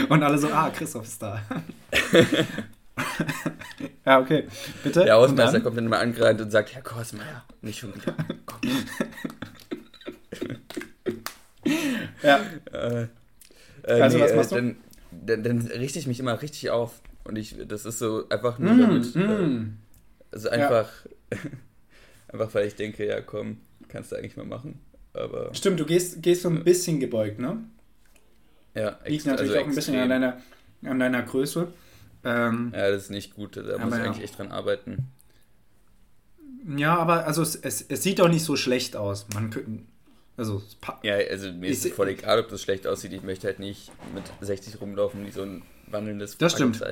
Und 0.08 0.24
alle 0.24 0.38
so, 0.38 0.48
ah, 0.48 0.70
Christoph 0.70 1.04
ist 1.04 1.22
da. 1.22 1.42
ja, 4.06 4.22
okay. 4.22 4.48
Bitte. 4.84 5.04
Der 5.04 5.16
Hausmeister 5.16 5.60
kommt 5.60 5.76
dann 5.76 5.88
immer 5.88 6.00
angerannt 6.00 6.40
und 6.40 6.50
sagt, 6.50 6.74
Herr 6.74 6.82
Korsmeier, 6.82 7.44
nicht 7.62 7.80
schon 7.80 7.94
wieder. 7.94 8.16
Komm. 8.46 8.62
Ja. 12.24 12.40
Äh, 12.72 13.08
äh, 13.84 14.02
Also, 14.02 14.22
was 14.22 14.32
äh, 14.32 14.36
machst 14.38 14.52
du? 14.54 14.56
Dann, 14.56 14.78
dann, 15.12 15.44
dann 15.44 15.60
richte 15.68 16.00
ich 16.00 16.08
mich 16.08 16.22
immer 16.22 16.42
richtig 16.42 16.70
auf. 16.70 17.02
Und 17.26 17.38
ich, 17.38 17.58
das 17.68 17.86
ist 17.86 18.00
so 18.00 18.30
einfach 18.30 18.60
nur 18.60 18.74
Mm, 18.74 18.80
damit, 18.80 19.16
äh, 19.16 19.20
mm. 19.20 19.78
Also 20.36 20.50
einfach, 20.50 20.92
einfach 22.28 22.54
weil 22.54 22.68
ich 22.68 22.76
denke, 22.76 23.08
ja 23.08 23.22
komm, 23.22 23.58
kannst 23.88 24.12
du 24.12 24.18
eigentlich 24.18 24.38
mal 24.38 24.46
machen. 24.46 24.80
Aber 25.14 25.54
Stimmt, 25.56 25.80
du 25.80 25.86
gehst, 25.86 26.22
gehst 26.22 26.42
so 26.42 26.50
ein 26.50 26.64
bisschen 26.64 27.00
gebeugt, 27.00 27.40
ne? 27.40 27.64
ja, 28.76 29.00
Liegt 29.06 29.26
natürlich 29.26 29.52
also 29.54 29.64
auch 29.64 29.70
ein 29.70 29.76
bisschen 29.76 29.96
an 29.96 30.10
deiner, 30.10 30.42
an 30.84 31.00
deiner 31.00 31.24
Größe. 31.24 31.70
Ähm, 32.26 32.74
Ja, 32.76 32.92
das 32.92 33.04
ist 33.04 33.12
nicht 33.12 33.34
gut, 33.34 33.56
da 33.56 33.78
muss 33.78 33.94
ich 33.94 34.00
ja. 34.00 34.06
eigentlich 34.06 34.24
echt 34.26 34.38
dran 34.38 34.52
arbeiten. 34.52 35.08
ja, 36.76 36.98
aber 36.98 37.26
also 37.26 37.42
es, 37.42 37.56
es, 37.56 37.82
es 37.88 38.04
sieht 38.04 38.20
doch 38.20 38.28
nicht 38.28 38.44
so 38.44 38.58
schlecht 38.58 38.98
aus. 38.98 39.28
Man 39.34 39.50
könnte. 39.50 39.84
Also, 40.38 40.62
Ja, 41.04 41.16
also 41.16 41.50
mir 41.54 41.70
ist 41.70 41.86
es 41.86 41.94
voll 41.94 42.10
egal, 42.10 42.40
ob 42.40 42.50
das 42.50 42.62
schlecht 42.62 42.86
aussieht. 42.88 43.14
Ich 43.14 43.24
möchte 43.24 43.48
halt 43.48 43.60
nicht 43.60 43.90
mit 44.14 44.26
60 44.42 44.82
rumlaufen 44.82 45.26
wie 45.26 45.32
so 45.32 45.44
ein 45.44 45.64
wandelndes 45.88 46.38
Das 46.38 46.52
stimmt. 46.52 46.84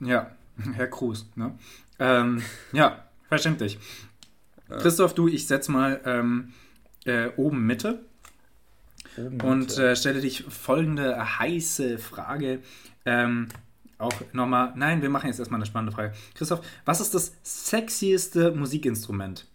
Ja, 0.00 0.34
Herr 0.74 0.86
Kruse, 0.88 1.26
ne? 1.34 1.58
Ähm, 1.98 2.42
ja, 2.72 3.04
verständlich. 3.28 3.78
Ja. 4.68 4.78
Christoph, 4.78 5.14
du, 5.14 5.28
ich 5.28 5.46
setz 5.46 5.68
mal 5.68 6.00
ähm, 6.04 6.52
äh, 7.04 7.28
oben 7.36 7.66
Mitte 7.66 8.04
Oben 9.16 9.40
und 9.42 9.58
Mitte. 9.68 9.90
äh, 9.90 9.96
stelle 9.96 10.20
dich 10.20 10.44
folgende 10.44 11.38
heiße 11.38 11.98
Frage. 11.98 12.60
Ähm, 13.04 13.48
auch 13.98 14.14
nochmal, 14.32 14.72
nein, 14.76 15.02
wir 15.02 15.10
machen 15.10 15.26
jetzt 15.28 15.38
erstmal 15.38 15.58
eine 15.58 15.66
spannende 15.66 15.92
Frage. 15.94 16.12
Christoph, 16.34 16.60
was 16.84 17.00
ist 17.00 17.14
das 17.14 17.34
sexieste 17.42 18.50
Musikinstrument? 18.52 19.46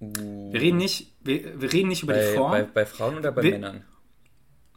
Uh, 0.00 0.52
Wir 0.52 0.60
reden 0.60 0.78
nicht, 0.78 1.12
wir, 1.24 1.60
wir 1.60 1.72
reden 1.72 1.88
nicht 1.88 2.02
über 2.04 2.14
bei, 2.14 2.26
die 2.30 2.36
Form. 2.36 2.50
Bei, 2.52 2.62
bei 2.62 2.86
Frauen 2.86 3.16
oder 3.16 3.32
bei 3.32 3.42
Wir- 3.42 3.52
Männern? 3.52 3.82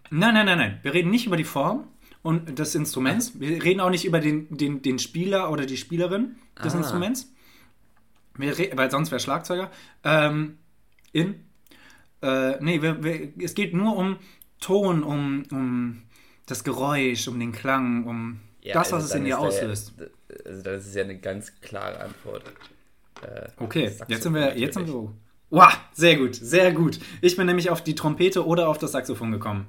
Nein, 0.09 0.33
nein, 0.33 0.45
nein, 0.45 0.57
nein. 0.57 0.79
Wir 0.81 0.93
reden 0.93 1.09
nicht 1.11 1.25
über 1.27 1.37
die 1.37 1.43
Form 1.45 1.87
und 2.23 2.59
des 2.59 2.75
Instruments. 2.75 3.39
Wir 3.39 3.63
reden 3.63 3.79
auch 3.79 3.89
nicht 3.89 4.05
über 4.05 4.19
den, 4.19 4.55
den, 4.55 4.81
den 4.81 4.99
Spieler 4.99 5.51
oder 5.51 5.65
die 5.65 5.77
Spielerin 5.77 6.35
des 6.63 6.73
Ah. 6.75 6.77
Instruments. 6.77 7.31
Wir 8.37 8.57
re- 8.57 8.71
weil 8.75 8.89
sonst 8.91 9.11
wäre 9.11 9.19
Schlagzeuger. 9.19 9.71
Ähm, 10.03 10.57
in. 11.11 11.35
Äh, 12.21 12.63
nee, 12.63 12.81
wir, 12.81 13.03
wir, 13.03 13.33
es 13.39 13.55
geht 13.55 13.73
nur 13.73 13.95
um 13.97 14.17
Ton, 14.59 15.03
um, 15.03 15.43
um 15.51 16.03
das 16.45 16.63
Geräusch, 16.63 17.27
um 17.27 17.39
den 17.39 17.51
Klang, 17.51 18.05
um 18.05 18.39
das, 18.63 18.91
was 18.91 18.93
also 18.93 19.05
es 19.07 19.15
in 19.15 19.25
dir 19.25 19.39
auslöst. 19.39 19.93
Ja, 19.97 20.05
also 20.45 20.61
das 20.61 20.85
ist 20.87 20.95
ja 20.95 21.03
eine 21.03 21.17
ganz 21.17 21.51
klare 21.61 21.99
Antwort. 21.99 22.43
Äh, 23.23 23.49
Okay, 23.57 23.91
jetzt 24.07 24.23
sind 24.23 24.33
wir, 24.35 24.57
jetzt 24.57 24.75
sind 24.75 24.87
wir. 24.87 25.11
Wow, 25.49 25.77
sehr 25.93 26.15
gut, 26.17 26.35
sehr 26.35 26.71
gut. 26.71 26.99
Ich 27.21 27.35
bin 27.35 27.45
nämlich 27.47 27.69
auf 27.69 27.83
die 27.83 27.95
Trompete 27.95 28.45
oder 28.45 28.69
auf 28.69 28.77
das 28.77 28.91
Saxophon 28.93 29.31
gekommen. 29.31 29.65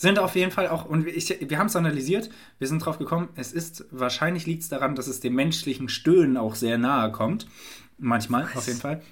Sind 0.00 0.18
auf 0.18 0.34
jeden 0.34 0.50
Fall 0.50 0.66
auch, 0.68 0.86
und 0.86 1.06
ich, 1.06 1.36
wir 1.46 1.58
haben 1.58 1.66
es 1.66 1.76
analysiert, 1.76 2.30
wir 2.58 2.66
sind 2.66 2.78
drauf 2.78 2.96
gekommen, 2.96 3.28
es 3.34 3.52
ist, 3.52 3.84
wahrscheinlich 3.90 4.46
liegt 4.46 4.62
es 4.62 4.70
daran, 4.70 4.94
dass 4.94 5.08
es 5.08 5.20
dem 5.20 5.34
menschlichen 5.34 5.90
Stöhnen 5.90 6.38
auch 6.38 6.54
sehr 6.54 6.78
nahe 6.78 7.12
kommt. 7.12 7.46
Manchmal, 7.98 8.44
auf 8.54 8.66
jeden 8.66 8.80
Fall. 8.80 9.02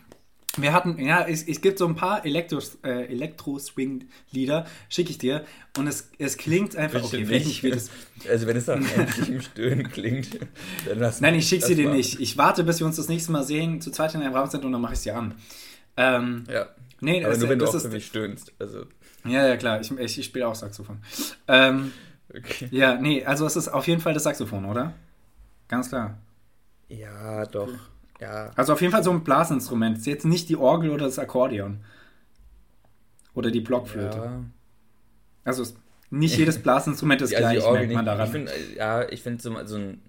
Wir 0.56 0.72
hatten, 0.72 0.98
ja, 0.98 1.26
es, 1.28 1.46
es 1.46 1.60
gibt 1.60 1.76
so 1.76 1.86
ein 1.86 1.94
paar 1.94 2.24
Elektro, 2.24 2.62
äh, 2.84 3.04
Elektro-Swing-Lieder, 3.04 4.66
schicke 4.88 5.10
ich 5.10 5.18
dir, 5.18 5.44
und 5.76 5.88
es, 5.88 6.10
es 6.16 6.38
klingt 6.38 6.74
einfach, 6.74 7.02
Bitte 7.02 7.22
okay, 7.22 7.34
weiß 7.36 7.46
nicht, 7.46 7.62
wie 7.64 7.70
das, 7.70 7.90
Also 8.26 8.46
wenn 8.46 8.56
es 8.56 8.66
nach 8.66 8.80
menschlichem 8.80 9.42
Stöhnen 9.42 9.90
klingt, 9.90 10.38
dann 10.86 11.00
lass 11.00 11.20
Nein, 11.20 11.34
ich 11.34 11.46
schicke 11.46 11.66
sie 11.66 11.74
dir 11.74 11.90
nicht. 11.90 12.18
Ich 12.18 12.38
warte, 12.38 12.64
bis 12.64 12.80
wir 12.80 12.86
uns 12.86 12.96
das 12.96 13.08
nächste 13.08 13.30
Mal 13.30 13.44
sehen, 13.44 13.82
zu 13.82 13.90
zweit 13.90 14.14
in 14.14 14.22
einem 14.22 14.34
Raum 14.34 14.48
sind 14.48 14.64
und 14.64 14.72
dann 14.72 14.80
mache 14.80 14.94
ich 14.94 15.00
sie 15.00 15.10
an. 15.10 15.34
Ähm, 15.98 16.44
Ja, 16.50 16.68
nee, 17.02 17.22
aber 17.22 17.32
das, 17.32 17.40
nur 17.40 17.50
wenn 17.50 17.58
du 17.58 17.66
das 17.66 17.74
auch 17.74 17.78
ist, 17.78 17.82
für 17.82 17.90
mich 17.90 18.06
stöhnst. 18.06 18.54
Also, 18.58 18.86
Ja, 19.30 19.46
ja, 19.46 19.56
klar. 19.56 19.80
Ich, 19.80 19.90
ich, 19.90 20.18
ich 20.18 20.24
spiele 20.26 20.46
auch 20.48 20.54
Saxophon. 20.54 20.98
Ähm, 21.46 21.92
okay. 22.34 22.68
ja, 22.70 22.94
nee, 22.96 23.24
also 23.24 23.46
es 23.46 23.56
ist 23.56 23.68
auf 23.68 23.86
jeden 23.86 24.00
Fall 24.00 24.14
das 24.14 24.22
Saxophon, 24.24 24.64
oder? 24.64 24.92
Ganz 25.68 25.88
klar. 25.88 26.18
Ja, 26.88 27.44
doch. 27.46 27.72
Ja. 28.20 28.50
Also 28.56 28.72
auf 28.72 28.80
jeden 28.80 28.92
Fall 28.92 29.04
so 29.04 29.10
ein 29.10 29.22
Blasinstrument. 29.24 29.98
Ist 29.98 30.06
jetzt 30.06 30.24
nicht 30.24 30.48
die 30.48 30.56
Orgel 30.56 30.90
oder 30.90 31.04
das 31.06 31.18
Akkordeon. 31.18 31.80
Oder 33.34 33.50
die 33.50 33.60
Blockflöte. 33.60 34.16
ja. 34.18 34.40
Also 35.44 35.64
nicht 36.10 36.36
jedes 36.36 36.58
Blasinstrument 36.62 37.22
ist 37.22 37.30
Ja, 37.30 37.38
also 37.38 37.50
die 37.50 37.54
gleich, 37.56 37.66
Orgel 37.66 37.80
merkt 37.82 37.94
man 37.94 38.06
daran. 38.06 38.26
Ich 38.26 38.32
find, 38.32 38.48
äh, 38.48 38.76
ja, 38.76 39.08
ich 39.08 39.22
finde 39.22 39.42
so, 39.42 39.54
so 39.66 39.76
ein, 39.76 40.02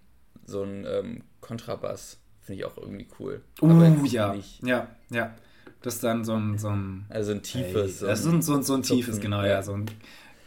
so 0.45 0.63
ein 0.63 0.85
ähm, 0.89 1.23
Kontrabass 1.41 2.19
finde 2.41 2.59
ich 2.61 2.65
auch 2.65 2.77
irgendwie 2.77 3.07
cool. 3.19 3.41
Aber 3.61 3.73
uh, 3.73 4.05
ja. 4.05 4.33
nicht- 4.33 4.63
Ja, 4.65 4.87
ja. 5.11 5.33
Das 5.81 5.95
ist 5.95 6.03
dann 6.03 6.25
so 6.25 6.35
ein, 6.35 6.57
so 6.57 6.69
ein 6.69 7.05
Also 7.09 7.31
ein 7.31 7.41
tiefes. 7.41 7.99
das 7.99 8.19
ist 8.19 8.25
so 8.25 8.31
ein, 8.31 8.41
so 8.41 8.55
ein, 8.55 8.63
so 8.63 8.73
ein 8.73 8.83
Zupfen, 8.83 9.05
tiefes, 9.05 9.21
genau, 9.21 9.41
ja. 9.41 9.47
ja. 9.47 9.63
So 9.63 9.73
ein 9.73 9.85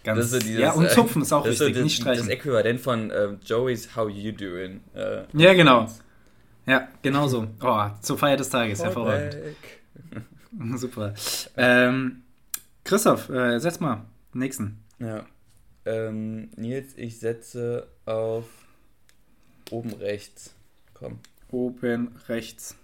ganz, 0.04 0.18
Das 0.18 0.26
ist 0.26 0.32
so 0.32 0.38
dieses, 0.40 0.60
ja, 0.60 0.72
und 0.72 0.84
äh, 0.84 0.88
Zupfen 0.90 1.22
ist 1.22 1.32
auch 1.32 1.44
das 1.44 1.58
wichtig, 1.60 1.76
so 1.76 1.82
nicht 1.82 1.98
das, 1.98 2.02
streichen. 2.02 2.26
Das 2.26 2.34
Äquivalent 2.34 2.80
von 2.80 3.10
ähm, 3.10 3.38
Joey's 3.44 3.96
How 3.96 4.10
You 4.10 4.32
Doing. 4.32 4.80
Äh, 4.94 5.22
ja, 5.32 5.54
genau. 5.54 5.88
Ja, 6.66 6.88
genau 7.02 7.26
so. 7.28 7.48
Oh, 7.62 7.86
zur 8.00 8.18
Feier 8.18 8.36
des 8.36 8.50
Tages, 8.50 8.82
hervorragend. 8.82 9.32
Callback. 9.32 10.76
Super. 10.78 11.14
Ähm, 11.56 12.22
Christoph, 12.84 13.28
äh, 13.30 13.58
setz 13.58 13.80
mal. 13.80 14.04
Nächsten. 14.34 14.82
Ja. 14.98 15.24
Ähm, 15.84 16.50
Nils, 16.56 16.92
ich 16.96 17.18
setze 17.18 17.88
auf 18.04 18.44
oben 19.70 19.94
rechts. 19.94 20.54
Komm. 20.94 21.18
Oben 21.50 22.14
rechts. 22.28 22.76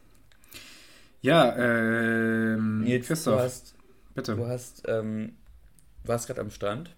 Ja, 1.20 1.56
ähm, 1.56 2.82
Nils, 2.82 3.06
Christoph, 3.06 3.36
du 3.36 3.40
hast, 3.42 3.74
bitte. 4.14 4.36
du 4.36 4.46
hast, 4.46 4.82
ähm, 4.86 5.36
warst 6.04 6.26
gerade 6.26 6.40
am 6.40 6.50
Strand 6.50 6.94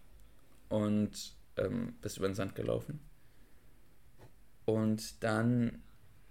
und 0.69 1.35
ähm, 1.57 1.95
bist 2.01 2.19
über 2.19 2.29
den 2.29 2.35
Sand 2.35 2.55
gelaufen. 2.55 3.01
Und 4.67 5.23
dann 5.25 5.83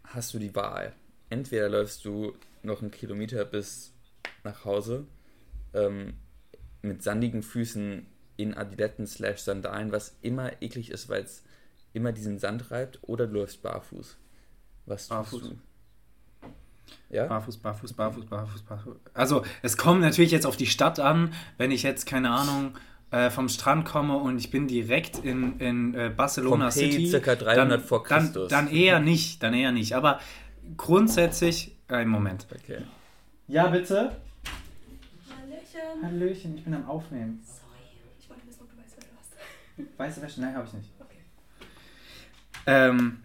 hast 0.04 0.34
du 0.34 0.40
die 0.40 0.56
Wahl. 0.56 0.94
Entweder 1.30 1.70
läufst 1.70 2.06
du 2.06 2.34
noch 2.64 2.82
einen 2.82 2.92
Kilometer 2.92 3.44
bis 3.46 3.94
nach 4.44 4.66
Hause 4.66 5.08
ähm, 5.74 6.14
mit 6.82 7.04
sandigen 7.04 7.44
Füßen 7.44 8.06
in 8.38 8.54
Adiletten 8.54 9.06
slash 9.06 9.42
Sandalen, 9.42 9.92
was 9.92 10.16
immer 10.22 10.62
eklig 10.62 10.92
ist, 10.92 11.10
weil 11.10 11.24
es 11.24 11.44
immer 11.92 12.12
diesen 12.12 12.40
Sand 12.40 12.72
reibt, 12.72 13.00
oder 13.02 13.28
du 13.28 13.34
läufst 13.34 13.62
barfuß. 13.62 14.18
Was 14.86 15.08
tust 15.08 15.10
Barfuß. 15.10 15.42
du? 15.42 15.60
Ja? 17.10 17.26
Barfuß, 17.26 17.58
barfuß, 17.58 17.94
barfuß, 17.94 18.26
barfuß, 18.26 18.62
barfuß. 18.64 18.96
Also, 19.14 19.44
es 19.62 19.78
kommt 19.78 20.02
natürlich 20.02 20.32
jetzt 20.32 20.46
auf 20.46 20.58
die 20.58 20.68
Stadt 20.68 21.00
an, 21.00 21.34
wenn 21.58 21.72
ich 21.72 21.84
jetzt, 21.84 22.06
keine 22.06 22.32
Ahnung, 22.32 22.76
äh, 23.12 23.30
vom 23.30 23.50
Strand 23.50 23.86
komme 23.86 24.18
und 24.18 24.38
ich 24.38 24.52
bin 24.52 24.68
direkt 24.68 25.18
in, 25.20 25.60
in 25.60 25.96
äh, 25.96 26.12
Barcelona 26.16 26.70
Pompeji, 26.70 26.92
City. 26.92 27.10
circa 27.10 27.36
300 27.36 27.72
dann, 27.72 27.88
vor 27.88 28.04
Christus. 28.04 28.50
Dann, 28.50 28.68
dann 28.68 28.76
eher 28.76 29.00
nicht, 29.00 29.42
dann 29.42 29.54
eher 29.54 29.72
nicht. 29.72 29.96
Aber 29.96 30.20
grundsätzlich, 30.78 31.76
äh, 31.88 31.96
einen 31.96 32.12
Moment. 32.12 32.46
Okay. 32.54 32.84
Ja, 33.48 33.68
bitte. 33.68 34.12
Hallöchen. 35.30 36.04
Hallöchen, 36.04 36.58
ich 36.58 36.64
bin 36.64 36.74
am 36.76 36.88
Aufnehmen. 36.88 37.42
Sorry, 37.44 37.80
ich 38.20 38.30
wollte 38.30 38.48
wissen, 38.48 38.62
ob 38.62 38.70
du 38.70 38.78
weißt, 38.78 38.96
wer 38.98 39.08
du 39.08 39.90
hast. 39.90 40.00
Weiße 40.00 40.22
Wäsche? 40.22 40.42
Nein, 40.42 40.56
habe 40.56 40.68
ich 40.68 40.74
nicht. 40.74 40.90
Okay. 41.00 41.18
Ähm, 42.68 43.24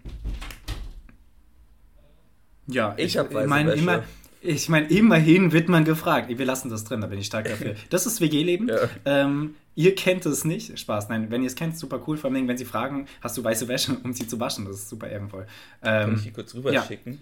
ja, 2.67 2.95
Ich 2.97 3.17
hab 3.17 3.33
weiße 3.33 3.49
mein, 3.49 3.67
Wäsche. 3.67 3.79
Immer, 3.79 4.03
ich 4.41 4.69
meine, 4.69 4.89
immerhin 4.89 5.53
wird 5.53 5.69
man 5.69 5.85
gefragt. 5.85 6.29
Wir 6.29 6.45
lassen 6.45 6.69
das 6.69 6.85
drin, 6.85 7.01
da 7.01 7.07
bin 7.07 7.19
ich 7.19 7.27
stark 7.27 7.47
dafür. 7.49 7.75
Das 7.91 8.07
ist 8.07 8.21
WG-Leben. 8.21 8.69
Ja. 8.69 8.89
Ähm, 9.05 9.55
Ihr 9.77 9.97
kennt 9.97 10.25
es 10.25 10.45
nicht. 10.45 10.79
Spaß, 10.79 11.09
nein, 11.09 11.31
wenn 11.31 11.43
ihr 11.43 11.49
es 11.49 11.57
kennt, 11.57 11.77
super 11.77 12.01
cool. 12.07 12.17
Vor 12.17 12.31
allem, 12.31 12.47
wenn 12.47 12.57
sie 12.57 12.65
fragen, 12.65 13.07
hast 13.21 13.37
du 13.37 13.43
weiße 13.43 13.67
Wäsche, 13.67 13.97
um 14.05 14.13
sie 14.13 14.27
zu 14.27 14.39
waschen. 14.39 14.65
Das 14.67 14.77
ist 14.77 14.89
super 14.89 15.09
ehrenvoll. 15.09 15.47
Kann 15.81 16.11
Ähm, 16.11 16.15
ich 16.17 16.23
die 16.23 16.31
kurz 16.31 16.55
rüber 16.55 16.73
ja. 16.73 16.85
schicken? 16.85 17.21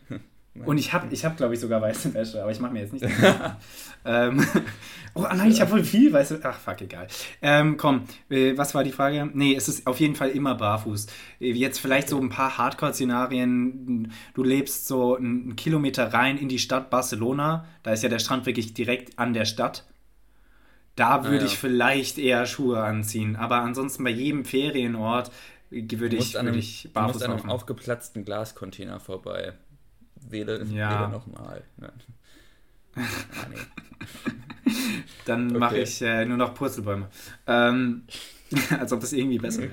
Und 0.54 0.76
ich 0.76 0.92
habe, 0.92 1.06
ich 1.10 1.24
hab, 1.24 1.38
glaube 1.38 1.54
ich, 1.54 1.60
sogar 1.60 1.80
weiße 1.80 2.12
Wäsche, 2.12 2.42
aber 2.42 2.50
ich 2.50 2.60
mache 2.60 2.72
mir 2.72 2.80
jetzt 2.80 2.92
nicht. 2.92 3.06
ähm, 4.04 4.46
oh 5.14 5.22
nein, 5.22 5.50
ich 5.50 5.62
habe 5.62 5.72
wohl 5.72 5.84
viel 5.84 6.12
weiße. 6.12 6.40
Ach, 6.42 6.58
fuck, 6.58 6.82
egal. 6.82 7.06
Ähm, 7.40 7.78
komm, 7.78 8.02
äh, 8.28 8.56
was 8.56 8.74
war 8.74 8.84
die 8.84 8.92
Frage? 8.92 9.30
Nee, 9.32 9.54
es 9.54 9.68
ist 9.68 9.86
auf 9.86 9.98
jeden 9.98 10.14
Fall 10.14 10.28
immer 10.28 10.54
barfuß. 10.54 11.06
Äh, 11.40 11.52
Jetzt 11.52 11.78
vielleicht 11.78 12.10
so 12.10 12.20
ein 12.20 12.28
paar 12.28 12.58
Hardcore-Szenarien. 12.58 14.12
Du 14.34 14.42
lebst 14.42 14.86
so 14.86 15.16
einen 15.16 15.56
Kilometer 15.56 16.12
rein 16.12 16.36
in 16.36 16.48
die 16.48 16.58
Stadt 16.58 16.90
Barcelona. 16.90 17.64
Da 17.82 17.92
ist 17.92 18.02
ja 18.02 18.10
der 18.10 18.18
Strand 18.18 18.44
wirklich 18.44 18.74
direkt 18.74 19.18
an 19.18 19.32
der 19.32 19.46
Stadt. 19.46 19.86
Da 20.96 21.24
würde 21.24 21.38
ja. 21.38 21.44
ich 21.46 21.56
vielleicht 21.56 22.18
eher 22.18 22.44
Schuhe 22.44 22.82
anziehen. 22.82 23.36
Aber 23.36 23.62
ansonsten 23.62 24.04
bei 24.04 24.10
jedem 24.10 24.44
Ferienort 24.44 25.30
äh, 25.70 25.82
würde 25.92 26.16
ich, 26.16 26.38
einem, 26.38 26.52
ich 26.52 26.82
du 26.82 26.88
musst 26.88 26.94
barfuß 26.94 27.22
an 27.22 27.30
einem 27.30 27.38
laufen. 27.38 27.50
aufgeplatzten 27.50 28.26
Glascontainer 28.26 29.00
vorbei. 29.00 29.54
Wähle, 30.30 30.64
Ja. 30.64 31.00
wähle 31.00 31.08
nochmal. 31.10 31.62
Nein. 31.76 31.90
Ah, 33.34 33.46
nee. 33.50 33.56
Dann 35.24 35.48
Okay. 35.50 35.58
mache 35.58 35.78
ich 35.78 36.02
äh, 36.02 36.24
nur 36.24 36.36
noch 36.36 36.54
Purzelbäume. 36.54 37.08
Ähm, 37.46 38.02
als 38.78 38.92
ob 38.92 39.00
das 39.00 39.12
irgendwie 39.12 39.38
besser 39.38 39.62
wäre. 39.62 39.72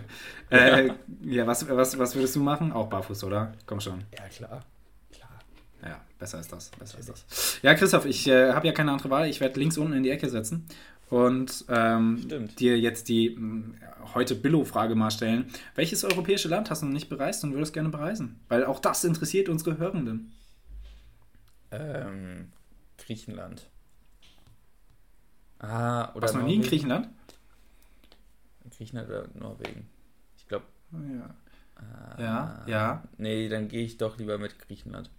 äh, 0.88 0.91
ja, 1.24 1.45
was, 1.45 1.68
was, 1.70 1.97
was 2.00 2.16
würdest 2.16 2.36
du 2.36 2.41
machen? 2.41 2.72
Auch 2.72 2.88
barfuß, 2.89 3.24
oder? 3.26 3.54
Komm 3.66 3.82
schon. 3.82 4.04
Ja, 4.18 4.24
klar. 4.30 4.66
Klar. 5.12 5.39
Ja, 5.84 6.02
besser 6.18 6.39
ist 6.39 6.52
das. 6.52 6.70
Besser 6.72 7.00
ist 7.00 7.10
das. 7.10 7.60
Ja, 7.62 7.74
Christoph, 7.76 8.06
ich 8.06 8.28
äh, 8.28 8.54
habe 8.54 8.68
ja 8.68 8.74
keine 8.74 8.91
andere 8.91 9.10
Wahl. 9.10 9.28
Ich 9.30 9.41
werde 9.41 9.60
links 9.60 9.78
unten 9.78 9.93
in 9.93 10.04
die 10.04 10.12
Ecke 10.12 10.30
setzen 10.30 10.66
und 11.10 11.66
ähm, 11.70 12.47
dir 12.58 12.80
jetzt 12.80 13.10
die 13.10 13.32
mh, 13.32 13.74
heute 14.14 14.36
Billo-Frage 14.36 14.95
mal 14.95 15.12
stellen. 15.12 15.52
Welches 15.76 16.04
europäische 16.06 16.47
Land 16.47 16.70
hast 16.70 16.82
du 16.82 16.86
noch 16.86 16.93
nicht 16.93 17.10
bereist 17.10 17.43
und 17.43 17.54
würdest 17.54 17.74
gerne 17.74 17.89
bereisen? 17.89 18.39
Weil 18.47 18.66
auch 18.66 18.80
das 18.80 19.04
interessiert 19.04 19.50
unsere 19.50 19.78
Hörenden. 19.78 20.32
Ähm, 21.72 22.52
Griechenland. 22.98 23.68
Ah, 25.60 26.12
oder 26.14 26.22
Warst 26.24 26.36
du 26.36 26.40
noch 26.40 26.46
nie 26.48 26.56
in? 26.56 26.62
Griechenland? 26.62 27.10
Griechenland 28.76 29.10
oder 29.10 29.28
Norwegen? 29.34 29.90
Ich 30.38 30.48
glaube. 30.48 30.66
Ja. 30.92 31.36
Ah, 31.76 32.22
Ja, 32.22 32.64
ja. 32.68 33.04
Nee, 33.18 33.50
dann 33.50 33.68
gehe 33.68 33.84
ich 33.86 33.98
doch 33.98 34.18
lieber 34.18 34.38
mit 34.38 34.58
Griechenland. 34.60 35.10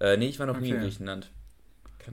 Äh, 0.00 0.16
nee, 0.16 0.28
ich 0.28 0.38
war 0.38 0.46
noch 0.46 0.58
nie 0.60 0.70
in 0.70 0.76
Okay. 0.76 0.84
Griechenland. 0.84 1.30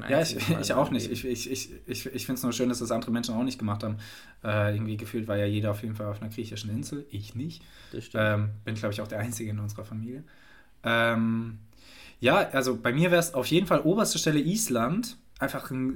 Ja, 0.10 0.22
ich, 0.22 0.36
ich 0.50 0.74
auch 0.74 0.92
nicht. 0.92 1.10
Ich, 1.10 1.24
ich, 1.24 1.50
ich, 1.50 1.70
ich, 1.88 2.06
ich 2.08 2.26
finde 2.26 2.38
es 2.38 2.44
nur 2.44 2.52
schön, 2.52 2.68
dass 2.68 2.80
das 2.80 2.92
andere 2.92 3.12
Menschen 3.12 3.34
auch 3.34 3.44
nicht 3.44 3.58
gemacht 3.58 3.82
haben. 3.84 3.98
Äh, 4.44 4.76
irgendwie 4.76 4.98
gefühlt 4.98 5.28
war 5.30 5.38
ja 5.38 5.46
jeder 5.46 5.72
auf 5.72 5.82
jeden 5.84 5.96
Fall 5.96 6.08
auf 6.08 6.22
einer 6.22 6.30
griechischen 6.30 6.70
Insel. 6.70 7.06
Ich 7.12 7.34
nicht. 7.36 7.64
Das 7.94 8.04
stimmt. 8.06 8.24
Ähm, 8.26 8.50
bin, 8.66 8.76
glaube 8.76 8.92
ich, 8.94 9.00
auch 9.00 9.08
der 9.08 9.20
Einzige 9.20 9.52
in 9.52 9.60
unserer 9.60 9.86
Familie. 9.86 10.26
Ähm, 10.84 11.60
ja, 12.20 12.38
also 12.50 12.78
bei 12.78 12.94
mir 12.94 13.12
wäre 13.12 13.20
es 13.20 13.34
auf 13.34 13.46
jeden 13.48 13.68
Fall 13.68 13.82
oberste 13.82 14.18
Stelle 14.20 14.40
Island. 14.40 15.18
Einfach, 15.40 15.70
ein, 15.70 15.96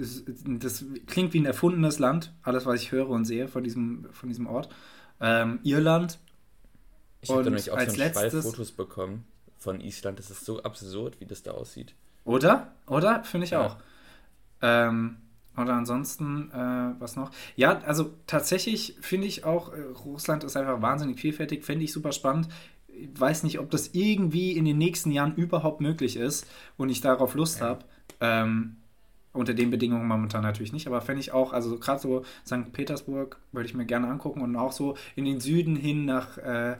das 0.60 0.84
klingt 1.08 1.34
wie 1.34 1.40
ein 1.40 1.46
erfundenes 1.46 1.98
Land. 2.00 2.34
Alles, 2.44 2.66
was 2.66 2.82
ich 2.82 2.92
höre 2.92 3.10
und 3.10 3.26
sehe 3.26 3.48
von 3.48 3.64
diesem, 3.64 4.08
von 4.12 4.28
diesem 4.30 4.48
Ort. 4.48 4.70
Ähm, 5.22 5.60
Irland. 5.64 6.20
ich 7.22 7.30
habe 7.30 7.40
und 7.40 7.46
nämlich 7.46 7.72
auch 7.72 7.78
als 7.78 7.96
schon 7.96 8.12
zwei 8.12 8.22
letztes- 8.24 8.46
Fotos 8.46 8.72
bekommen 8.72 9.26
von 9.58 9.80
Island. 9.82 10.20
Das 10.20 10.30
ist 10.30 10.46
so 10.46 10.62
absurd, 10.64 11.20
wie 11.20 11.26
das 11.26 11.42
da 11.44 11.52
aussieht. 11.52 11.94
Oder? 12.26 12.72
Oder? 12.88 13.24
Finde 13.24 13.46
ich 13.46 13.52
Ja. 13.52 13.62
auch. 13.66 13.78
Ähm, 14.62 15.18
oder 15.58 15.74
ansonsten, 15.74 16.52
äh, 16.52 17.00
was 17.00 17.16
noch? 17.16 17.32
Ja, 17.56 17.80
also 17.80 18.14
tatsächlich 18.28 18.96
finde 19.02 19.28
ich 19.28 19.44
auch, 19.46 19.74
äh, 19.74 19.82
Russland 20.06 20.44
ist 20.44 20.56
einfach 20.56 20.82
wahnsinnig 20.82 21.20
vielfältig, 21.20 21.66
finde 21.66 21.84
ich 21.86 21.92
super 21.94 22.12
spannend. 22.12 22.48
Ich 23.02 23.20
weiß 23.20 23.43
nicht, 23.43 23.60
ob 23.60 23.70
das 23.72 23.89
irgendwie 23.93 24.52
in 24.54 24.66
den 24.66 24.78
nächsten 24.78 25.12
Jahren 25.12 25.36
überhaupt 25.36 25.82
möglich 25.82 26.18
ist 26.18 26.45
und 26.78 26.89
ich 26.89 27.02
darauf 27.02 27.34
Lust 27.36 27.62
habe. 27.62 27.86
Ähm, 28.20 28.78
unter 29.32 29.54
den 29.54 29.70
Bedingungen 29.70 30.08
momentan 30.08 30.41
natürlich 30.41 30.74
nicht, 30.74 30.88
aber 30.88 31.02
fände 31.02 31.20
ich 31.22 31.32
auch, 31.32 31.54
also 31.54 31.78
gerade 31.78 32.00
so 32.02 32.24
St. 32.45 32.74
Petersburg 32.74 33.38
würde 33.52 33.68
ich 33.68 33.76
mir 33.76 33.86
gerne 33.86 34.08
angucken 34.08 34.41
und 34.41 34.56
auch 34.56 34.72
so 34.72 34.97
in 35.16 35.24
den 35.26 35.39
Süden 35.39 35.76
hin 35.76 36.06
nach, 36.06 36.38
äh, 36.39 36.78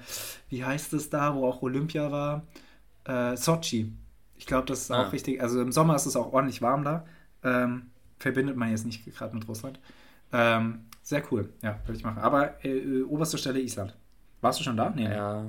wie 0.50 0.66
heißt 0.66 0.94
es 0.94 1.10
da, 1.12 1.36
wo 1.36 1.46
auch 1.46 1.62
Olympia 1.62 2.12
war? 2.12 2.48
Äh, 3.06 3.38
Sochi. 3.38 3.94
Ich 4.36 4.46
glaube, 4.48 4.66
das 4.66 4.82
ist 4.82 4.92
Ah. 4.92 5.04
auch 5.08 5.14
richtig. 5.14 5.42
Also 5.42 5.62
im 5.62 5.72
Sommer 5.72 5.96
ist 5.96 6.06
es 6.08 6.16
auch 6.16 6.34
ordentlich 6.34 6.62
warm 6.62 6.84
da. 6.84 7.06
Ähm, 7.44 7.92
verbindet 8.18 8.58
man 8.58 8.72
jetzt 8.72 8.86
nicht 8.86 9.06
gerade 9.16 9.36
mit 9.36 9.48
Russland. 9.48 9.80
Ähm, 10.34 10.86
sehr 11.04 11.24
cool, 11.32 11.50
ja, 11.62 11.80
würde 11.86 11.98
ich 11.98 12.04
machen. 12.04 12.18
Aber 12.20 12.64
äh, 12.66 12.70
äh, 12.78 13.04
oberste 13.04 13.38
Stelle 13.38 13.60
Island. 13.62 13.96
Warst 14.42 14.60
du 14.60 14.64
schon 14.64 14.76
da? 14.78 14.90
Nee, 14.90 15.08
nee. 15.08 15.14
Ja. 15.14 15.46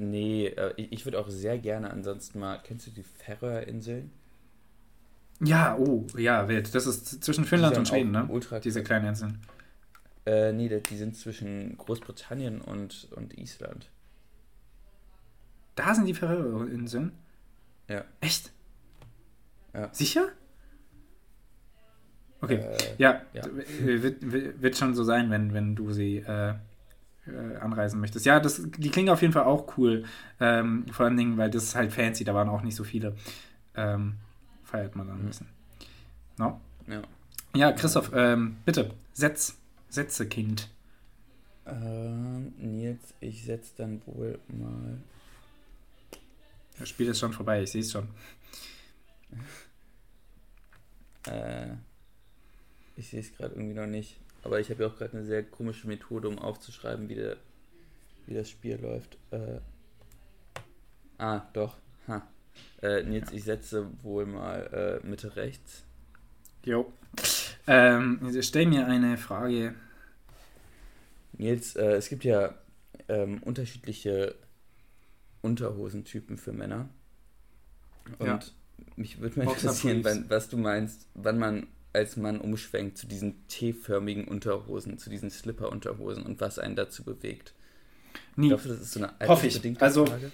Nee, 0.00 0.46
äh, 0.46 0.72
ich, 0.76 1.04
würde 1.04 1.18
auch 1.18 1.28
sehr 1.28 1.58
gerne 1.58 1.90
ansonsten 1.90 2.38
mal. 2.38 2.58
Kennst 2.64 2.86
du 2.86 2.90
die 2.90 3.02
Färöerinseln? 3.02 4.10
Ja, 5.40 5.76
oh, 5.76 6.06
ja, 6.16 6.48
wild. 6.48 6.74
Das 6.74 6.86
ist 6.86 7.22
zwischen 7.22 7.44
Finnland 7.44 7.76
und 7.76 7.86
Schweden, 7.86 8.10
ne? 8.10 8.26
ultra 8.28 8.60
Diese 8.60 8.82
kleinen 8.82 9.08
Inseln. 9.08 9.38
Äh, 10.24 10.52
nee, 10.52 10.68
die 10.68 10.96
sind 10.96 11.16
zwischen 11.16 11.76
Großbritannien 11.76 12.62
und, 12.62 13.08
und 13.14 13.36
Island. 13.36 13.90
Da 15.74 15.94
sind 15.94 16.06
die 16.06 16.14
Färöerinseln. 16.14 17.12
Ja. 17.88 18.04
Echt? 18.20 18.52
Ja. 19.74 19.92
Sicher? 19.92 20.28
Okay. 22.40 22.56
Äh, 22.56 22.76
Ja, 22.96 23.20
ja. 23.34 23.42
wird 23.82 24.22
wird 24.62 24.76
schon 24.78 24.94
so 24.94 25.04
sein, 25.04 25.30
wenn, 25.30 25.52
wenn 25.52 25.76
du 25.76 25.92
sie 25.92 26.18
äh, 26.18 26.54
äh, 27.30 27.56
anreisen 27.56 28.00
möchtest. 28.00 28.26
Ja, 28.26 28.40
das, 28.40 28.62
die 28.64 28.90
klingen 28.90 29.10
auf 29.10 29.22
jeden 29.22 29.32
Fall 29.32 29.44
auch 29.44 29.76
cool. 29.76 30.04
Ähm, 30.40 30.86
vor 30.90 31.06
allen 31.06 31.16
Dingen, 31.16 31.36
weil 31.38 31.50
das 31.50 31.64
ist 31.64 31.74
halt 31.74 31.92
fancy, 31.92 32.24
da 32.24 32.34
waren 32.34 32.48
auch 32.48 32.62
nicht 32.62 32.76
so 32.76 32.84
viele. 32.84 33.14
Ähm, 33.74 34.14
feiert 34.64 34.96
man 34.96 35.08
dann 35.08 35.20
ein 35.20 35.26
bisschen. 35.26 35.48
No? 36.38 36.60
ja. 36.86 37.02
Ja, 37.54 37.72
Christoph, 37.72 38.12
ähm, 38.14 38.58
bitte, 38.64 38.90
Setz, 39.12 39.56
Sätze, 39.88 40.28
Kind. 40.28 40.68
Ähm, 41.66 42.52
Nils, 42.58 43.14
ich 43.20 43.44
setze 43.44 43.72
dann 43.76 44.00
wohl 44.06 44.38
mal. 44.48 44.98
Das 46.78 46.88
Spiel 46.88 47.08
ist 47.08 47.18
schon 47.18 47.32
vorbei, 47.32 47.62
ich 47.62 47.72
sehe 47.72 47.82
es 47.82 47.92
schon. 47.92 48.08
Äh, 51.26 51.74
ich 52.96 53.08
sehe 53.10 53.20
es 53.20 53.36
gerade 53.36 53.54
irgendwie 53.54 53.74
noch 53.74 53.86
nicht. 53.86 54.16
Aber 54.42 54.60
ich 54.60 54.70
habe 54.70 54.82
ja 54.82 54.88
auch 54.88 54.96
gerade 54.96 55.18
eine 55.18 55.26
sehr 55.26 55.42
komische 55.42 55.86
Methode, 55.86 56.28
um 56.28 56.38
aufzuschreiben, 56.38 57.08
wie, 57.08 57.14
der, 57.14 57.36
wie 58.26 58.34
das 58.34 58.48
Spiel 58.48 58.76
läuft. 58.80 59.18
Äh, 59.30 59.60
ah, 61.18 61.42
doch. 61.52 61.76
Ha. 62.08 62.26
Äh, 62.82 63.02
Nils, 63.02 63.30
ich 63.32 63.44
setze 63.44 63.86
wohl 64.02 64.26
mal 64.26 65.00
äh, 65.02 65.06
Mitte 65.06 65.36
rechts. 65.36 65.84
Jo. 66.64 66.92
Ähm, 67.66 68.20
stell 68.40 68.66
mir 68.66 68.86
eine 68.86 69.16
Frage. 69.18 69.74
Nils, 71.32 71.76
äh, 71.76 71.92
es 71.92 72.08
gibt 72.08 72.24
ja 72.24 72.54
ähm, 73.08 73.42
unterschiedliche 73.42 74.34
Unterhosentypen 75.42 76.38
für 76.38 76.52
Männer. 76.52 76.88
Und 78.18 78.26
Ja. 78.26 78.40
mich 78.96 79.20
würde 79.20 79.38
mal 79.38 79.50
interessieren, 79.52 80.04
wann, 80.04 80.28
was 80.28 80.48
du 80.48 80.56
meinst, 80.56 81.08
wann 81.14 81.38
man 81.38 81.66
als 81.92 82.16
Mann 82.16 82.40
umschwenkt 82.40 82.98
zu 82.98 83.06
diesen 83.06 83.46
T-förmigen 83.48 84.24
Unterhosen, 84.28 84.98
zu 84.98 85.10
diesen 85.10 85.30
Slipper-Unterhosen 85.30 86.22
und 86.24 86.40
was 86.40 86.58
einen 86.58 86.76
dazu 86.76 87.04
bewegt. 87.04 87.52
Nie. 88.36 88.48
Glaubst 88.48 88.66
du, 88.66 88.70
das 88.70 88.80
ist 88.80 88.92
so 88.92 89.00
eine 89.02 89.12
Hoffe 89.28 89.46
ich. 89.46 89.82
Also- 89.82 90.06
Frage? 90.06 90.30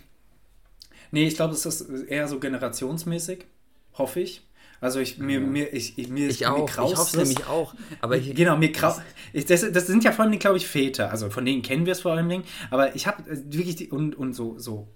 Nee, 1.13 1.27
ich 1.27 1.37
glaube, 1.37 1.55
es 1.55 1.65
ist 1.65 1.83
eher 2.09 2.27
so 2.29 2.41
generationsmäßig. 2.41 3.47
Hoffe 3.95 4.21
ich. 4.21 4.43
Also 4.81 5.01
ich, 5.01 5.19
mir, 5.19 5.41
mir, 5.41 5.73
ich, 5.73 5.97
ich, 5.99 6.09
mir, 6.09 6.29
Ich 6.29 6.41
mir 6.41 6.53
auch, 6.53 6.69
ich 6.69 6.75
graust 6.75 6.97
hoffe 6.97 7.23
es. 7.23 7.29
nämlich 7.29 7.47
auch. 7.47 7.75
Aber 8.03 8.17
ich, 8.19 8.35
Genau, 8.35 8.57
mir 8.59 8.73
grau 8.73 8.95
ich, 9.33 9.47
das, 9.47 9.65
das 9.73 9.87
sind 9.87 10.05
ja 10.05 10.13
vor 10.13 10.25
allem, 10.27 10.39
glaube 10.39 10.59
ich, 10.59 10.67
Väter. 10.67 11.11
Also 11.11 11.31
von 11.31 11.45
denen 11.47 11.63
kennen 11.63 11.87
wir 11.87 11.93
es 11.93 12.01
vor 12.01 12.13
allen 12.13 12.29
Dingen. 12.29 12.45
Aber 12.71 12.95
ich 12.95 13.07
habe 13.07 13.23
wirklich 13.51 13.77
die, 13.77 13.89
und, 13.91 14.15
und 14.17 14.35
so, 14.35 14.59
so 14.59 14.89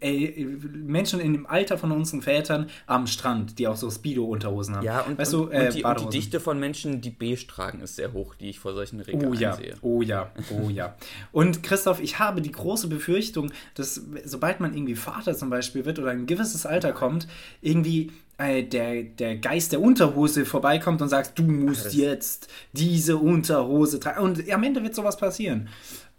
ey, 0.00 0.46
Menschen 0.72 1.20
in 1.20 1.32
dem 1.32 1.46
Alter 1.46 1.76
von 1.78 1.90
unseren 1.92 2.22
Vätern 2.22 2.68
am 2.86 3.06
Strand, 3.06 3.58
die 3.58 3.66
auch 3.68 3.76
so 3.76 3.90
Speedo-Unterhosen 3.90 4.76
haben. 4.76 4.84
ja, 4.84 5.00
und, 5.00 5.18
weißt 5.18 5.34
und, 5.34 5.46
du, 5.50 5.52
äh, 5.52 5.66
und, 5.66 5.74
die, 5.74 5.84
und 5.84 6.00
die. 6.00 6.08
Dichte 6.18 6.40
von 6.40 6.58
Menschen, 6.60 7.00
die 7.00 7.10
beige 7.10 7.46
tragen, 7.46 7.80
ist 7.80 7.96
sehr 7.96 8.12
hoch, 8.12 8.34
die 8.34 8.50
ich 8.50 8.58
vor 8.60 8.74
solchen 8.74 9.00
Regalen 9.00 9.28
Oh 9.28 9.34
ja, 9.34 9.54
sehe. 9.54 9.74
oh 9.82 10.02
ja, 10.02 10.30
oh 10.50 10.68
ja. 10.70 10.94
Und 11.32 11.62
Christoph, 11.62 12.00
ich 12.00 12.18
habe 12.18 12.40
die 12.42 12.52
große 12.52 12.88
Befürchtung, 12.88 13.50
dass 13.74 14.00
sobald 14.24 14.60
man 14.60 14.74
irgendwie 14.74 14.94
Vater 14.94 15.36
zum 15.36 15.50
Beispiel 15.50 15.84
wird 15.84 15.98
oder 15.98 16.10
ein 16.10 16.26
gewisses 16.26 16.64
Alter 16.66 16.92
kommt, 16.92 17.26
irgendwie 17.60 18.12
äh, 18.38 18.62
der, 18.62 19.02
der 19.02 19.36
Geist 19.36 19.72
der 19.72 19.80
Unterhose 19.80 20.44
vorbeikommt 20.46 21.02
und 21.02 21.08
sagt, 21.08 21.38
du 21.38 21.42
musst 21.42 21.86
das- 21.86 21.94
jetzt 21.94 22.48
diese 22.72 23.16
Unterhose 23.18 24.00
tragen. 24.00 24.20
Und 24.22 24.50
am 24.50 24.62
Ende 24.62 24.82
wird 24.82 24.94
sowas 24.94 25.16
passieren. 25.16 25.68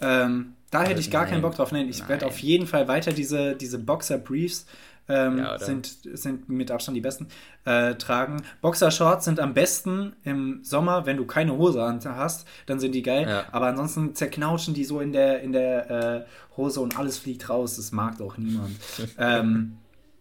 Ähm, 0.02 0.54
da 0.74 0.84
hätte 0.84 1.00
ich 1.00 1.12
gar 1.12 1.22
nein, 1.22 1.32
keinen 1.32 1.42
Bock 1.42 1.56
drauf. 1.56 1.72
Nein, 1.72 1.88
ich 1.88 2.08
werde 2.08 2.26
auf 2.26 2.40
jeden 2.40 2.68
Fall 2.68 2.88
weiter 2.88 3.12
diese, 3.12 3.56
diese 3.56 3.78
Boxer-Briefs 3.78 4.66
ähm, 5.10 5.38
Ja, 5.38 5.60
sind, 5.60 5.98
sind 6.14 6.50
mit 6.50 6.72
Abstand 6.72 6.96
die 6.96 7.02
besten, 7.02 7.28
äh, 7.66 7.96
tragen. 7.96 8.42
Boxershorts 8.62 9.26
sind 9.26 9.40
am 9.40 9.54
besten 9.54 10.14
im 10.24 10.64
Sommer, 10.64 11.06
wenn 11.06 11.18
du 11.18 11.26
keine 11.26 11.58
Hose 11.58 11.82
hast, 12.06 12.48
dann 12.66 12.80
sind 12.80 12.96
die 12.96 13.02
geil. 13.02 13.28
Ja. 13.28 13.46
Aber 13.52 13.68
ansonsten 13.68 14.16
zerknautschen 14.16 14.74
die 14.74 14.86
so 14.86 15.00
in 15.00 15.12
der, 15.12 15.42
in 15.42 15.52
der 15.52 15.90
äh, 15.92 16.26
Hose 16.58 16.80
und 16.80 16.98
alles 16.98 17.18
fliegt 17.18 17.50
raus. 17.50 17.76
Das 17.76 17.92
mag 17.92 18.18
doch 18.18 18.38
niemand. 18.38 18.76
ähm, 19.18 19.78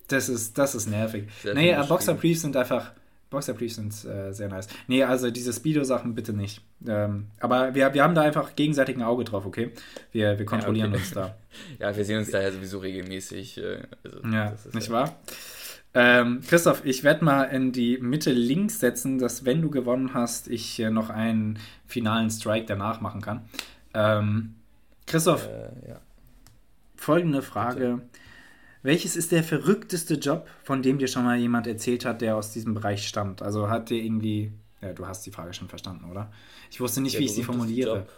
das, 0.08 0.28
ist, 0.28 0.58
das 0.58 0.74
ist 0.74 0.88
nervig. 0.88 1.28
Sehr 1.42 1.54
nee, 1.54 1.74
aber 1.74 1.88
Boxer. 1.88 2.14
Briefs 2.14 2.42
sind 2.42 2.56
einfach. 2.56 2.92
Boxer 3.30 3.54
Briefs 3.54 3.76
sind 3.76 4.04
äh, 4.04 4.32
sehr 4.32 4.48
nice. 4.48 4.66
Nee, 4.88 5.04
also 5.04 5.30
diese 5.30 5.52
Speedo-Sachen 5.52 6.14
bitte 6.14 6.34
nicht. 6.34 6.60
Ähm, 6.88 7.26
aber 7.40 7.74
wir, 7.74 7.94
wir 7.94 8.02
haben 8.02 8.14
da 8.14 8.22
einfach 8.22 8.56
gegenseitig 8.56 8.96
ein 8.96 9.02
Auge 9.02 9.24
drauf, 9.24 9.46
okay? 9.46 9.70
Wir, 10.10 10.38
wir 10.38 10.46
kontrollieren 10.46 10.90
okay. 10.90 11.00
uns 11.00 11.10
da. 11.12 11.34
Ja, 11.78 11.94
wir 11.94 12.04
sehen 12.04 12.18
uns 12.18 12.30
da 12.30 12.40
ja 12.40 12.50
sowieso 12.50 12.78
regelmäßig. 12.78 13.58
Äh, 13.58 13.82
also, 14.02 14.18
Ja, 14.32 14.54
nicht 14.72 14.88
ja- 14.88 14.92
wahr? 14.92 15.16
Ähm, 15.94 16.40
Christoph, 16.48 16.82
ich 16.86 17.04
werde 17.04 17.22
mal 17.24 17.44
in 17.44 17.72
die 17.72 17.98
Mitte 17.98 18.32
links 18.32 18.80
setzen, 18.80 19.18
dass 19.18 19.44
wenn 19.44 19.60
du 19.60 19.68
gewonnen 19.70 20.14
hast, 20.14 20.48
ich 20.48 20.80
äh, 20.80 20.90
noch 20.90 21.10
einen 21.10 21.58
finalen 21.86 22.30
Strike 22.30 22.64
danach 22.64 23.02
machen 23.02 23.20
kann. 23.20 23.42
Ähm, 23.92 24.54
Christoph, 25.06 25.46
Äh, 25.46 25.90
ja. 25.90 26.00
folgende 26.96 27.42
Frage. 27.42 28.00
Welches 28.82 29.14
ist 29.16 29.30
der 29.32 29.44
verrückteste 29.44 30.14
Job, 30.14 30.48
von 30.64 30.80
dem 30.82 30.98
dir 30.98 31.06
schon 31.08 31.24
mal 31.24 31.36
jemand 31.36 31.66
erzählt 31.66 32.04
hat, 32.06 32.22
der 32.22 32.36
aus 32.36 32.50
diesem 32.52 32.72
Bereich 32.74 33.06
stammt? 33.06 33.42
Also 33.42 33.68
hat 33.68 33.90
dir 33.90 34.02
irgendwie. 34.02 34.52
Ja, 34.82 34.92
du 34.92 35.06
hast 35.06 35.24
die 35.24 35.30
Frage 35.30 35.54
schon 35.54 35.68
verstanden, 35.68 36.10
oder? 36.10 36.30
Ich 36.70 36.80
wusste 36.80 37.00
nicht, 37.00 37.14
Der 37.14 37.20
wie 37.20 37.24
ich 37.26 37.34
sie 37.34 37.44
formuliere. 37.44 37.98
Job. 38.00 38.08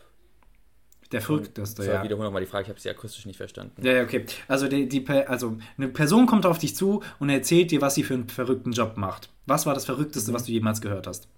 Der 1.12 1.20
verrückteste, 1.20 1.84
ja. 1.84 2.02
wiederhole 2.02 2.26
nochmal 2.26 2.40
die 2.42 2.48
Frage, 2.48 2.64
ich 2.64 2.68
habe 2.70 2.80
sie 2.80 2.88
akustisch 2.90 3.26
nicht 3.26 3.36
verstanden. 3.36 3.84
Ja, 3.86 3.92
ja, 3.92 4.02
okay. 4.02 4.24
Also, 4.48 4.66
die, 4.66 4.88
die, 4.88 5.06
also 5.08 5.58
eine 5.76 5.88
Person 5.88 6.26
kommt 6.26 6.44
auf 6.46 6.58
dich 6.58 6.74
zu 6.74 7.02
und 7.20 7.28
erzählt 7.28 7.70
dir, 7.70 7.80
was 7.82 7.94
sie 7.94 8.02
für 8.02 8.14
einen 8.14 8.28
verrückten 8.28 8.72
Job 8.72 8.96
macht. 8.96 9.28
Was 9.46 9.66
war 9.66 9.74
das 9.74 9.84
Verrückteste, 9.84 10.30
Mhm. 10.30 10.34
was 10.34 10.44
du 10.46 10.52
jemals 10.52 10.80
gehört 10.80 11.06
hast? 11.06 11.28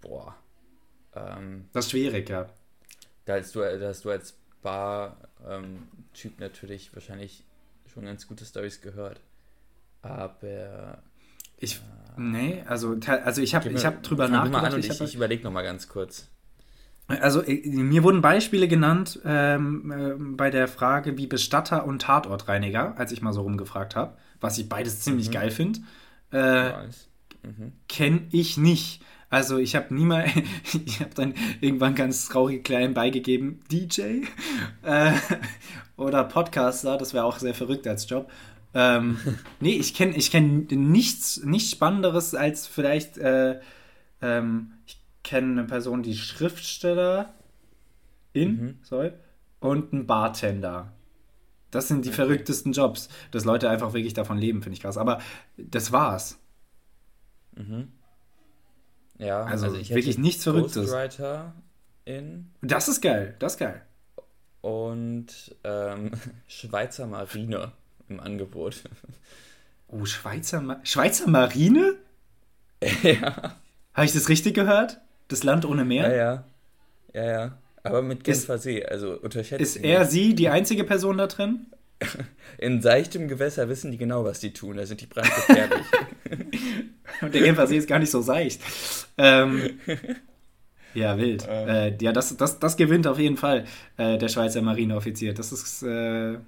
Boah. 0.00 0.34
Ähm, 1.14 1.66
Das 1.72 1.84
ist 1.86 1.90
schwierig, 1.90 2.28
ja. 2.30 2.46
da, 3.26 3.34
hast 3.38 3.54
du, 3.54 3.60
da 3.60 3.88
hast 3.88 4.04
du 4.04 4.10
als 4.10 4.34
Bar-Typ 4.62 6.38
natürlich 6.40 6.94
wahrscheinlich 6.94 7.44
schon 7.92 8.04
ganz 8.04 8.26
gute 8.26 8.44
Stories 8.46 8.80
gehört. 8.80 9.20
Aber. 10.00 11.02
Ich, 11.58 11.80
nee, 12.16 12.62
also, 12.66 12.96
also 13.24 13.42
ich 13.42 13.54
habe 13.54 13.68
ich 13.70 13.84
hab 13.84 14.02
drüber 14.02 14.28
nachgedacht. 14.28 14.76
Ich 14.78 15.00
ich, 15.00 15.14
überlege 15.14 15.42
nochmal 15.44 15.64
ganz 15.64 15.88
kurz. 15.88 16.28
also 17.08 17.42
äh, 17.42 17.62
mir 17.68 18.02
wurden 18.02 18.20
Beispiele 18.22 18.68
genannt 18.68 19.20
ähm, 19.24 19.92
ähm, 19.96 20.36
bei 20.36 20.50
der 20.50 20.68
Frage 20.68 21.16
wie 21.18 21.26
Bestatter 21.26 21.84
und 21.86 22.02
Tatortreiniger, 22.02 22.94
als 22.98 23.12
ich 23.12 23.22
mal 23.22 23.32
so 23.32 23.42
rumgefragt 23.42 23.96
habe, 23.96 24.16
was 24.40 24.58
ich 24.58 24.68
beides 24.68 25.00
ziemlich 25.00 25.28
Mhm. 25.28 25.32
geil 25.32 25.50
finde. 25.50 25.80
Äh. 26.32 26.70
Mhm. 27.44 27.72
kenne 27.88 28.22
ich 28.30 28.56
nicht. 28.56 29.02
Also 29.28 29.58
ich 29.58 29.74
habe 29.74 29.92
nie 29.94 30.04
mal, 30.04 30.26
ich 30.86 31.00
habe 31.00 31.10
dann 31.14 31.34
irgendwann 31.60 31.94
ganz 31.94 32.28
traurig 32.28 32.62
klein 32.64 32.94
beigegeben, 32.94 33.60
DJ 33.70 34.22
äh, 34.82 35.12
oder 35.96 36.24
Podcaster, 36.24 36.96
das 36.98 37.14
wäre 37.14 37.24
auch 37.24 37.38
sehr 37.38 37.54
verrückt 37.54 37.86
als 37.86 38.08
Job. 38.08 38.30
Ähm, 38.74 39.18
nee, 39.60 39.74
ich 39.76 39.94
kenne 39.94 40.16
ich 40.16 40.30
kenn 40.30 40.66
nichts, 40.70 41.42
nichts 41.44 41.70
Spannenderes 41.72 42.34
als 42.34 42.66
vielleicht, 42.66 43.18
äh, 43.18 43.60
ähm, 44.20 44.72
ich 44.86 45.00
kenne 45.24 45.52
eine 45.60 45.64
Person, 45.68 46.02
die 46.02 46.16
Schriftsteller 46.16 47.34
in, 48.32 48.50
Mhm. 48.56 48.78
sorry, 48.82 49.12
und 49.60 49.92
ein 49.92 50.06
Bartender. 50.06 50.92
Das 51.70 51.88
sind 51.88 52.04
die 52.04 52.10
Okay. 52.10 52.16
verrücktesten 52.16 52.72
Jobs, 52.72 53.08
dass 53.30 53.44
Leute 53.44 53.70
einfach 53.70 53.92
wirklich 53.94 54.14
davon 54.14 54.36
leben, 54.38 54.62
finde 54.62 54.74
ich 54.74 54.82
krass. 54.82 54.98
Aber 54.98 55.20
das 55.56 55.92
war's. 55.92 56.38
Mhm. 57.56 57.88
Ja, 59.18 59.44
Also 59.44 59.66
also, 59.66 59.78
ich 59.78 59.90
wirklich 59.94 60.18
nichts 60.18 60.44
Verrücktes. 60.44 60.74
Ghostwriter 60.90 61.54
in 62.04 62.50
Das 62.62 62.88
ist 62.88 63.00
geil, 63.00 63.36
das 63.38 63.54
ist 63.54 63.58
geil. 63.58 63.82
und 64.60 65.54
ähm, 65.64 66.10
Schweizer 66.48 67.06
Marine 67.06 67.72
im 68.14 68.20
Angebot. 68.20 68.82
Oh, 69.88 70.04
Schweizer, 70.06 70.60
Ma 70.60 70.80
Schweizer 70.84 71.28
Marine? 71.28 71.96
ja. 73.02 73.56
Habe 73.94 74.06
ich 74.06 74.12
das 74.12 74.28
richtig 74.28 74.54
gehört? 74.54 75.00
Das 75.28 75.42
Land 75.44 75.64
ohne 75.64 75.82
Ja, 75.82 75.86
Meer? 75.86 76.14
ja. 76.16 76.44
Ja, 77.14 77.24
ja. 77.24 77.58
Aber 77.84 78.00
mit 78.02 78.24
Genfer 78.24 78.58
See, 78.58 78.84
also 78.84 79.12
unterschätzt 79.20 79.60
Ist 79.60 79.76
er, 79.76 80.00
nicht. 80.00 80.10
sie 80.12 80.34
die 80.34 80.48
einzige 80.48 80.84
Person 80.84 81.18
da 81.18 81.26
drin? 81.26 81.66
In 82.58 82.80
seichtem 82.80 83.28
Gewässer 83.28 83.68
wissen 83.68 83.90
die 83.90 83.98
genau, 83.98 84.24
was 84.24 84.40
die 84.40 84.52
tun. 84.52 84.76
Da 84.76 84.86
sind 84.86 85.00
die 85.00 85.06
brandgefährlich. 85.06 85.86
Und 87.20 87.34
der 87.34 87.42
Genfer 87.42 87.66
See 87.66 87.76
ist 87.76 87.88
gar 87.88 87.98
nicht 87.98 88.10
so 88.10 88.22
seicht. 88.22 88.60
Ähm, 89.18 89.78
ja, 90.94 91.16
wild. 91.18 91.46
Äh, 91.48 91.96
ja, 92.00 92.12
das, 92.12 92.36
das, 92.36 92.58
das 92.58 92.76
gewinnt 92.76 93.06
auf 93.06 93.18
jeden 93.18 93.36
Fall 93.36 93.64
äh, 93.96 94.16
der 94.18 94.28
Schweizer 94.28 94.62
Marineoffizier. 94.62 95.34
Das 95.34 95.52
ist 95.52 95.82
äh, 95.82 96.38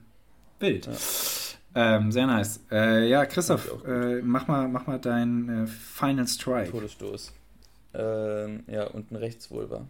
wild. 0.60 0.88
Ähm, 1.74 2.12
sehr 2.12 2.26
nice. 2.26 2.60
Äh, 2.70 3.08
ja, 3.08 3.26
Christoph, 3.26 3.84
äh, 3.86 4.22
mach 4.22 4.46
mal, 4.46 4.68
mach 4.68 4.86
mal 4.86 4.98
deinen 4.98 5.64
äh, 5.64 5.66
Final 5.66 6.26
Strike. 6.28 6.70
Todesstoß. 6.70 7.32
Ähm, 7.94 8.64
ja, 8.66 8.84
und 8.88 9.10
ein 9.10 9.16
Rechtsvulva. 9.16 9.86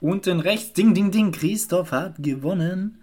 Und 0.00 0.26
den 0.26 0.40
rechts, 0.40 0.72
ding, 0.72 0.94
ding, 0.94 1.10
ding, 1.10 1.32
Christoph 1.32 1.92
hat 1.92 2.16
gewonnen. 2.22 3.00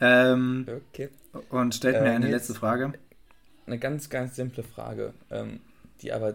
Ähm, 0.00 0.66
Okay. 0.68 1.08
und 1.50 1.74
stellt 1.74 2.00
mir 2.00 2.08
Ähm, 2.08 2.16
eine 2.16 2.30
letzte 2.30 2.54
Frage. 2.54 2.92
Eine 3.66 3.78
ganz, 3.78 4.10
ganz 4.10 4.36
simple 4.36 4.62
Frage, 4.62 5.12
ähm, 5.30 5.60
die 6.02 6.12
aber, 6.12 6.34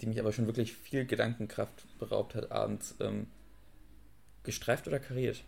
die 0.00 0.06
mich 0.06 0.18
aber 0.20 0.32
schon 0.32 0.46
wirklich 0.46 0.72
viel 0.74 1.04
Gedankenkraft 1.04 1.86
beraubt 1.98 2.34
hat 2.34 2.50
abends. 2.52 2.94
Ähm, 3.00 3.26
gestreift 4.44 4.86
oder 4.88 4.98
kariert? 4.98 5.44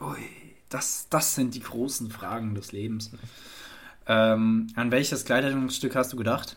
Ui, 0.00 0.49
das, 0.70 1.08
das 1.10 1.34
sind 1.34 1.54
die 1.54 1.60
großen 1.60 2.10
Fragen 2.10 2.54
des 2.54 2.72
Lebens. 2.72 3.10
Ähm, 4.06 4.68
an 4.76 4.90
welches 4.90 5.24
Kleidungsstück 5.24 5.94
hast 5.94 6.12
du 6.12 6.16
gedacht? 6.16 6.56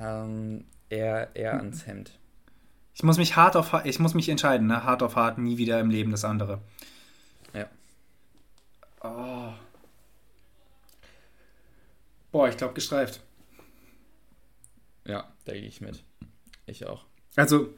Ähm, 0.00 0.64
eher, 0.88 1.34
eher 1.36 1.54
ans 1.56 1.86
Hemd. 1.86 2.18
Ich 2.94 3.02
muss 3.02 3.18
mich 3.18 3.36
hart 3.36 3.56
auf 3.56 3.84
ich 3.84 3.98
muss 3.98 4.14
mich 4.14 4.28
entscheiden, 4.28 4.66
ne? 4.66 4.84
Hart 4.84 5.02
auf 5.02 5.16
hart, 5.16 5.38
nie 5.38 5.58
wieder 5.58 5.80
im 5.80 5.90
Leben 5.90 6.10
das 6.10 6.24
andere. 6.24 6.60
Ja. 7.52 7.68
Oh. 9.02 9.52
Boah, 12.32 12.48
ich 12.48 12.56
glaube 12.56 12.74
gestreift. 12.74 13.20
Ja, 15.06 15.28
da 15.44 15.52
gehe 15.52 15.62
ich 15.62 15.80
mit. 15.80 16.02
Ich 16.66 16.86
auch. 16.86 17.04
Also, 17.36 17.68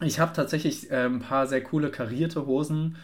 ich 0.00 0.18
habe 0.18 0.32
tatsächlich 0.32 0.90
äh, 0.90 1.04
ein 1.04 1.20
paar 1.20 1.46
sehr 1.46 1.62
coole 1.62 1.90
karierte 1.90 2.46
Hosen 2.46 2.96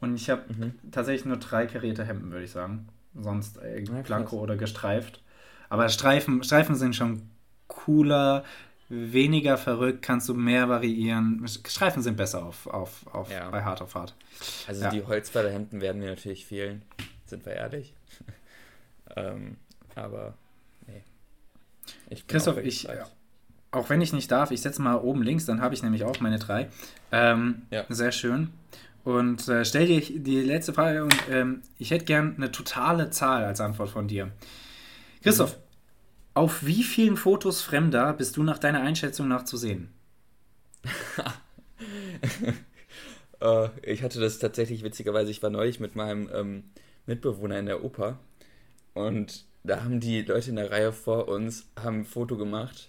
und 0.00 0.14
ich 0.16 0.30
habe 0.30 0.42
Mhm. 0.52 0.74
tatsächlich 0.90 1.24
nur 1.24 1.36
drei 1.38 1.66
karierte 1.66 2.04
Hemden, 2.04 2.30
würde 2.30 2.44
ich 2.44 2.50
sagen. 2.50 2.88
Sonst 3.18 3.58
äh, 3.58 3.80
Ja, 3.80 3.84
krass. 3.94 4.06
blanko 4.06 4.38
oder 4.40 4.56
gestreift. 4.56 5.22
Aber 5.68 5.88
Streifen, 5.88 6.42
Streifen 6.44 6.74
sind 6.74 6.94
schon 6.94 7.22
cooler, 7.66 8.44
weniger 8.88 9.56
verrückt, 9.58 10.02
kannst 10.02 10.28
du 10.28 10.34
mehr 10.34 10.68
variieren. 10.68 11.44
Streifen 11.48 12.02
sind 12.02 12.16
besser 12.16 12.44
auf, 12.44 12.66
auf, 12.68 13.04
auf, 13.12 13.30
Ja. 13.32 13.50
bei 13.50 13.64
Hart 13.64 13.82
auf 13.82 13.94
Hart. 13.94 14.14
Also 14.68 14.84
Ja. 14.84 14.90
die 14.90 15.02
Holzfällerhemden 15.02 15.80
werden 15.80 16.00
mir 16.00 16.10
natürlich 16.10 16.46
fehlen, 16.46 16.82
sind 17.24 17.44
wir 17.46 17.54
ehrlich. 17.54 17.94
ähm, 19.16 19.56
aber 19.94 20.34
nee. 20.86 21.02
Ich 22.10 22.26
Christoph, 22.28 22.58
ich, 22.58 22.88
auch 23.72 23.90
wenn 23.90 24.00
ich 24.00 24.12
nicht 24.12 24.30
darf, 24.30 24.50
ich 24.52 24.60
setze 24.60 24.80
mal 24.82 24.96
oben 24.96 25.22
links, 25.22 25.46
dann 25.46 25.60
habe 25.60 25.74
ich 25.74 25.82
nämlich 25.82 26.04
auch 26.04 26.20
meine 26.20 26.38
drei. 26.38 26.68
Ähm, 27.10 27.62
Ja. 27.70 27.84
Sehr 27.88 28.12
schön. 28.12 28.50
Und 29.06 29.46
äh, 29.46 29.64
stell 29.64 29.86
dir 29.86 30.00
die 30.00 30.40
letzte 30.40 30.74
Frage 30.74 31.04
und 31.04 31.14
ähm, 31.30 31.62
ich 31.78 31.92
hätte 31.92 32.06
gern 32.06 32.34
eine 32.36 32.50
totale 32.50 33.08
Zahl 33.10 33.44
als 33.44 33.60
Antwort 33.60 33.88
von 33.88 34.08
dir. 34.08 34.32
Christoph, 35.22 35.56
auf 36.34 36.66
wie 36.66 36.82
vielen 36.82 37.16
Fotos 37.16 37.62
Fremder 37.62 38.12
bist 38.14 38.36
du 38.36 38.42
nach 38.42 38.58
deiner 38.58 38.80
Einschätzung 38.80 39.28
nach 39.28 39.44
zu 39.44 39.56
sehen? 39.56 39.90
Äh, 43.38 43.68
ich 43.82 44.02
hatte 44.02 44.18
das 44.18 44.38
tatsächlich 44.38 44.82
witzigerweise, 44.82 45.30
ich 45.30 45.42
war 45.42 45.50
neulich 45.50 45.78
mit 45.78 45.94
meinem 45.94 46.30
ähm, 46.32 46.64
Mitbewohner 47.04 47.58
in 47.58 47.66
der 47.66 47.84
Oper 47.84 48.18
und 48.94 49.44
da 49.62 49.84
haben 49.84 50.00
die 50.00 50.22
Leute 50.22 50.48
in 50.48 50.56
der 50.56 50.70
Reihe 50.70 50.90
vor 50.90 51.28
uns 51.28 51.66
haben 51.78 51.98
ein 51.98 52.04
Foto 52.06 52.38
gemacht 52.38 52.88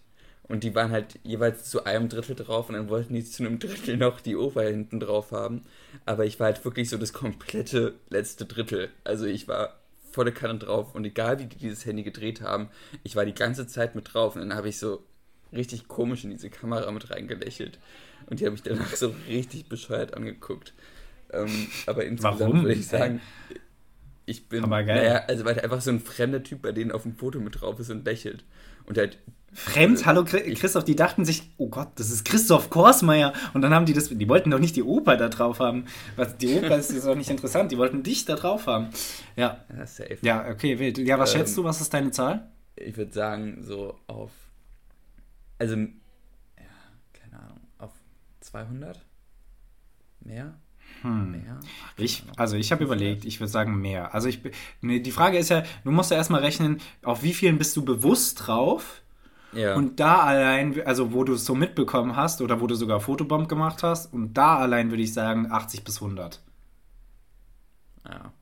und 0.50 0.64
die 0.64 0.76
waren 0.76 0.92
halt 0.92 1.20
jeweils 1.24 1.70
zu 1.70 1.84
einem 1.84 2.10
Drittel 2.10 2.36
drauf 2.36 2.70
und 2.70 2.76
dann 2.76 2.90
wollten 2.90 3.14
die 3.14 3.24
zu 3.24 3.44
einem 3.44 3.60
Drittel 3.60 3.98
noch 3.98 4.22
die 4.22 4.36
Oper 4.36 4.64
hinten 4.64 5.00
drauf 5.00 5.32
haben. 5.32 5.64
Aber 6.06 6.26
ich 6.26 6.40
war 6.40 6.48
halt 6.48 6.64
wirklich 6.64 6.90
so 6.90 6.98
das 6.98 7.14
komplette 7.14 7.96
letzte 8.10 8.46
Drittel. 8.46 8.90
Also 9.04 9.26
ich 9.26 9.48
war 9.48 9.80
volle 10.12 10.32
Kanne 10.32 10.58
drauf 10.58 10.96
und 10.96 11.06
egal 11.06 11.40
wie 11.40 11.46
die 11.46 11.58
dieses 11.58 11.86
Handy 11.86 12.04
gedreht 12.04 12.42
haben, 12.42 12.70
ich 13.04 13.16
war 13.16 13.26
die 13.26 13.36
ganze 13.36 13.68
Zeit 13.68 13.94
mit 13.94 14.14
drauf 14.14 14.36
und 14.36 14.42
dann 14.42 14.56
habe 14.56 14.70
ich 14.70 14.80
so 14.80 15.04
richtig 15.54 15.88
komisch 15.88 16.24
in 16.24 16.32
diese 16.32 16.50
Kamera 16.50 16.90
mit 16.92 17.10
reingelächelt. 17.10 17.80
Und 18.26 18.40
die 18.40 18.46
haben 18.46 18.54
mich 18.54 18.64
danach 18.64 18.96
so 18.96 19.14
richtig 19.28 19.70
bescheuert 19.70 20.14
angeguckt. 20.14 20.74
Ähm, 21.32 21.68
aber 21.86 22.06
insgesamt 22.06 22.40
Warum? 22.40 22.64
würde 22.64 22.74
ich 22.74 22.88
sagen, 22.88 23.22
ich 24.26 24.48
bin. 24.48 24.64
Aber 24.64 24.84
geil. 24.84 24.98
Naja, 24.98 25.24
also 25.28 25.46
weil 25.46 25.60
einfach 25.60 25.82
so 25.82 25.90
ein 25.90 26.00
fremder 26.00 26.44
Typ 26.44 26.62
bei 26.62 26.72
denen 26.72 26.92
auf 26.92 27.04
dem 27.04 27.16
Foto 27.16 27.40
mit 27.40 27.62
drauf 27.62 27.80
ist 27.80 27.90
und 27.90 28.06
lächelt. 28.06 28.44
Und 28.88 28.98
halt. 28.98 29.20
Fremd, 29.54 30.06
hallo 30.06 30.22
Chri- 30.22 30.54
Christoph, 30.56 30.84
die 30.84 30.96
dachten 30.96 31.26
sich, 31.26 31.50
oh 31.58 31.68
Gott, 31.70 31.88
das 31.96 32.12
ist 32.12 32.26
Christoph 32.26 32.70
Korsmeier. 32.70 33.34
Und 33.56 33.62
dann 33.64 33.74
haben 33.74 33.88
die 33.88 33.94
das, 33.94 34.10
die 34.10 34.30
wollten 34.30 34.52
doch 34.52 34.60
nicht 34.60 34.76
die 34.76 34.84
Oper 34.84 35.18
da 35.18 35.30
drauf 35.30 35.60
haben. 35.60 35.86
Was, 36.16 36.38
die 36.38 36.56
Oper 36.58 36.78
ist, 36.78 36.92
ist 36.92 37.08
doch 37.08 37.16
nicht 37.16 37.30
interessant, 37.32 37.72
die 37.72 37.78
wollten 37.80 38.04
dich 38.04 38.26
da 38.26 38.36
drauf 38.36 38.68
haben. 38.68 38.90
Ja, 39.36 39.66
Ja, 39.76 39.86
safe. 39.88 40.18
ja, 40.22 40.48
okay, 40.50 40.78
wild. 40.78 41.00
Ja, 41.00 41.18
was 41.18 41.34
Ähm, 41.34 41.40
schätzt 41.40 41.58
du, 41.58 41.64
was 41.64 41.82
ist 41.82 41.92
deine 41.94 42.12
Zahl? 42.12 42.52
Ich 42.76 42.98
würde 42.98 43.12
sagen, 43.12 43.64
so 43.64 43.98
auf. 44.06 44.30
Also, 45.58 45.76
ja, 45.76 45.88
keine 47.14 47.40
Ahnung, 47.42 47.60
auf 47.80 47.94
200? 48.42 49.04
Mehr? 50.20 50.54
Hm. 51.02 51.32
Mehr? 51.32 51.60
Ich, 51.98 52.24
also 52.36 52.56
ich 52.56 52.72
habe 52.72 52.84
überlegt, 52.84 53.26
ich 53.26 53.40
würde 53.40 53.52
sagen 53.52 53.80
mehr. 53.80 54.14
Also 54.14 54.28
ich, 54.28 54.42
nee, 54.82 55.00
die 55.00 55.12
Frage 55.12 55.38
ist 55.38 55.50
ja, 55.50 55.64
du 55.84 55.92
musst 55.92 56.12
ja 56.12 56.18
erstmal 56.18 56.42
rechnen, 56.42 56.82
auf 57.04 57.24
wie 57.24 57.34
vielen 57.34 57.58
bist 57.58 57.76
du 57.78 57.86
bewusst 57.86 58.48
drauf? 58.48 59.02
Ja. 59.54 59.76
Und 59.76 60.00
da 60.00 60.20
allein, 60.20 60.86
also 60.86 61.14
wo 61.14 61.24
du 61.24 61.34
es 61.34 61.46
so 61.46 61.56
mitbekommen 61.56 62.16
hast 62.16 62.42
oder 62.42 62.62
wo 62.62 62.68
du 62.68 62.76
sogar 62.76 63.00
Fotobomb 63.00 63.48
gemacht 63.48 63.84
hast, 63.84 64.14
und 64.14 64.34
da 64.34 64.58
allein 64.58 64.92
würde 64.92 65.04
ich 65.04 65.14
sagen 65.14 65.52
80 65.52 65.84
bis 65.84 66.02
100. 66.02 66.42
ja. 68.06 68.34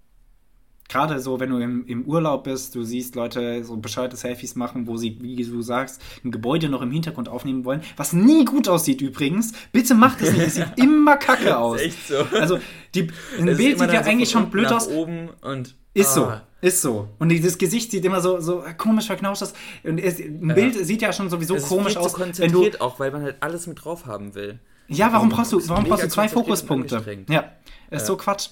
Gerade 0.95 1.19
so, 1.19 1.41
wenn 1.41 1.49
du 1.49 1.57
im, 1.57 1.85
im 1.87 2.05
Urlaub 2.05 2.45
bist, 2.45 2.73
du 2.73 2.85
siehst 2.85 3.15
Leute 3.15 3.65
so 3.65 3.75
bescheuerte 3.75 4.15
Selfies 4.15 4.55
machen, 4.55 4.87
wo 4.87 4.95
sie, 4.95 5.17
wie 5.19 5.35
du 5.35 5.61
sagst, 5.61 6.01
ein 6.23 6.31
Gebäude 6.31 6.69
noch 6.69 6.81
im 6.81 6.89
Hintergrund 6.89 7.27
aufnehmen 7.27 7.65
wollen, 7.65 7.81
was 7.97 8.13
nie 8.13 8.45
gut 8.45 8.69
aussieht 8.69 9.01
übrigens. 9.01 9.51
Bitte 9.73 9.93
macht 9.93 10.21
es 10.21 10.31
nicht, 10.31 10.47
es 10.47 10.55
sieht 10.55 10.71
immer 10.77 11.17
kacke 11.17 11.57
aus. 11.57 11.81
Ist 11.81 11.87
echt 11.87 12.07
so. 12.07 12.37
Also, 12.39 12.59
die, 12.93 13.09
ein 13.37 13.49
ist 13.49 13.57
Bild 13.57 13.77
sieht 13.77 13.91
ja 13.91 14.03
so 14.05 14.09
eigentlich 14.09 14.29
schon 14.29 14.49
blöd 14.49 14.67
aus. 14.67 14.87
Oben 14.87 15.31
und. 15.41 15.75
Ist 15.93 16.13
so, 16.13 16.27
ah. 16.27 16.43
ist 16.61 16.81
so. 16.81 17.09
Und 17.19 17.27
dieses 17.27 17.57
Gesicht 17.57 17.91
sieht 17.91 18.05
immer 18.05 18.21
so, 18.21 18.39
so 18.39 18.63
komisch 18.77 19.07
verknauscht 19.07 19.43
aus. 19.43 19.53
Und 19.83 19.97
es, 19.97 20.17
ein 20.19 20.53
Bild 20.55 20.75
sieht 20.75 21.01
ja 21.01 21.11
schon 21.11 21.29
sowieso 21.29 21.55
Es 21.55 21.67
komisch 21.67 21.97
aus, 21.97 22.13
zu 22.13 22.19
wenn 22.21 22.31
du. 22.31 22.35
konzentriert 22.37 22.79
auch, 22.79 22.99
weil 22.99 23.11
man 23.11 23.21
halt 23.21 23.35
alles 23.41 23.67
mit 23.67 23.83
drauf 23.83 24.05
haben 24.05 24.33
will. 24.33 24.59
Ja, 24.87 25.11
warum 25.11 25.27
brauchst 25.27 25.51
du, 25.51 25.67
warum 25.67 25.83
brauchst 25.83 26.05
du 26.05 26.07
zwei 26.07 26.29
konzentriert 26.29 26.59
Fokuspunkte? 26.59 27.25
Ja, 27.27 27.51
ist 27.91 28.05
so 28.05 28.15
Quatsch. 28.15 28.51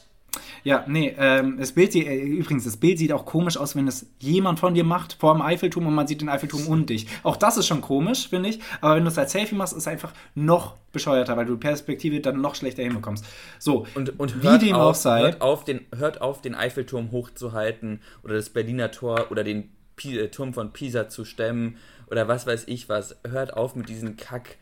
Ja, 0.64 0.86
nee, 0.88 1.14
ähm, 1.18 1.58
das 1.58 1.74
Bild 1.74 1.92
sieht, 1.92 2.08
äh, 2.08 2.16
übrigens, 2.16 2.64
das 2.64 2.78
Bild 2.78 2.98
sieht 2.98 3.12
auch 3.12 3.26
komisch 3.26 3.58
aus, 3.58 3.76
wenn 3.76 3.88
es 3.88 4.06
jemand 4.20 4.60
von 4.60 4.74
dir 4.74 4.84
macht 4.84 5.14
vor 5.20 5.34
dem 5.34 5.42
Eiffelturm 5.42 5.88
und 5.88 5.94
man 5.94 6.08
sieht 6.08 6.22
den 6.22 6.30
Eiffelturm 6.30 6.68
und 6.68 6.90
dich. 6.90 7.08
Auch 7.24 7.36
das 7.36 7.58
ist 7.58 7.68
schon 7.68 7.82
komisch, 7.82 8.30
finde 8.30 8.50
ich. 8.50 8.60
Aber 8.82 8.96
wenn 8.96 9.04
du 9.04 9.10
es 9.10 9.18
als 9.18 9.34
Selfie 9.34 9.56
machst, 9.56 9.74
ist 9.74 9.80
es 9.80 9.88
einfach 9.88 10.14
noch 10.36 10.76
bescheuerter, 10.92 11.36
weil 11.36 11.46
du 11.46 11.54
die 11.54 11.60
Perspektive 11.60 12.22
dann 12.22 12.40
noch 12.40 12.56
schlechter 12.56 12.84
hinbekommst. 12.84 13.26
So, 13.60 13.86
Und, 13.96 14.20
und 14.20 14.42
wie 14.42 14.58
dem 14.60 14.76
auf, 14.76 14.82
auch 14.82 14.96
sei. 14.96 15.22
Hört 15.22 15.42
auf, 15.42 15.64
den, 15.66 15.82
hört 15.96 16.22
auf, 16.22 16.42
den 16.42 16.56
Eiffelturm 16.56 17.12
hochzuhalten 17.12 18.02
oder 18.24 18.36
das 18.36 18.50
Berliner 18.50 18.92
Tor 18.92 19.28
oder 19.32 19.44
den 19.44 19.70
Pi 19.96 20.18
äh, 20.18 20.30
Turm 20.30 20.54
von 20.54 20.72
Pisa 20.72 21.10
zu 21.10 21.26
stemmen 21.26 21.78
oder 22.10 22.28
was 22.28 22.48
weiß 22.48 22.64
ich 22.68 22.90
was. 22.90 23.18
Hört 23.28 23.56
auf 23.56 23.76
mit 23.76 23.90
diesen 23.90 24.18
kack 24.18 24.58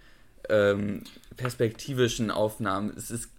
ähm, 0.49 1.03
perspektivischen 1.37 2.31
Aufnahmen. 2.31 2.91
Es 2.95 3.11
ist 3.11 3.29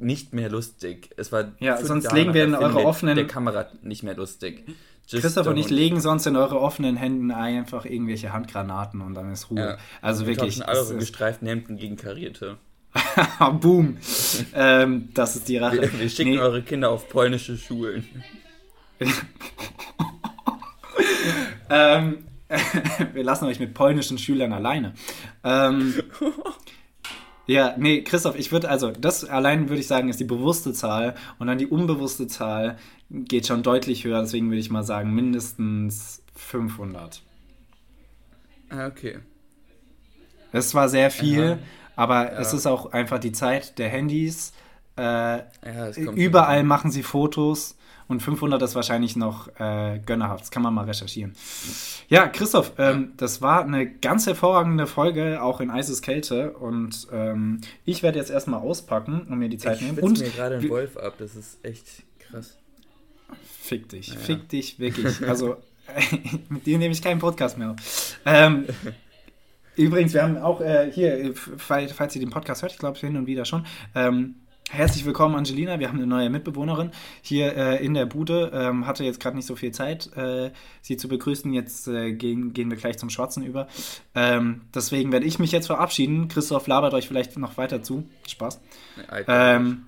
nicht 0.00 0.32
mehr 0.34 0.48
lustig. 0.50 1.10
Es 1.16 1.32
war 1.32 1.52
Ja, 1.60 1.82
sonst 1.84 2.04
Jahre 2.04 2.16
legen 2.16 2.34
wir 2.34 2.44
in 2.44 2.54
eure 2.54 2.84
offenen- 2.84 3.16
der 3.16 3.26
Kamera 3.26 3.66
nicht 3.82 4.02
mehr 4.02 4.14
lustig. 4.16 4.64
Just 5.06 5.22
Christoph 5.24 5.46
und 5.48 5.56
ich 5.56 5.70
legen 5.70 6.00
sonst 6.00 6.26
in 6.26 6.36
eure 6.36 6.60
offenen 6.60 6.96
Händen 6.96 7.30
einfach 7.32 7.84
irgendwelche 7.84 8.32
Handgranaten 8.32 9.00
und 9.00 9.14
dann 9.14 9.32
ist 9.32 9.50
Ruhe. 9.50 9.60
Ja. 9.60 9.76
Also 10.00 10.20
Wir 10.26 10.36
wirklich. 10.36 10.66
eure 10.66 10.78
ist- 10.94 10.98
gestreiften 10.98 11.48
Hemden 11.48 11.76
gegen 11.76 11.96
karierte. 11.96 12.58
Boom. 13.60 13.96
ähm, 14.54 15.08
das 15.14 15.36
ist 15.36 15.48
die 15.48 15.56
Rache. 15.56 15.80
Wir, 15.82 15.98
wir 16.00 16.08
schicken 16.08 16.30
Nee, 16.30 16.38
eure 16.38 16.62
Kinder 16.62 16.90
auf 16.90 17.08
polnische 17.08 17.56
Schulen. 17.56 18.04
ähm, 21.70 22.18
wir 23.14 23.24
lassen 23.24 23.44
euch 23.46 23.60
mit 23.60 23.74
polnischen 23.74 24.18
Schülern 24.18 24.52
alleine. 24.52 24.94
Ähm, 25.44 25.94
ja, 27.50 27.74
nee, 27.76 28.02
Christoph, 28.02 28.38
ich 28.38 28.52
würde, 28.52 28.68
also, 28.68 28.92
das 28.92 29.24
allein 29.24 29.68
würde 29.68 29.80
ich 29.80 29.88
sagen, 29.88 30.08
ist 30.08 30.20
die 30.20 30.24
bewusste 30.24 30.72
Zahl 30.72 31.16
und 31.40 31.48
dann 31.48 31.58
die 31.58 31.66
unbewusste 31.66 32.28
Zahl 32.28 32.78
geht 33.10 33.48
schon 33.48 33.64
deutlich 33.64 34.04
höher, 34.04 34.20
deswegen 34.20 34.50
würde 34.50 34.60
ich 34.60 34.70
mal 34.70 34.84
sagen, 34.84 35.12
mindestens 35.12 36.22
500. 36.36 37.22
Ah, 38.68 38.86
okay. 38.86 39.18
Es 40.52 40.74
war 40.76 40.88
sehr 40.88 41.10
viel, 41.10 41.52
Aha. 41.52 41.58
aber 41.96 42.32
es 42.38 42.52
ist 42.52 42.66
auch 42.66 42.92
einfach 42.92 43.18
die 43.18 43.32
Zeit 43.32 43.78
der 43.80 43.88
Handys. 43.88 44.52
Äh, 44.96 45.02
Ja, 45.02 45.90
überall 46.14 46.62
machen 46.62 46.92
sie 46.92 47.02
Fotos 47.02 47.76
und 48.10 48.20
500 48.20 48.60
ist 48.62 48.74
wahrscheinlich 48.74 49.14
noch 49.14 49.48
äh, 49.60 50.00
gönnerhaft. 50.04 50.42
Das 50.42 50.50
kann 50.50 50.62
man 50.62 50.74
mal 50.74 50.84
recherchieren. 50.84 51.32
Ja, 52.08 52.26
Christoph, 52.26 52.72
ähm, 52.76 53.12
das 53.16 53.40
war 53.40 53.64
eine 53.64 53.88
ganz 53.88 54.26
hervorragende 54.26 54.88
Folge, 54.88 55.40
auch 55.40 55.60
in 55.60 55.70
eises 55.70 56.02
Kälte. 56.02 56.52
Und 56.52 57.06
ähm, 57.12 57.60
ich 57.84 58.02
werde 58.02 58.18
jetzt 58.18 58.30
erstmal 58.30 58.60
auspacken 58.60 59.22
und 59.28 59.38
mir 59.38 59.48
die 59.48 59.58
Zeit 59.58 59.80
Ich 59.80 59.86
nehmen. 59.86 59.98
Und 60.00 60.18
mir 60.18 60.28
gerade 60.28 60.56
einen 60.56 60.68
Wolf 60.68 60.96
ab, 60.96 61.14
das 61.18 61.36
ist 61.36 61.64
echt 61.64 62.02
krass. 62.18 62.58
Fick 63.44 63.88
dich, 63.88 64.12
fick 64.18 64.48
dich 64.48 64.80
wirklich. 64.80 65.26
Also, 65.28 65.56
mit 66.48 66.66
dir 66.66 66.78
nehme 66.78 66.92
ich 66.92 67.02
keinen 67.02 67.20
Podcast 67.20 67.58
mehr 67.58 67.70
auf. 67.70 68.18
Ähm, 68.26 68.64
übrigens, 69.76 70.14
wir 70.14 70.24
haben 70.24 70.36
auch 70.36 70.60
äh, 70.60 70.90
hier, 70.92 71.32
falls, 71.34 71.92
falls 71.92 72.16
ihr 72.16 72.20
den 72.20 72.30
Podcast 72.30 72.62
hört, 72.62 72.72
ich 72.72 72.78
glaube 72.78 72.98
hin 72.98 73.16
und 73.16 73.26
wieder 73.26 73.44
schon, 73.44 73.64
ähm, 73.94 74.34
herzlich 74.70 75.04
willkommen, 75.04 75.34
Angelina. 75.34 75.78
Wir 75.78 75.88
haben 75.88 75.98
eine 75.98 76.06
neue 76.06 76.30
Mitbewohnerin 76.30 76.90
hier 77.22 77.56
äh, 77.56 77.84
in 77.84 77.94
der 77.94 78.06
Bude. 78.06 78.50
Ähm, 78.54 78.86
hatte 78.86 79.04
jetzt 79.04 79.20
gerade 79.20 79.36
nicht 79.36 79.46
so 79.46 79.56
viel 79.56 79.72
Zeit, 79.72 80.14
äh, 80.16 80.52
sie 80.80 80.96
zu 80.96 81.08
begrüßen. 81.08 81.52
Jetzt 81.52 81.88
äh, 81.88 82.12
gehen, 82.12 82.52
gehen 82.52 82.70
wir 82.70 82.76
gleich 82.76 82.98
zum 82.98 83.10
Schwarzen 83.10 83.44
über. 83.44 83.68
Ähm, 84.14 84.62
deswegen 84.74 85.12
werde 85.12 85.26
ich 85.26 85.38
mich 85.38 85.52
jetzt 85.52 85.66
verabschieden. 85.66 86.28
Christoph 86.28 86.66
labert 86.66 86.94
euch 86.94 87.08
vielleicht 87.08 87.36
noch 87.38 87.56
weiter 87.56 87.82
zu. 87.82 88.04
Spaß. 88.28 88.60
Ähm, 89.26 89.82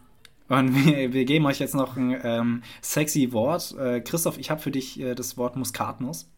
und 0.48 0.74
wir, 0.86 1.12
wir 1.12 1.24
geben 1.24 1.46
euch 1.46 1.60
jetzt 1.60 1.74
noch 1.74 1.96
ein 1.96 2.18
ähm, 2.22 2.62
sexy 2.80 3.32
Wort. 3.32 3.74
Äh, 3.78 4.00
Christoph, 4.00 4.38
ich 4.38 4.50
habe 4.50 4.60
für 4.60 4.70
dich 4.70 5.00
äh, 5.00 5.14
das 5.14 5.36
Wort 5.36 5.56
Muskatnuss. 5.56 6.28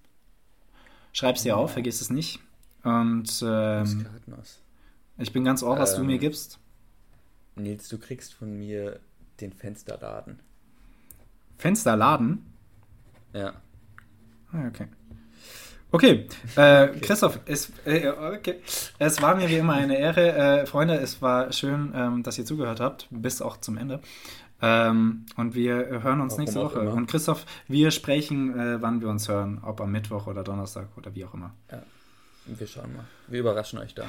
Schreib's 1.13 1.43
dir 1.43 1.57
auf, 1.57 1.73
vergiss 1.73 2.01
es 2.01 2.11
nicht. 2.11 2.41
Und 2.83 3.43
ähm, 3.47 3.81
Muskatnuss. 3.81 4.61
ich 5.19 5.33
bin 5.33 5.45
ganz 5.45 5.63
ohr, 5.63 5.79
was 5.79 5.95
du 5.95 6.03
Ähm. 6.03 6.09
mir 6.09 6.19
gibst. 6.19 6.59
Nils, 7.57 7.89
du 7.89 7.99
kriegst 7.99 8.35
von 8.35 8.59
mir 8.59 9.01
den 9.41 9.53
Fensterladen. 9.53 10.41
Fensterladen. 11.59 12.45
Ja. 13.33 13.55
Ah, 14.53 14.67
okay. 14.69 14.87
Okay, 15.91 16.27
äh, 16.57 16.89
Christoph, 17.01 17.39
es, 17.47 17.71
äh, 17.85 18.09
okay. 18.09 18.57
es 18.99 19.23
war 19.23 19.37
mir 19.37 19.49
wie 19.49 19.59
immer 19.59 19.75
eine 19.75 19.97
Ehre. 19.97 20.63
Äh, 20.63 20.67
Freunde, 20.67 20.95
es 20.97 21.23
war 21.23 21.53
schön, 21.53 21.93
ähm, 21.95 22.25
dass 22.25 22.37
ihr 22.37 22.45
zugehört 22.45 22.81
habt, 22.81 23.07
bis 23.11 23.41
auch 23.41 23.59
zum 23.59 23.79
Ende. 23.79 24.01
Ähm, 24.61 25.27
und 25.37 25.55
wir 25.55 26.03
hören 26.03 26.21
uns 26.21 26.33
Warum 26.33 26.45
nächste 26.45 26.61
Woche. 26.61 26.81
immer. 26.81 26.95
Und 26.95 27.07
Christoph, 27.07 27.47
wir 27.69 27.93
sprechen, 27.93 28.59
äh, 28.59 28.83
wann 28.83 29.01
wir 29.01 29.09
uns 29.09 29.29
hören, 29.29 29.61
ob 29.63 29.81
am 29.81 29.93
Mittwoch 29.93 30.27
oder 30.27 30.43
Donnerstag 30.43 30.89
oder 30.97 31.15
wie 31.15 31.25
auch 31.25 31.35
immer. 31.35 31.55
Wir 32.47 32.67
schauen 32.67 32.93
mal. 32.97 33.05
Wir 33.29 33.41
überraschen 33.41 33.79
euch 33.79 33.95
da. 33.95 34.05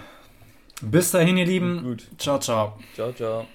Bis 0.82 1.12
dahin, 1.12 1.38
ihr 1.38 1.46
Lieben. 1.46 1.84
Gut. 1.84 2.08
Ciao, 2.18 2.40
ciao. 2.40 2.78
Ciao, 2.96 3.12
ciao. 3.14 3.46